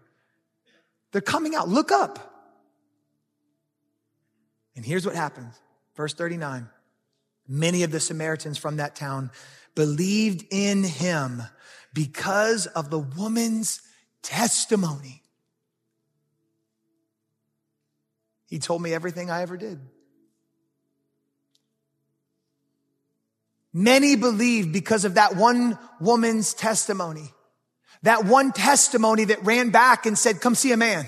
They're 1.12 1.20
coming 1.22 1.54
out. 1.54 1.68
Look 1.68 1.91
up. 1.91 2.34
And 4.78 4.86
here's 4.86 5.06
what 5.06 5.16
happens. 5.16 5.54
Verse 5.97 6.14
39. 6.14 6.70
Many 7.45 7.84
of 7.84 7.91
the 7.91 7.99
Samaritans 7.99 8.58
from 8.58 8.78
that 8.78 8.95
town 8.95 9.32
believed 9.76 10.45
in 10.49 10.86
him 10.86 11.43
because 11.93 12.68
of 12.68 12.89
the 12.89 12.99
woman's 12.99 13.82
testimony. 14.24 15.21
He 18.47 18.59
told 18.59 18.82
me 18.82 18.93
everything 18.93 19.30
I 19.30 19.41
ever 19.41 19.57
did. 19.57 19.80
Many 23.74 24.15
believed 24.15 24.71
because 24.71 25.03
of 25.03 25.15
that 25.15 25.36
one 25.36 25.78
woman's 25.99 26.53
testimony. 26.53 27.34
That 28.03 28.26
one 28.26 28.51
testimony 28.51 29.26
that 29.26 29.43
ran 29.43 29.71
back 29.71 30.05
and 30.05 30.17
said, 30.17 30.41
come 30.41 30.55
see 30.55 30.71
a 30.71 30.78
man. 30.78 31.07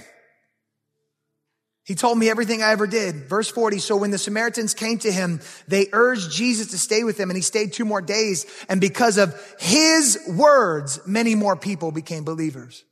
He 1.84 1.93
told 1.93 2.18
me 2.18 2.32
everything 2.32 2.63
I 2.63 2.72
ever 2.72 2.88
did. 2.88 3.30
Verse 3.30 3.47
40. 3.47 3.78
So 3.78 3.95
when 3.95 4.09
the 4.09 4.18
Samaritans 4.18 4.74
came 4.74 4.97
to 4.99 5.11
him, 5.11 5.39
they 5.68 5.88
urged 5.93 6.32
Jesus 6.32 6.72
to 6.72 6.80
stay 6.80 7.03
with 7.03 7.18
them 7.18 7.30
and 7.30 7.38
he 7.38 7.43
stayed 7.43 7.74
two 7.74 7.86
more 7.86 8.01
days. 8.01 8.47
And 8.68 8.82
because 8.82 9.20
of 9.20 9.39
his 9.59 10.20
words, 10.28 10.99
many 11.05 11.36
more 11.36 11.55
people 11.55 11.91
became 11.91 12.24
believers. 12.24 12.84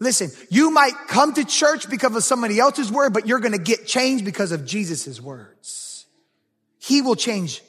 Listen, 0.00 0.30
you 0.48 0.70
might 0.70 0.94
come 1.08 1.34
to 1.34 1.44
church 1.44 1.88
because 1.88 2.16
of 2.16 2.24
somebody 2.24 2.58
else's 2.58 2.90
word, 2.90 3.12
but 3.12 3.26
you're 3.26 3.38
going 3.38 3.52
to 3.52 3.58
get 3.58 3.86
changed 3.86 4.24
because 4.24 4.50
of 4.50 4.64
Jesus' 4.64 5.20
words. 5.20 6.06
He 6.78 7.02
will 7.02 7.16
change. 7.16 7.62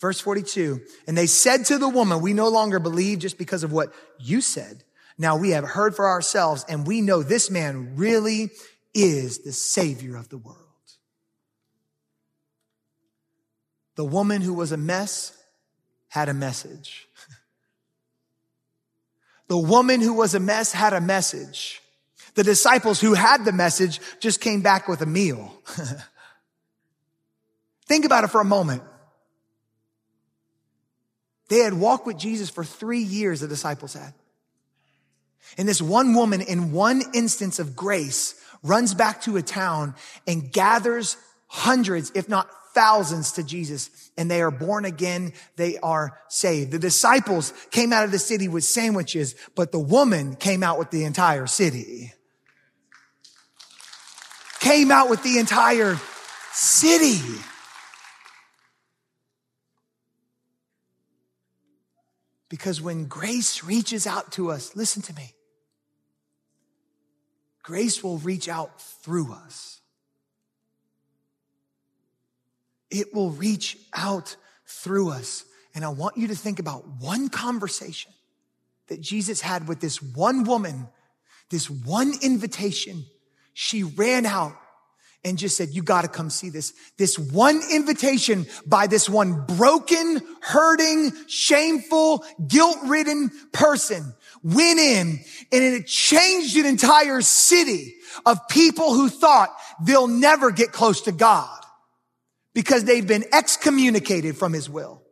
Verse 0.00 0.20
42. 0.20 0.80
And 1.08 1.18
they 1.18 1.26
said 1.26 1.64
to 1.66 1.78
the 1.78 1.88
woman, 1.88 2.22
we 2.22 2.32
no 2.34 2.48
longer 2.48 2.78
believe 2.78 3.18
just 3.18 3.36
because 3.36 3.64
of 3.64 3.72
what 3.72 3.92
you 4.20 4.40
said. 4.40 4.84
Now 5.18 5.36
we 5.36 5.50
have 5.50 5.64
heard 5.64 5.96
for 5.96 6.08
ourselves 6.08 6.64
and 6.68 6.86
we 6.86 7.00
know 7.00 7.22
this 7.22 7.50
man 7.50 7.96
really 7.96 8.50
is 8.94 9.40
the 9.40 9.52
savior 9.52 10.16
of 10.16 10.28
the 10.28 10.38
world. 10.38 10.58
The 13.96 14.04
woman 14.04 14.40
who 14.42 14.54
was 14.54 14.72
a 14.72 14.76
mess 14.76 15.36
had 16.08 16.28
a 16.28 16.34
message. 16.34 17.08
The 19.54 19.58
woman 19.58 20.00
who 20.00 20.14
was 20.14 20.34
a 20.34 20.40
mess 20.40 20.72
had 20.72 20.94
a 20.94 21.00
message. 21.00 21.80
The 22.34 22.42
disciples 22.42 23.00
who 23.00 23.14
had 23.14 23.44
the 23.44 23.52
message 23.52 24.00
just 24.18 24.40
came 24.40 24.62
back 24.62 24.88
with 24.88 25.00
a 25.00 25.06
meal. 25.06 25.56
Think 27.86 28.04
about 28.04 28.24
it 28.24 28.30
for 28.30 28.40
a 28.40 28.44
moment. 28.44 28.82
They 31.50 31.60
had 31.60 31.72
walked 31.72 32.04
with 32.04 32.18
Jesus 32.18 32.50
for 32.50 32.64
three 32.64 32.98
years, 32.98 33.42
the 33.42 33.46
disciples 33.46 33.94
had. 33.94 34.12
And 35.56 35.68
this 35.68 35.80
one 35.80 36.14
woman 36.14 36.40
in 36.40 36.72
one 36.72 37.04
instance 37.14 37.60
of 37.60 37.76
grace 37.76 38.34
runs 38.64 38.92
back 38.92 39.22
to 39.22 39.36
a 39.36 39.42
town 39.42 39.94
and 40.26 40.50
gathers 40.50 41.16
hundreds, 41.46 42.10
if 42.16 42.28
not 42.28 42.50
thousands 42.74 43.32
to 43.32 43.42
Jesus 43.42 43.90
and 44.16 44.30
they 44.30 44.42
are 44.42 44.50
born 44.50 44.84
again. 44.84 45.32
They 45.56 45.78
are 45.78 46.18
saved. 46.28 46.70
The 46.72 46.78
disciples 46.78 47.52
came 47.70 47.92
out 47.92 48.04
of 48.04 48.12
the 48.12 48.18
city 48.18 48.48
with 48.48 48.64
sandwiches, 48.64 49.34
but 49.54 49.72
the 49.72 49.78
woman 49.78 50.36
came 50.36 50.62
out 50.62 50.78
with 50.78 50.90
the 50.90 51.04
entire 51.04 51.46
city. 51.46 52.12
Came 54.60 54.90
out 54.90 55.10
with 55.10 55.22
the 55.22 55.38
entire 55.38 55.98
city. 56.52 57.20
Because 62.48 62.80
when 62.80 63.06
grace 63.06 63.64
reaches 63.64 64.06
out 64.06 64.32
to 64.32 64.50
us, 64.50 64.76
listen 64.76 65.02
to 65.02 65.14
me. 65.14 65.34
Grace 67.64 68.04
will 68.04 68.18
reach 68.18 68.48
out 68.48 68.80
through 68.80 69.32
us. 69.32 69.73
It 72.94 73.12
will 73.12 73.30
reach 73.30 73.76
out 73.92 74.36
through 74.66 75.10
us. 75.10 75.44
And 75.74 75.84
I 75.84 75.88
want 75.88 76.16
you 76.16 76.28
to 76.28 76.36
think 76.36 76.60
about 76.60 76.86
one 77.00 77.28
conversation 77.28 78.12
that 78.86 79.00
Jesus 79.00 79.40
had 79.40 79.66
with 79.66 79.80
this 79.80 80.00
one 80.00 80.44
woman, 80.44 80.86
this 81.50 81.68
one 81.68 82.12
invitation. 82.22 83.04
She 83.52 83.82
ran 83.82 84.26
out 84.26 84.54
and 85.24 85.36
just 85.36 85.56
said, 85.56 85.70
you 85.70 85.82
got 85.82 86.02
to 86.02 86.08
come 86.08 86.30
see 86.30 86.50
this. 86.50 86.72
This 86.96 87.18
one 87.18 87.62
invitation 87.72 88.46
by 88.64 88.86
this 88.86 89.08
one 89.08 89.44
broken, 89.44 90.20
hurting, 90.40 91.10
shameful, 91.26 92.24
guilt 92.46 92.78
ridden 92.84 93.32
person 93.52 94.14
went 94.44 94.78
in 94.78 95.18
and 95.50 95.64
it 95.64 95.88
changed 95.88 96.56
an 96.58 96.66
entire 96.66 97.22
city 97.22 97.96
of 98.24 98.38
people 98.48 98.94
who 98.94 99.08
thought 99.08 99.48
they'll 99.82 100.06
never 100.06 100.52
get 100.52 100.70
close 100.70 101.00
to 101.00 101.12
God 101.12 101.63
because 102.54 102.84
they've 102.84 103.06
been 103.06 103.24
excommunicated 103.32 104.36
from 104.36 104.52
his 104.52 104.70
will, 104.70 105.02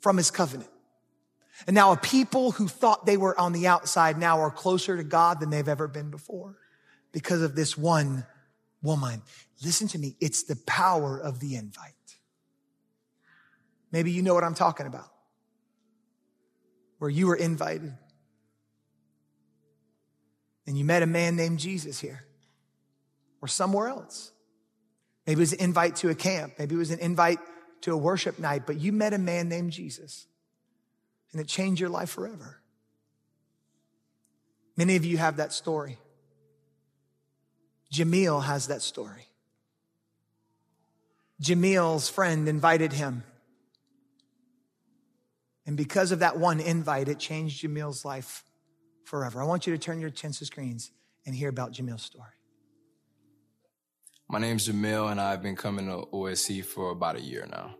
from 0.00 0.16
his 0.16 0.30
covenant. 0.30 0.70
And 1.66 1.74
now 1.74 1.92
a 1.92 1.96
people 1.96 2.52
who 2.52 2.68
thought 2.68 3.06
they 3.06 3.16
were 3.16 3.38
on 3.38 3.52
the 3.52 3.66
outside 3.66 4.18
now 4.18 4.40
are 4.40 4.50
closer 4.50 4.96
to 4.96 5.04
God 5.04 5.40
than 5.40 5.50
they've 5.50 5.68
ever 5.68 5.88
been 5.88 6.10
before 6.10 6.56
because 7.12 7.42
of 7.42 7.54
this 7.54 7.78
one 7.78 8.26
woman. 8.82 9.22
Listen 9.64 9.88
to 9.88 9.98
me. 9.98 10.16
It's 10.20 10.44
the 10.44 10.56
power 10.66 11.18
of 11.18 11.40
the 11.40 11.56
invite. 11.56 11.92
Maybe 13.90 14.10
you 14.10 14.22
know 14.22 14.34
what 14.34 14.44
I'm 14.44 14.54
talking 14.54 14.86
about. 14.86 15.08
Where 16.98 17.10
you 17.10 17.26
were 17.26 17.36
invited 17.36 17.94
and 20.66 20.76
you 20.76 20.84
met 20.84 21.02
a 21.02 21.06
man 21.06 21.36
named 21.36 21.58
Jesus 21.58 22.00
here 22.00 22.26
or 23.40 23.48
somewhere 23.48 23.88
else. 23.88 24.32
Maybe 25.26 25.38
it 25.38 25.42
was 25.42 25.52
an 25.52 25.60
invite 25.60 25.96
to 25.96 26.10
a 26.10 26.14
camp. 26.14 26.54
Maybe 26.58 26.74
it 26.74 26.78
was 26.78 26.90
an 26.90 27.00
invite 27.00 27.40
to 27.82 27.92
a 27.92 27.96
worship 27.96 28.38
night, 28.38 28.62
but 28.66 28.78
you 28.78 28.92
met 28.92 29.12
a 29.12 29.18
man 29.18 29.48
named 29.48 29.72
Jesus 29.72 30.26
and 31.32 31.40
it 31.40 31.48
changed 31.48 31.80
your 31.80 31.90
life 31.90 32.10
forever. 32.10 32.60
Many 34.76 34.96
of 34.96 35.04
you 35.04 35.18
have 35.18 35.36
that 35.36 35.52
story. 35.52 35.98
Jamil 37.92 38.44
has 38.44 38.68
that 38.68 38.82
story. 38.82 39.26
Jamil's 41.42 42.08
friend 42.08 42.48
invited 42.48 42.92
him. 42.92 43.24
And 45.66 45.76
because 45.76 46.12
of 46.12 46.20
that 46.20 46.38
one 46.38 46.60
invite, 46.60 47.08
it 47.08 47.18
changed 47.18 47.62
Jamil's 47.62 48.04
life 48.04 48.44
forever. 49.04 49.40
I 49.40 49.44
want 49.44 49.66
you 49.66 49.72
to 49.72 49.78
turn 49.78 50.00
your 50.00 50.08
attention 50.08 50.38
to 50.38 50.44
screens 50.46 50.90
and 51.24 51.34
hear 51.34 51.48
about 51.48 51.72
Jamil's 51.72 52.02
story. 52.02 52.35
My 54.28 54.40
name's 54.40 54.66
Jamil, 54.68 55.12
and 55.12 55.20
I've 55.20 55.40
been 55.40 55.54
coming 55.54 55.86
to 55.86 56.08
OSC 56.12 56.64
for 56.64 56.90
about 56.90 57.14
a 57.14 57.20
year 57.20 57.46
now. 57.48 57.76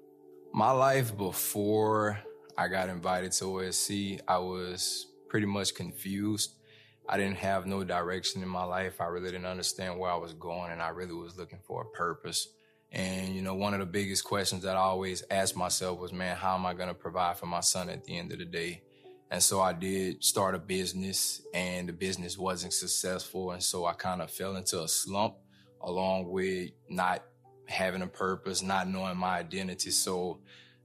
My 0.52 0.70
life 0.70 1.16
before 1.16 2.20
I 2.56 2.68
got 2.68 2.88
invited 2.88 3.32
to 3.32 3.46
OSC, 3.46 4.20
I 4.28 4.38
was 4.38 5.08
pretty 5.28 5.46
much 5.46 5.74
confused. 5.74 6.54
I 7.08 7.16
didn't 7.16 7.38
have 7.38 7.66
no 7.66 7.82
direction 7.82 8.44
in 8.44 8.48
my 8.48 8.62
life. 8.62 9.00
I 9.00 9.06
really 9.06 9.32
didn't 9.32 9.46
understand 9.46 9.98
where 9.98 10.08
I 10.08 10.14
was 10.14 10.34
going, 10.34 10.70
and 10.70 10.80
I 10.80 10.90
really 10.90 11.14
was 11.14 11.36
looking 11.36 11.58
for 11.66 11.82
a 11.82 11.96
purpose. 11.96 12.46
And, 12.92 13.34
you 13.34 13.42
know, 13.42 13.56
one 13.56 13.74
of 13.74 13.80
the 13.80 13.86
biggest 13.86 14.22
questions 14.22 14.62
that 14.62 14.76
I 14.76 14.80
always 14.80 15.24
asked 15.28 15.56
myself 15.56 15.98
was, 15.98 16.12
man, 16.12 16.36
how 16.36 16.54
am 16.54 16.64
I 16.64 16.74
going 16.74 16.88
to 16.88 16.94
provide 16.94 17.38
for 17.38 17.46
my 17.46 17.58
son 17.58 17.88
at 17.88 18.04
the 18.04 18.16
end 18.16 18.30
of 18.30 18.38
the 18.38 18.44
day? 18.44 18.82
And 19.32 19.42
so 19.42 19.60
I 19.60 19.72
did 19.72 20.22
start 20.22 20.54
a 20.54 20.60
business, 20.60 21.42
and 21.52 21.88
the 21.88 21.92
business 21.92 22.38
wasn't 22.38 22.72
successful. 22.72 23.50
And 23.50 23.60
so 23.64 23.84
I 23.84 23.94
kind 23.94 24.22
of 24.22 24.30
fell 24.30 24.54
into 24.54 24.80
a 24.80 24.86
slump 24.86 25.34
along 25.80 26.30
with 26.30 26.70
not 26.88 27.22
having 27.68 28.02
a 28.02 28.06
purpose, 28.06 28.62
not 28.62 28.88
knowing 28.88 29.16
my 29.16 29.38
identity. 29.38 29.90
So 29.90 30.40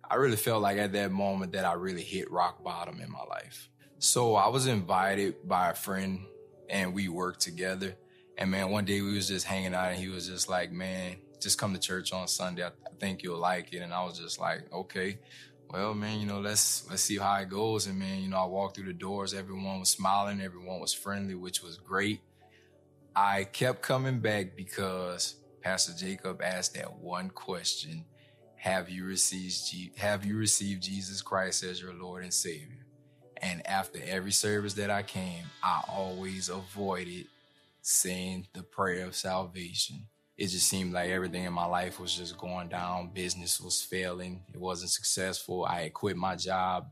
I 0.09 0.15
really 0.15 0.37
felt 0.37 0.61
like 0.61 0.77
at 0.77 0.93
that 0.93 1.11
moment 1.11 1.53
that 1.53 1.65
I 1.65 1.73
really 1.73 2.03
hit 2.03 2.31
rock 2.31 2.63
bottom 2.63 2.99
in 2.99 3.11
my 3.11 3.23
life. 3.23 3.69
So 3.99 4.35
I 4.35 4.47
was 4.47 4.65
invited 4.67 5.47
by 5.47 5.69
a 5.69 5.73
friend 5.73 6.25
and 6.69 6.93
we 6.93 7.07
worked 7.07 7.41
together. 7.41 7.95
And 8.37 8.51
man, 8.51 8.69
one 8.69 8.85
day 8.85 9.01
we 9.01 9.13
was 9.13 9.27
just 9.27 9.45
hanging 9.45 9.73
out 9.73 9.91
and 9.91 9.99
he 9.99 10.09
was 10.09 10.27
just 10.27 10.49
like, 10.49 10.71
man, 10.71 11.17
just 11.39 11.57
come 11.57 11.73
to 11.73 11.79
church 11.79 12.11
on 12.11 12.27
Sunday. 12.27 12.63
I, 12.63 12.69
I 12.69 12.95
think 12.99 13.23
you'll 13.23 13.39
like 13.39 13.73
it. 13.73 13.79
And 13.79 13.93
I 13.93 14.03
was 14.03 14.17
just 14.17 14.39
like, 14.39 14.61
okay, 14.73 15.19
well, 15.69 15.93
man, 15.93 16.19
you 16.19 16.25
know, 16.25 16.39
let's, 16.39 16.89
let's 16.89 17.03
see 17.03 17.17
how 17.17 17.35
it 17.35 17.49
goes. 17.49 17.87
And 17.87 17.99
man, 17.99 18.21
you 18.21 18.29
know, 18.29 18.37
I 18.37 18.45
walked 18.45 18.75
through 18.75 18.87
the 18.87 18.93
doors. 18.93 19.33
Everyone 19.33 19.79
was 19.79 19.89
smiling. 19.89 20.41
Everyone 20.41 20.79
was 20.79 20.93
friendly, 20.93 21.35
which 21.35 21.61
was 21.61 21.77
great. 21.77 22.21
I 23.15 23.43
kept 23.43 23.81
coming 23.81 24.19
back 24.19 24.55
because 24.55 25.35
Pastor 25.61 25.93
Jacob 25.97 26.41
asked 26.41 26.75
that 26.75 26.99
one 26.99 27.29
question: 27.29 28.05
Have 28.55 28.89
you 28.89 29.05
received 29.05 29.97
Have 29.97 30.25
you 30.25 30.37
received 30.37 30.83
Jesus 30.83 31.21
Christ 31.21 31.63
as 31.63 31.81
your 31.81 31.93
Lord 31.93 32.23
and 32.23 32.33
Savior? 32.33 32.85
And 33.41 33.65
after 33.67 33.99
every 34.05 34.31
service 34.31 34.75
that 34.75 34.89
I 34.91 35.03
came, 35.03 35.45
I 35.63 35.81
always 35.89 36.49
avoided 36.49 37.25
saying 37.81 38.47
the 38.53 38.63
prayer 38.63 39.05
of 39.07 39.15
salvation. 39.15 40.05
It 40.37 40.47
just 40.47 40.67
seemed 40.67 40.93
like 40.93 41.09
everything 41.09 41.43
in 41.43 41.53
my 41.53 41.65
life 41.65 41.99
was 41.99 42.15
just 42.15 42.37
going 42.37 42.69
down. 42.69 43.11
Business 43.13 43.59
was 43.59 43.81
failing. 43.81 44.43
It 44.53 44.59
wasn't 44.59 44.91
successful. 44.91 45.65
I 45.65 45.81
had 45.83 45.93
quit 45.93 46.15
my 46.17 46.35
job. 46.35 46.87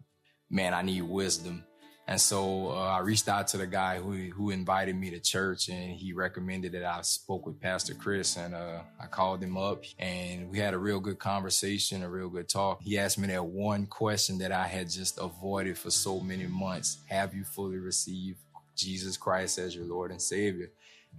Man, 0.50 0.74
I 0.74 0.82
need 0.82 1.04
wisdom. 1.04 1.64
And 2.10 2.20
so 2.20 2.72
uh, 2.72 2.88
I 2.88 3.00
reached 3.02 3.30
out 3.30 3.50
to 3.50 3.58
the 3.58 3.68
guy 3.68 4.00
who 4.00 4.14
who 4.32 4.50
invited 4.50 4.96
me 4.96 5.12
to 5.12 5.20
church, 5.20 5.70
and 5.70 5.92
he 5.92 6.12
recommended 6.12 6.72
that 6.72 6.84
I 6.84 7.02
spoke 7.02 7.46
with 7.46 7.62
Pastor 7.62 7.94
Chris, 7.94 8.36
and 8.36 8.56
uh, 8.56 8.80
I 9.00 9.06
called 9.06 9.44
him 9.44 9.56
up, 9.56 9.84
and 10.00 10.50
we 10.50 10.58
had 10.58 10.74
a 10.74 10.80
real 10.80 11.00
good 11.00 11.20
conversation, 11.20 12.02
a 12.02 12.10
real 12.10 12.28
good 12.28 12.50
talk. 12.50 12.82
He 12.82 12.98
asked 12.98 13.20
me 13.20 13.28
that 13.28 13.46
one 13.46 13.86
question 13.86 14.40
that 14.40 14.52
I 14.52 14.66
had 14.66 14.90
just 14.90 15.20
avoided 15.20 15.78
for 15.78 15.92
so 15.92 16.20
many 16.20 16.48
months: 16.48 16.98
Have 17.10 17.36
you 17.36 17.44
fully 17.44 17.78
received 17.78 18.40
Jesus 18.76 19.16
Christ 19.16 19.60
as 19.60 19.76
your 19.76 19.86
Lord 19.86 20.10
and 20.10 20.20
Savior? 20.20 20.72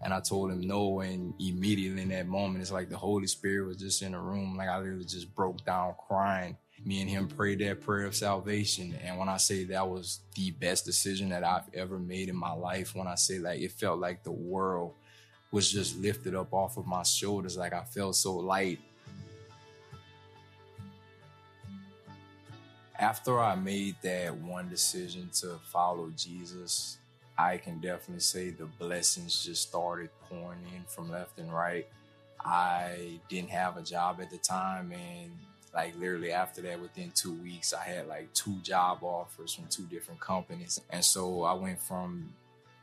And 0.03 0.12
I 0.12 0.18
told 0.18 0.51
him 0.51 0.61
no, 0.61 1.03
and 1.03 1.34
immediately 1.38 2.03
in 2.03 2.09
that 2.09 2.26
moment, 2.26 2.62
it's 2.62 2.72
like 2.72 2.88
the 2.88 2.97
Holy 2.97 3.28
Spirit 3.28 3.68
was 3.68 3.76
just 3.76 4.03
in 4.03 4.11
the 4.11 4.18
room, 4.18 4.57
like 4.57 4.68
I 4.68 4.78
literally 4.78 5.05
just 5.05 5.32
broke 5.36 5.64
down 5.64 5.95
crying 6.09 6.57
me 6.85 7.01
and 7.01 7.11
him 7.11 7.28
prayed 7.28 7.59
that 7.61 7.81
prayer 7.83 8.07
of 8.07 8.14
salvation. 8.14 8.97
And 9.03 9.18
when 9.18 9.28
I 9.28 9.37
say 9.37 9.64
that 9.64 9.89
was 9.89 10.20
the 10.35 10.51
best 10.53 10.85
decision 10.85 11.28
that 11.31 11.45
I've 11.45 11.68
ever 11.74 11.99
made 11.99 12.28
in 12.28 12.37
my 12.37 12.53
life, 12.53 12.95
when 12.95 13.07
I 13.07 13.16
say 13.16 13.39
like 13.39 13.61
it 13.61 13.72
felt 13.72 13.99
like 13.99 14.22
the 14.22 14.33
world 14.33 14.95
was 15.53 15.70
just 15.70 15.99
lifted 15.99 16.35
up 16.35 16.53
off 16.53 16.76
of 16.76 16.87
my 16.87 17.03
shoulders, 17.03 17.57
like 17.57 17.72
I 17.72 17.85
felt 17.85 18.16
so 18.16 18.37
light. 18.37 18.81
After 22.99 23.41
I 23.41 23.55
made 23.55 23.97
that 24.03 24.35
one 24.37 24.68
decision 24.68 25.31
to 25.41 25.59
follow 25.72 26.11
Jesus, 26.16 26.99
I 27.37 27.57
can 27.57 27.81
definitely 27.81 28.20
say 28.20 28.51
the 28.51 28.66
blessings 28.66 29.45
just 29.45 29.68
started 29.68 30.11
pouring 30.28 30.61
in 30.74 30.85
from 30.85 31.11
left 31.11 31.39
and 31.39 31.53
right. 31.53 31.87
I 32.39 33.20
didn't 33.28 33.51
have 33.51 33.76
a 33.76 33.83
job 33.83 34.20
at 34.20 34.31
the 34.31 34.39
time 34.39 34.93
and 34.93 35.33
like 35.74 35.96
literally 35.98 36.32
after 36.32 36.60
that 36.62 36.80
within 36.80 37.10
two 37.14 37.32
weeks 37.34 37.72
i 37.72 37.82
had 37.82 38.06
like 38.08 38.32
two 38.32 38.56
job 38.62 38.98
offers 39.02 39.54
from 39.54 39.66
two 39.68 39.84
different 39.84 40.20
companies. 40.20 40.80
And 40.90 41.04
so 41.04 41.44
i 41.44 41.52
went 41.52 41.80
from 41.80 42.32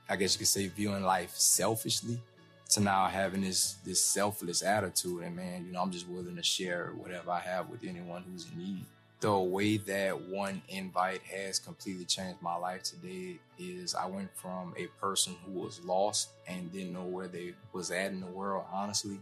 i 0.09 0.15
guess 0.15 0.33
you 0.33 0.39
could 0.39 0.47
say 0.47 0.67
viewing 0.67 1.03
life 1.03 1.35
selfishly 1.35 2.21
to 2.69 2.81
now 2.81 3.07
having 3.07 3.41
this 3.41 3.73
this 3.85 4.01
selfless 4.01 4.61
attitude. 4.61 5.23
And 5.23 5.35
man 5.35 5.65
you 5.65 5.71
know 5.71 5.81
i'm 5.81 5.91
just 5.91 6.07
willing 6.07 6.35
to 6.35 6.43
share 6.43 6.93
whatever 6.97 7.31
i 7.31 7.39
have 7.39 7.69
with 7.69 7.83
anyone 7.83 8.23
who's 8.29 8.47
in 8.51 8.57
need. 8.57 8.85
The 9.19 9.35
way 9.35 9.77
that 9.77 10.29
one 10.29 10.61
invite 10.69 11.23
has 11.23 11.57
completely 11.57 12.05
changed 12.05 12.39
my 12.39 12.55
life 12.55 12.83
today 12.83 13.39
is 13.57 13.95
I 13.95 14.05
went 14.05 14.29
from 14.37 14.75
a 14.77 14.85
person 15.01 15.35
who 15.43 15.59
was 15.59 15.83
lost 15.83 16.29
and 16.47 16.71
didn't 16.71 16.93
know 16.93 17.03
where 17.03 17.27
they 17.27 17.53
was 17.73 17.89
at 17.89 18.11
in 18.11 18.19
the 18.19 18.27
world, 18.27 18.65
honestly, 18.71 19.17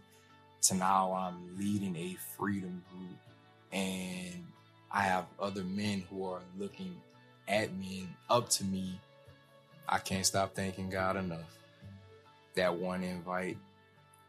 to 0.64 0.76
now 0.76 1.14
I'm 1.14 1.58
leading 1.58 1.96
a 1.96 2.18
freedom 2.38 2.84
group 2.92 3.18
and 3.76 4.46
I 4.90 5.02
have 5.02 5.26
other 5.38 5.64
men 5.64 6.04
who 6.10 6.26
are 6.26 6.42
looking 6.58 6.96
at 7.48 7.76
me 7.76 8.00
and 8.00 8.10
up 8.30 8.50
to 8.52 8.64
me. 8.64 9.00
I 9.88 10.00
can't 10.00 10.26
stop 10.26 10.56
thanking 10.56 10.90
God 10.90 11.18
enough. 11.18 11.60
That 12.56 12.74
one 12.74 13.04
invite, 13.04 13.58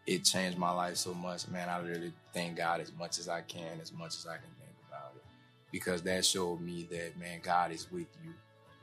it 0.07 0.25
changed 0.25 0.59
my 0.59 0.73
life 0.73 0.97
so 0.97 1.15
much. 1.15 1.47
Man, 1.49 1.69
I 1.69 1.79
really 1.79 2.13
thank 2.35 2.57
God 2.57 2.81
as 2.81 2.93
much 2.99 3.21
as 3.21 3.29
I 3.29 3.41
can, 3.43 3.81
as 3.81 3.93
much 3.93 4.17
as 4.17 4.27
I 4.27 4.35
can 4.35 4.51
think 4.59 4.77
about 4.89 5.13
it. 5.15 5.23
Because 5.71 6.03
that 6.03 6.25
showed 6.27 6.61
me 6.61 6.89
that, 6.91 7.17
man, 7.17 7.39
God 7.43 7.71
is 7.71 7.91
with 7.91 8.09
you 8.25 8.33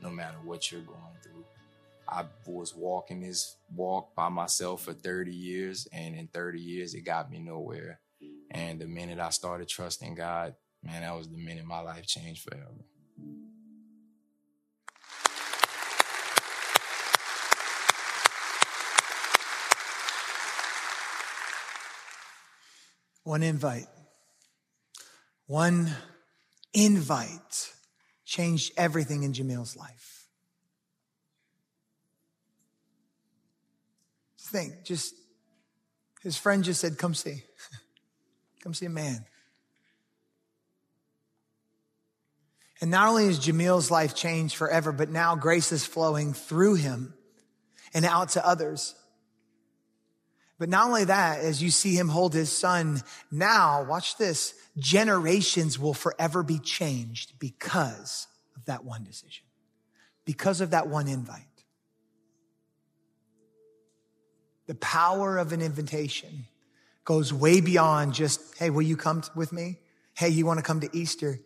no 0.00 0.08
matter 0.08 0.38
what 0.44 0.72
you're 0.72 0.80
going 0.80 0.98
through. 1.22 1.44
I 2.08 2.24
was 2.46 2.74
walking 2.74 3.20
this 3.20 3.56
walk 3.76 4.14
by 4.14 4.30
myself 4.30 4.84
for 4.84 4.94
30 4.94 5.30
years, 5.34 5.86
and 5.92 6.16
in 6.16 6.26
30 6.28 6.60
years, 6.60 6.94
it 6.94 7.02
got 7.02 7.30
me 7.30 7.38
nowhere. 7.38 8.00
And 8.54 8.78
the 8.78 8.86
minute 8.86 9.18
I 9.18 9.30
started 9.30 9.68
trusting 9.68 10.14
God, 10.14 10.54
man, 10.80 11.02
that 11.02 11.16
was 11.16 11.28
the 11.28 11.36
minute 11.36 11.64
my 11.64 11.80
life 11.80 12.06
changed 12.06 12.48
forever. 12.48 12.70
One 23.24 23.42
invite. 23.42 23.86
One 25.46 25.90
invite 26.72 27.72
changed 28.24 28.72
everything 28.76 29.24
in 29.24 29.32
Jamil's 29.32 29.76
life. 29.76 30.28
Think, 34.38 34.84
just 34.84 35.14
his 36.22 36.36
friend 36.36 36.62
just 36.62 36.80
said, 36.80 36.98
Come 36.98 37.14
see. 37.14 37.42
Come 38.64 38.74
see 38.74 38.86
a 38.86 38.90
man. 38.90 39.26
And 42.80 42.90
not 42.90 43.08
only 43.08 43.26
is 43.26 43.38
Jamil's 43.38 43.90
life 43.90 44.14
changed 44.14 44.56
forever, 44.56 44.90
but 44.90 45.10
now 45.10 45.36
grace 45.36 45.70
is 45.70 45.84
flowing 45.84 46.32
through 46.32 46.74
him 46.74 47.14
and 47.92 48.04
out 48.04 48.30
to 48.30 48.46
others. 48.46 48.94
But 50.58 50.70
not 50.70 50.86
only 50.86 51.04
that, 51.04 51.40
as 51.40 51.62
you 51.62 51.70
see 51.70 51.94
him 51.94 52.08
hold 52.08 52.32
his 52.32 52.50
son, 52.50 53.02
now, 53.30 53.84
watch 53.84 54.16
this, 54.16 54.54
generations 54.78 55.78
will 55.78 55.94
forever 55.94 56.42
be 56.42 56.58
changed 56.58 57.38
because 57.38 58.26
of 58.56 58.64
that 58.64 58.84
one 58.84 59.04
decision, 59.04 59.44
because 60.24 60.60
of 60.60 60.70
that 60.70 60.88
one 60.88 61.06
invite. 61.06 61.42
The 64.66 64.74
power 64.76 65.36
of 65.36 65.52
an 65.52 65.60
invitation 65.60 66.46
goes 67.04 67.32
way 67.32 67.60
beyond 67.60 68.14
just, 68.14 68.40
hey, 68.58 68.70
will 68.70 68.82
you 68.82 68.96
come 68.96 69.22
with 69.34 69.52
me? 69.52 69.78
Hey, 70.14 70.28
you 70.28 70.46
want 70.46 70.58
to 70.58 70.62
come 70.62 70.80
to 70.80 70.88
Easter? 70.92 71.38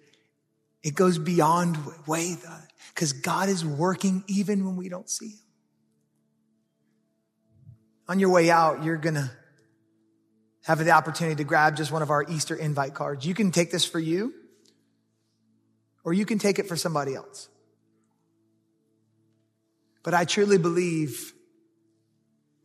It 0.83 0.95
goes 0.95 1.19
beyond 1.19 1.77
way 2.07 2.37
because 2.95 3.13
God 3.13 3.49
is 3.49 3.65
working 3.65 4.25
even 4.29 4.65
when 4.65 4.77
we 4.77 4.89
don't 4.89 5.11
see 5.11 5.31
Him. 5.31 5.39
On 8.09 8.19
your 8.19 8.31
way 8.31 8.51
out, 8.51 8.85
you're 8.85 8.97
going 8.97 9.17
to 9.17 9.31
have 10.65 10.79
the 10.79 10.91
opportunity 10.91 11.37
to 11.37 11.45
grab 11.45 11.77
just 11.77 11.91
one 11.91 12.03
of 12.03 12.11
our 12.11 12.25
Easter 12.29 12.55
invite 12.55 12.95
cards. 12.95 13.27
You 13.27 13.35
can 13.35 13.51
take 13.51 13.71
this 13.71 13.85
for 13.85 13.99
you, 13.99 14.33
or 16.05 16.13
you 16.13 16.25
can 16.25 16.39
take 16.39 16.59
it 16.59 16.69
for 16.69 16.77
somebody 16.77 17.15
else. 17.15 17.49
But 20.03 20.15
I 20.15 20.25
truly 20.25 20.59
believe 20.59 21.33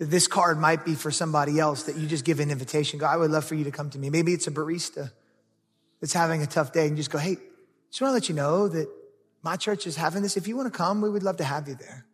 that 0.03 0.09
this 0.09 0.27
card 0.27 0.59
might 0.59 0.83
be 0.83 0.95
for 0.95 1.11
somebody 1.11 1.61
else 1.61 1.83
that 1.83 1.95
you 1.95 2.07
just 2.07 2.25
give 2.25 2.41
an 2.41 2.51
invitation. 2.51 2.99
Go, 2.99 3.05
I 3.05 3.15
would 3.15 3.31
love 3.31 3.45
for 3.45 3.55
you 3.55 3.63
to 3.63 3.71
come 3.71 3.89
to 3.91 3.97
me. 3.97 4.09
Maybe 4.09 4.33
it's 4.33 4.47
a 4.47 4.51
barista 4.51 5.11
that's 6.01 6.11
having 6.11 6.41
a 6.41 6.45
tough 6.45 6.73
day 6.73 6.87
and 6.87 6.97
just 6.97 7.09
go, 7.09 7.17
hey, 7.17 7.37
just 7.89 8.01
want 8.01 8.09
to 8.09 8.13
let 8.13 8.27
you 8.27 8.35
know 8.35 8.67
that 8.67 8.89
my 9.43 9.55
church 9.55 9.87
is 9.87 9.95
having 9.95 10.21
this. 10.21 10.35
If 10.35 10.45
you 10.45 10.57
want 10.57 10.69
to 10.69 10.77
come, 10.77 10.99
we 10.99 11.09
would 11.09 11.23
love 11.23 11.37
to 11.37 11.45
have 11.45 11.69
you 11.69 11.75
there. 11.75 12.05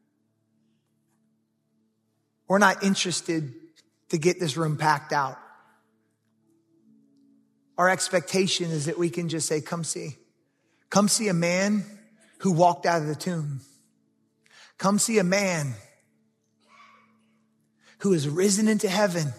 We're 2.48 2.60
not 2.60 2.84
interested 2.84 3.56
to 4.10 4.20
get 4.20 4.40
this 4.40 4.56
room 4.56 4.78
packed 4.78 5.12
out. 5.12 5.40
Our 7.76 7.90
expectation 7.90 8.70
is 8.70 8.86
that 8.86 9.00
we 9.00 9.10
can 9.10 9.30
just 9.30 9.48
say, 9.48 9.62
come 9.62 9.84
see. 9.84 10.16
Come 10.92 11.08
see 11.08 11.28
a 11.28 11.34
man 11.34 11.86
who 12.38 12.52
walked 12.52 12.86
out 12.86 13.02
of 13.02 13.08
the 13.08 13.16
tomb. 13.16 13.62
Come 14.78 15.00
see 15.00 15.18
a 15.18 15.24
man 15.24 15.74
who 18.00 18.14
is 18.14 18.28
risen 18.28 18.68
into 18.68 18.90
heaven 18.90 19.34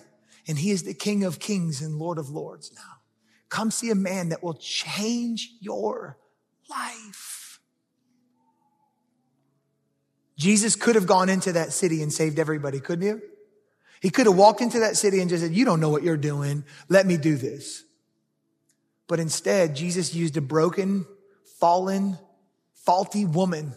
and 0.46 0.58
he 0.58 0.70
is 0.70 0.82
the 0.82 0.94
King 0.94 1.24
of 1.24 1.38
kings 1.38 1.82
and 1.82 1.96
Lord 1.96 2.18
of 2.18 2.30
lords 2.30 2.72
now. 2.74 3.00
Come 3.48 3.70
see 3.70 3.90
a 3.90 3.94
man 3.94 4.30
that 4.30 4.42
will 4.42 4.54
change 4.54 5.52
your 5.60 6.16
life. 6.68 7.60
Jesus 10.36 10.76
could 10.76 10.94
have 10.94 11.06
gone 11.06 11.28
into 11.28 11.52
that 11.52 11.72
city 11.72 12.02
and 12.02 12.12
saved 12.12 12.38
everybody, 12.38 12.80
couldn't 12.80 13.20
he? 13.20 13.26
He 14.00 14.10
could 14.10 14.26
have 14.26 14.36
walked 14.36 14.62
into 14.62 14.80
that 14.80 14.96
city 14.96 15.20
and 15.20 15.28
just 15.28 15.42
said, 15.42 15.52
you 15.52 15.66
don't 15.66 15.80
know 15.80 15.90
what 15.90 16.02
you're 16.02 16.16
doing. 16.16 16.64
Let 16.88 17.06
me 17.06 17.18
do 17.18 17.36
this. 17.36 17.84
But 19.06 19.20
instead, 19.20 19.76
Jesus 19.76 20.14
used 20.14 20.36
a 20.36 20.40
broken, 20.40 21.04
fallen, 21.58 22.16
faulty 22.72 23.26
woman 23.26 23.74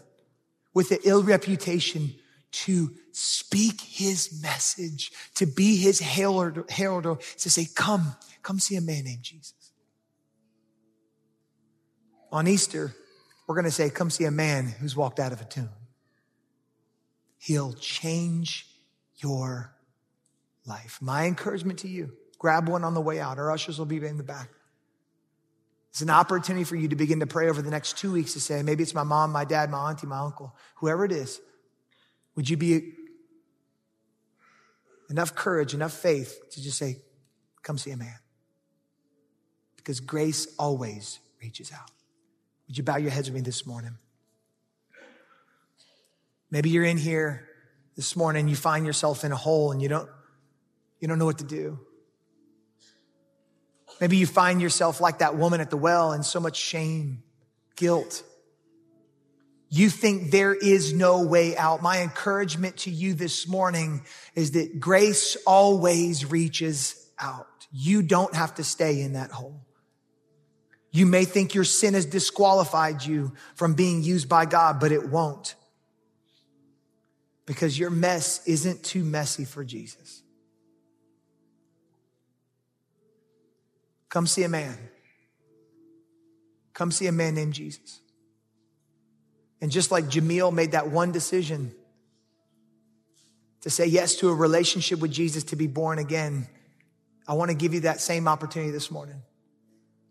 with 0.74 0.92
an 0.92 1.00
ill 1.04 1.24
reputation 1.24 2.16
to 2.54 2.92
speak 3.12 3.82
his 3.82 4.42
message, 4.42 5.12
to 5.36 5.46
be 5.46 5.76
his 5.76 6.00
herald, 6.00 6.70
herald, 6.70 7.04
to 7.04 7.50
say, 7.50 7.68
come, 7.76 8.16
come 8.42 8.60
see 8.60 8.76
a 8.76 8.82
man 8.82 9.04
named 9.04 9.24
Jesus. 9.24 9.72
On 12.32 12.48
Easter, 12.48 12.96
we're 13.48 13.56
going 13.56 13.66
to 13.66 13.72
say, 13.72 13.90
come 13.90 14.10
see 14.10 14.26
a 14.26 14.32
man 14.32 14.68
who's 14.68 14.96
walked 14.96 15.20
out 15.20 15.34
of 15.34 15.42
a 15.42 15.46
tomb. 15.46 15.70
He'll 17.40 17.74
change 17.74 18.68
your 19.18 19.76
life. 20.66 21.00
My 21.02 21.26
encouragement 21.26 21.80
to 21.80 21.88
you, 21.88 22.14
grab 22.40 22.70
one 22.70 22.84
on 22.84 22.94
the 22.94 23.02
way 23.02 23.20
out. 23.20 23.38
Our 23.38 23.52
ushers 23.52 23.78
will 23.78 23.86
be 23.86 23.98
in 23.98 24.18
the 24.18 24.24
back. 24.24 24.50
It's 25.90 26.02
an 26.02 26.10
opportunity 26.10 26.64
for 26.64 26.76
you 26.76 26.88
to 26.88 26.96
begin 26.96 27.20
to 27.20 27.28
pray 27.28 27.50
over 27.50 27.62
the 27.62 27.70
next 27.70 27.98
two 27.98 28.12
weeks 28.12 28.34
to 28.34 28.40
say, 28.40 28.64
maybe 28.64 28.82
it's 28.82 28.96
my 28.96 29.04
mom, 29.04 29.32
my 29.32 29.46
dad, 29.46 29.70
my 29.70 29.90
auntie, 29.90 30.08
my 30.08 30.20
uncle, 30.20 30.56
whoever 30.76 31.06
it 31.06 31.12
is. 31.12 31.40
Would 32.36 32.50
you 32.50 32.58
be 32.58 32.94
enough 35.10 35.36
courage, 35.36 35.74
enough 35.74 35.94
faith 35.94 36.40
to 36.52 36.62
just 36.62 36.78
say, 36.78 36.98
come 37.62 37.78
see 37.78 37.92
a 37.92 37.98
man? 37.98 38.16
Because 39.78 40.00
grace 40.00 40.48
always 40.58 41.20
reaches 41.42 41.72
out. 41.72 41.92
Would 42.68 42.78
you 42.78 42.84
bow 42.84 42.98
your 42.98 43.12
heads 43.12 43.30
with 43.30 43.36
me 43.36 43.42
this 43.42 43.66
morning? 43.66 43.98
Maybe 46.50 46.70
you're 46.70 46.86
in 46.86 46.98
here 46.98 47.50
this 47.96 48.16
morning, 48.16 48.48
you 48.48 48.56
find 48.56 48.86
yourself 48.86 49.24
in 49.24 49.32
a 49.32 49.36
hole 49.36 49.72
and 49.72 49.82
you 49.82 49.90
don't, 49.90 50.10
you 51.00 51.08
don't 51.08 51.20
know 51.20 51.26
what 51.26 51.40
to 51.40 51.44
do. 51.44 51.80
Maybe 54.02 54.18
you 54.18 54.26
find 54.26 54.62
yourself 54.62 55.00
like 55.00 55.20
that 55.20 55.36
woman 55.36 55.62
at 55.62 55.70
the 55.70 55.78
well 55.78 56.14
in 56.14 56.24
so 56.24 56.40
much 56.40 56.58
shame, 56.58 57.24
guilt. 57.76 58.24
You 59.76 59.90
think 59.90 60.30
there 60.30 60.54
is 60.54 60.94
no 60.94 61.24
way 61.24 61.58
out. 61.58 61.82
My 61.82 62.04
encouragement 62.04 62.78
to 62.78 62.92
you 62.92 63.16
this 63.16 63.48
morning 63.48 64.06
is 64.36 64.52
that 64.52 64.80
grace 64.80 65.36
always 65.48 66.30
reaches 66.30 67.10
out. 67.18 67.48
You 67.72 68.04
don't 68.04 68.36
have 68.36 68.54
to 68.56 68.64
stay 68.64 69.02
in 69.02 69.14
that 69.14 69.32
hole. 69.32 69.66
You 70.92 71.08
may 71.08 71.26
think 71.26 71.56
your 71.56 71.64
sin 71.64 71.96
has 71.96 72.06
disqualified 72.06 73.04
you 73.04 73.34
from 73.56 73.74
being 73.74 74.04
used 74.04 74.30
by 74.30 74.46
God, 74.46 74.80
but 74.80 74.92
it 74.92 75.10
won't. 75.10 75.56
Because 77.48 77.80
your 77.80 77.90
mess 77.90 78.46
isn't 78.46 78.84
too 78.84 79.04
messy 79.04 79.44
for 79.44 79.64
Jesus. 79.64 80.22
Come 84.10 84.28
see 84.28 84.44
a 84.44 84.50
man. 84.50 84.78
Come 86.76 86.92
see 86.92 87.08
a 87.08 87.12
man 87.12 87.34
named 87.34 87.54
Jesus. 87.54 88.03
And 89.64 89.72
just 89.72 89.92
like 89.92 90.04
Jamil 90.08 90.52
made 90.52 90.72
that 90.72 90.90
one 90.90 91.14
decision 91.14 91.74
to 93.62 93.70
say 93.70 93.86
yes 93.86 94.18
to 94.18 94.28
a 94.28 94.36
relationship 94.36 95.00
with 95.00 95.10
Jesus, 95.10 95.46
to 95.46 95.56
be 95.56 95.68
born 95.68 96.00
again, 96.00 96.50
I 97.30 97.36
want 97.36 97.50
to 97.50 97.56
give 97.56 97.74
you 97.74 97.80
that 97.80 98.02
same 98.02 98.28
opportunity 98.28 98.72
this 98.72 98.92
morning. 98.92 99.22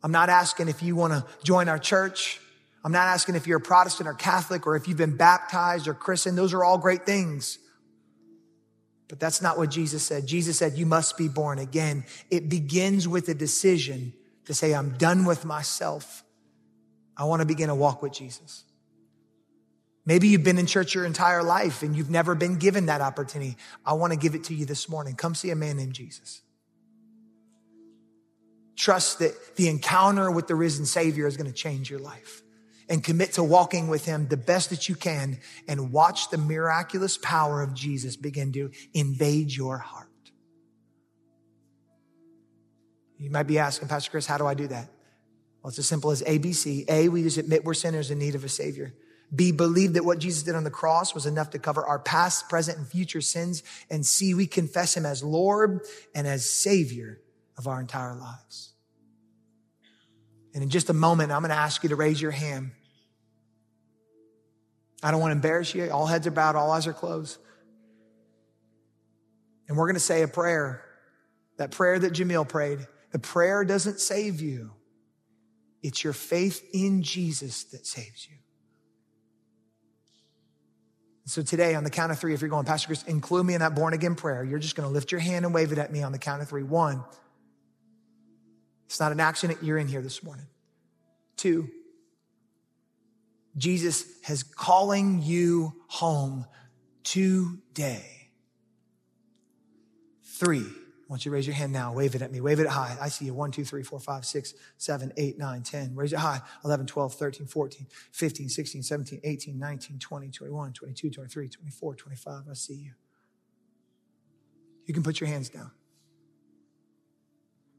I'm 0.03 0.11
not 0.11 0.31
asking 0.31 0.69
if 0.69 0.83
you 0.83 0.97
want 0.97 1.13
to 1.13 1.27
join 1.45 1.69
our 1.69 1.79
church. 1.79 2.41
I'm 2.83 2.93
not 2.93 3.09
asking 3.09 3.35
if 3.35 3.47
you're 3.47 3.59
a 3.59 3.61
Protestant 3.61 4.09
or 4.09 4.15
Catholic 4.15 4.67
or 4.67 4.75
if 4.75 4.89
you've 4.89 4.97
been 4.97 5.19
baptized 5.19 5.87
or 5.87 5.93
christened. 5.93 6.39
Those 6.39 6.55
are 6.55 6.65
all 6.65 6.79
great 6.79 7.05
things. 7.05 7.59
But 9.07 9.21
that's 9.21 9.43
not 9.43 9.59
what 9.59 9.71
Jesus 9.71 10.03
said. 10.03 10.27
Jesus 10.27 10.57
said, 10.57 10.79
you 10.79 10.87
must 10.87 11.19
be 11.19 11.29
born 11.29 11.59
again. 11.59 12.07
It 12.31 12.49
begins 12.49 13.07
with 13.07 13.29
a 13.29 13.35
decision 13.35 14.15
to 14.47 14.55
say, 14.55 14.75
I'm 14.75 14.97
done 14.97 15.27
with 15.27 15.45
myself. 15.45 16.25
I 17.19 17.25
want 17.25 17.41
to 17.41 17.47
begin 17.47 17.69
a 17.69 17.75
walk 17.75 18.01
with 18.01 18.15
Jesus. 18.15 18.65
Maybe 20.05 20.29
you've 20.29 20.43
been 20.43 20.59
in 20.59 20.67
church 20.67 20.95
your 20.95 21.05
entire 21.05 21.43
life 21.43 21.83
and 21.83 21.97
you've 21.97 22.11
never 22.11 22.35
been 22.35 22.57
given 22.57 22.87
that 22.87 23.01
opportunity. 23.01 23.57
I 23.87 23.93
want 23.93 24.13
to 24.13 24.19
give 24.19 24.35
it 24.35 24.45
to 24.45 24.55
you 24.55 24.67
this 24.67 24.89
morning. 24.89 25.15
Come 25.15 25.35
see 25.35 25.51
a 25.51 25.57
man 25.57 25.77
named 25.77 25.95
Jesus. 25.95 26.43
Trust 28.75 29.21
that 29.21 29.57
the 29.57 29.69
encounter 29.69 30.31
with 30.31 30.49
the 30.49 30.57
risen 30.57 30.87
Savior 30.87 31.27
is 31.27 31.37
going 31.37 31.47
to 31.47 31.57
change 31.57 31.89
your 31.89 32.01
life 32.01 32.43
and 32.89 33.05
commit 33.05 33.35
to 33.35 33.45
walking 33.45 33.87
with 33.87 34.05
Him 34.05 34.27
the 34.27 34.37
best 34.37 34.71
that 34.71 34.89
you 34.89 34.97
can 34.97 35.39
and 35.69 35.93
watch 35.93 36.31
the 36.31 36.39
miraculous 36.39 37.17
power 37.17 37.63
of 37.63 37.73
Jesus 37.75 38.17
begin 38.17 38.53
to 38.53 38.71
invade 38.93 39.53
your 39.53 39.79
heart. 39.79 40.09
You 43.19 43.31
might 43.31 43.45
be 43.45 43.61
asking, 43.61 43.87
Pastor 43.87 44.11
Chris, 44.11 44.27
how 44.27 44.37
do 44.37 44.47
I 44.47 44.55
do 44.55 44.67
that? 44.67 44.89
Well, 45.63 45.69
it's 45.69 45.79
as 45.79 45.87
simple 45.87 46.11
as 46.11 46.23
ABC. 46.23 46.85
A, 46.89 47.09
we 47.09 47.23
just 47.23 47.39
admit 47.39 47.65
we're 47.65 47.75
sinners 47.75 48.11
in 48.11 48.19
need 48.19 48.35
of 48.35 48.43
a 48.43 48.49
Savior. 48.49 48.93
B, 49.35 49.51
believe 49.51 49.95
that 49.95 50.05
what 50.05 50.19
Jesus 50.19 50.43
did 50.43 50.55
on 50.55 50.65
the 50.65 50.71
cross 50.71 51.15
was 51.15 51.25
enough 51.25 51.51
to 51.51 51.59
cover 51.59 51.85
our 51.85 51.99
past, 51.99 52.49
present, 52.49 52.79
and 52.79 52.87
future 52.87 53.23
sins. 53.23 53.63
And 53.89 54.05
C 54.05 54.35
we 54.35 54.47
confess 54.47 54.97
Him 54.97 55.07
as 55.07 55.23
Lord 55.23 55.81
and 56.15 56.27
as 56.27 56.49
Savior 56.49 57.21
of 57.57 57.67
our 57.67 57.81
entire 57.81 58.15
lives. 58.15 58.75
And 60.55 60.63
in 60.63 60.69
just 60.69 60.91
a 60.91 60.95
moment, 60.95 61.33
I'm 61.33 61.41
going 61.41 61.51
to 61.51 61.57
ask 61.57 61.83
you 61.83 61.89
to 61.89 61.97
raise 61.97 62.21
your 62.21 62.31
hand. 62.31 62.73
I 65.03 65.11
don't 65.11 65.21
want 65.21 65.31
to 65.31 65.37
embarrass 65.37 65.75
you. 65.75 65.91
All 65.91 66.07
heads 66.07 66.27
are 66.27 66.31
bowed, 66.31 66.55
all 66.55 66.71
eyes 66.71 66.87
are 66.87 66.93
closed. 66.93 67.39
And 69.67 69.77
we're 69.77 69.87
going 69.87 69.95
to 69.95 70.01
say 70.01 70.23
a 70.23 70.29
prayer, 70.29 70.85
that 71.57 71.71
prayer 71.71 71.99
that 71.99 72.13
Jamil 72.13 72.47
prayed. 72.47 72.87
The 73.13 73.19
prayer 73.19 73.65
doesn't 73.65 74.01
save 74.01 74.43
you. 74.43 74.73
It's 75.83 76.05
your 76.05 76.13
faith 76.13 76.63
in 76.75 77.03
Jesus 77.03 77.65
that 77.65 77.87
saves 77.87 78.29
you. 78.29 78.37
So 81.25 81.41
today, 81.41 81.75
on 81.77 81.85
the 81.85 81.91
count 81.91 82.11
of 82.11 82.19
three, 82.19 82.35
if 82.35 82.41
you're 82.41 82.51
going, 82.51 82.65
Pastor 82.65 82.89
Chris, 82.89 83.05
include 83.05 83.47
me 83.47 83.55
in 83.55 83.61
that 83.61 83.77
born 83.77 83.95
again 83.95 84.17
prayer, 84.17 84.43
you're 84.43 84.59
just 84.59 84.75
going 84.75 84.89
to 84.89 84.93
lift 84.93 85.13
your 85.13 85.21
hand 85.21 85.45
and 85.45 85.55
wave 85.55 85.71
it 85.71 85.79
at 85.79 85.93
me 85.93 86.03
on 86.03 86.11
the 86.11 86.19
count 86.19 86.43
of 86.43 86.49
three. 86.49 86.65
One, 86.65 87.05
it's 88.87 88.99
not 88.99 89.13
an 89.13 89.21
accident 89.21 89.63
you're 89.63 89.79
in 89.79 89.87
here 89.87 90.03
this 90.03 90.23
morning. 90.23 90.47
Two, 91.37 91.69
Jesus 93.57 94.05
is 94.29 94.43
calling 94.43 95.23
you 95.23 95.73
home 95.87 96.47
today. 97.05 98.31
Three, 100.25 100.67
want 101.13 101.27
you 101.27 101.31
to 101.31 101.35
raise 101.35 101.47
your 101.47 101.55
hand 101.55 101.75
now. 101.75 101.93
Wave 101.93 102.15
it 102.15 102.23
at 102.23 102.33
me. 102.33 102.41
Wave 102.41 102.59
it 102.59 102.67
high. 102.67 102.97
I 102.99 103.11
see 103.11 103.27
you. 103.27 103.35
One, 103.35 103.51
two, 103.51 103.67
three, 103.67 103.83
four, 103.83 104.01
five, 104.01 104.25
six, 104.25 104.55
seven, 104.79 105.13
eight, 105.19 105.39
nine, 105.39 105.63
10. 105.63 105.95
Raise 105.95 106.15
it 106.15 106.19
high. 106.19 106.41
11, 106.65 106.87
12, 106.87 107.13
13, 107.13 107.47
14, 107.47 107.87
15, 108.13 108.49
16, 108.49 108.83
17, 108.83 109.21
18, 109.23 109.59
19, 109.59 109.99
20, 109.99 110.31
21, 110.31 110.73
22, 110.73 111.11
23, 111.11 111.49
24, 111.51 111.95
25. 111.97 112.43
I 112.51 112.55
see 112.55 112.75
you. 112.75 112.93
You 114.87 114.95
can 114.95 115.03
put 115.03 115.21
your 115.21 115.29
hands 115.29 115.51
down. 115.51 115.71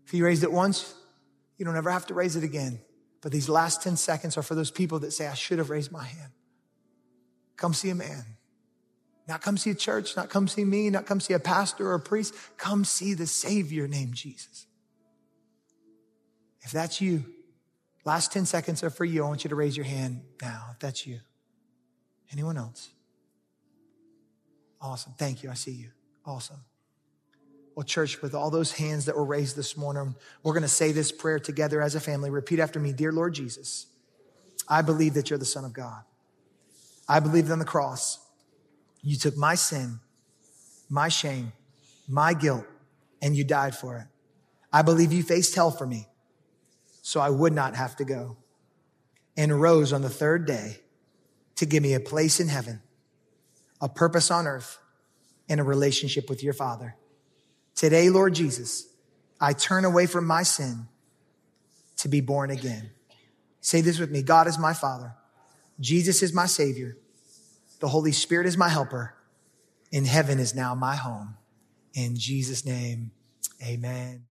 If 0.05 0.13
you 0.13 0.23
raised 0.23 0.43
it 0.43 0.51
once, 0.51 0.93
you 1.57 1.65
don't 1.65 1.75
ever 1.75 1.89
have 1.89 2.05
to 2.07 2.13
raise 2.13 2.35
it 2.35 2.43
again. 2.43 2.81
But 3.21 3.31
these 3.31 3.49
last 3.49 3.81
10 3.81 3.97
seconds 3.97 4.37
are 4.37 4.43
for 4.43 4.53
those 4.53 4.69
people 4.69 4.99
that 4.99 5.11
say, 5.11 5.25
I 5.25 5.33
should 5.33 5.57
have 5.57 5.71
raised 5.71 5.91
my 5.91 6.03
hand. 6.03 6.33
Come 7.57 7.73
see 7.73 7.89
a 7.89 7.95
man. 7.95 8.25
Not 9.27 9.41
come 9.41 9.57
see 9.57 9.69
a 9.69 9.75
church, 9.75 10.15
not 10.17 10.29
come 10.29 10.47
see 10.47 10.65
me, 10.65 10.89
not 10.89 11.05
come 11.05 11.19
see 11.19 11.33
a 11.33 11.39
pastor 11.39 11.89
or 11.89 11.93
a 11.93 11.99
priest. 11.99 12.33
Come 12.57 12.83
see 12.83 13.13
the 13.13 13.27
Savior 13.27 13.87
named 13.87 14.15
Jesus. 14.15 14.65
If 16.61 16.71
that's 16.71 16.99
you, 16.99 17.25
last 18.05 18.33
10 18.33 18.45
seconds 18.45 18.83
are 18.83 18.89
for 18.89 19.05
you. 19.05 19.23
I 19.23 19.27
want 19.27 19.43
you 19.43 19.49
to 19.49 19.55
raise 19.55 19.77
your 19.77 19.85
hand 19.85 20.21
now 20.41 20.67
if 20.71 20.79
that's 20.79 21.07
you. 21.07 21.19
Anyone 22.31 22.57
else? 22.57 22.89
Awesome. 24.81 25.13
Thank 25.17 25.43
you. 25.43 25.49
I 25.49 25.53
see 25.53 25.71
you. 25.71 25.89
Awesome. 26.25 26.59
Well, 27.75 27.83
church, 27.83 28.21
with 28.21 28.35
all 28.35 28.51
those 28.51 28.73
hands 28.73 29.05
that 29.05 29.15
were 29.15 29.25
raised 29.25 29.55
this 29.55 29.77
morning, 29.77 30.15
we're 30.43 30.53
going 30.53 30.63
to 30.63 30.69
say 30.69 30.91
this 30.91 31.11
prayer 31.11 31.39
together 31.39 31.81
as 31.81 31.95
a 31.95 31.99
family. 31.99 32.29
Repeat 32.29 32.59
after 32.59 32.79
me. 32.79 32.93
Dear 32.93 33.11
Lord 33.11 33.33
Jesus, 33.33 33.87
I 34.67 34.81
believe 34.81 35.15
that 35.15 35.29
you're 35.29 35.39
the 35.39 35.45
Son 35.45 35.65
of 35.65 35.73
God. 35.73 36.03
I 37.07 37.19
believe 37.19 37.49
on 37.49 37.59
the 37.59 37.65
cross. 37.65 38.19
You 39.03 39.17
took 39.17 39.37
my 39.37 39.55
sin, 39.55 39.99
my 40.89 41.09
shame, 41.09 41.51
my 42.07 42.33
guilt, 42.33 42.65
and 43.21 43.35
you 43.35 43.43
died 43.43 43.75
for 43.75 43.97
it. 43.97 44.07
I 44.71 44.81
believe 44.81 45.13
you 45.13 45.21
faced 45.21 45.53
hell 45.53 45.69
for 45.69 45.85
me 45.85 46.07
so 47.01 47.19
I 47.19 47.29
would 47.29 47.53
not 47.53 47.75
have 47.75 47.95
to 47.97 48.05
go 48.05 48.37
and 49.35 49.61
rose 49.61 49.93
on 49.93 50.01
the 50.01 50.09
third 50.09 50.47
day 50.47 50.77
to 51.57 51.65
give 51.65 51.83
me 51.83 51.93
a 51.93 51.99
place 51.99 52.39
in 52.39 52.47
heaven, 52.47 52.81
a 53.81 53.89
purpose 53.89 54.31
on 54.31 54.47
earth, 54.47 54.79
and 55.49 55.59
a 55.59 55.63
relationship 55.63 56.29
with 56.29 56.41
your 56.41 56.53
Father. 56.53 56.95
Today, 57.75 58.09
Lord 58.09 58.33
Jesus, 58.33 58.87
I 59.39 59.53
turn 59.53 59.83
away 59.83 60.05
from 60.05 60.25
my 60.25 60.43
sin 60.43 60.87
to 61.97 62.07
be 62.07 62.21
born 62.21 62.49
again. 62.49 62.91
Say 63.59 63.81
this 63.81 63.99
with 63.99 64.11
me. 64.11 64.23
God 64.23 64.47
is 64.47 64.57
my 64.57 64.73
Father. 64.73 65.13
Jesus 65.79 66.23
is 66.23 66.33
my 66.33 66.45
Savior. 66.45 66.97
The 67.83 67.89
Holy 67.89 68.13
Spirit 68.13 68.47
is 68.47 68.55
my 68.55 68.69
helper. 68.69 69.13
In 69.91 70.05
heaven 70.05 70.39
is 70.39 70.55
now 70.55 70.73
my 70.73 70.95
home. 70.95 71.35
In 71.93 72.15
Jesus' 72.15 72.63
name, 72.63 73.11
amen. 73.61 74.23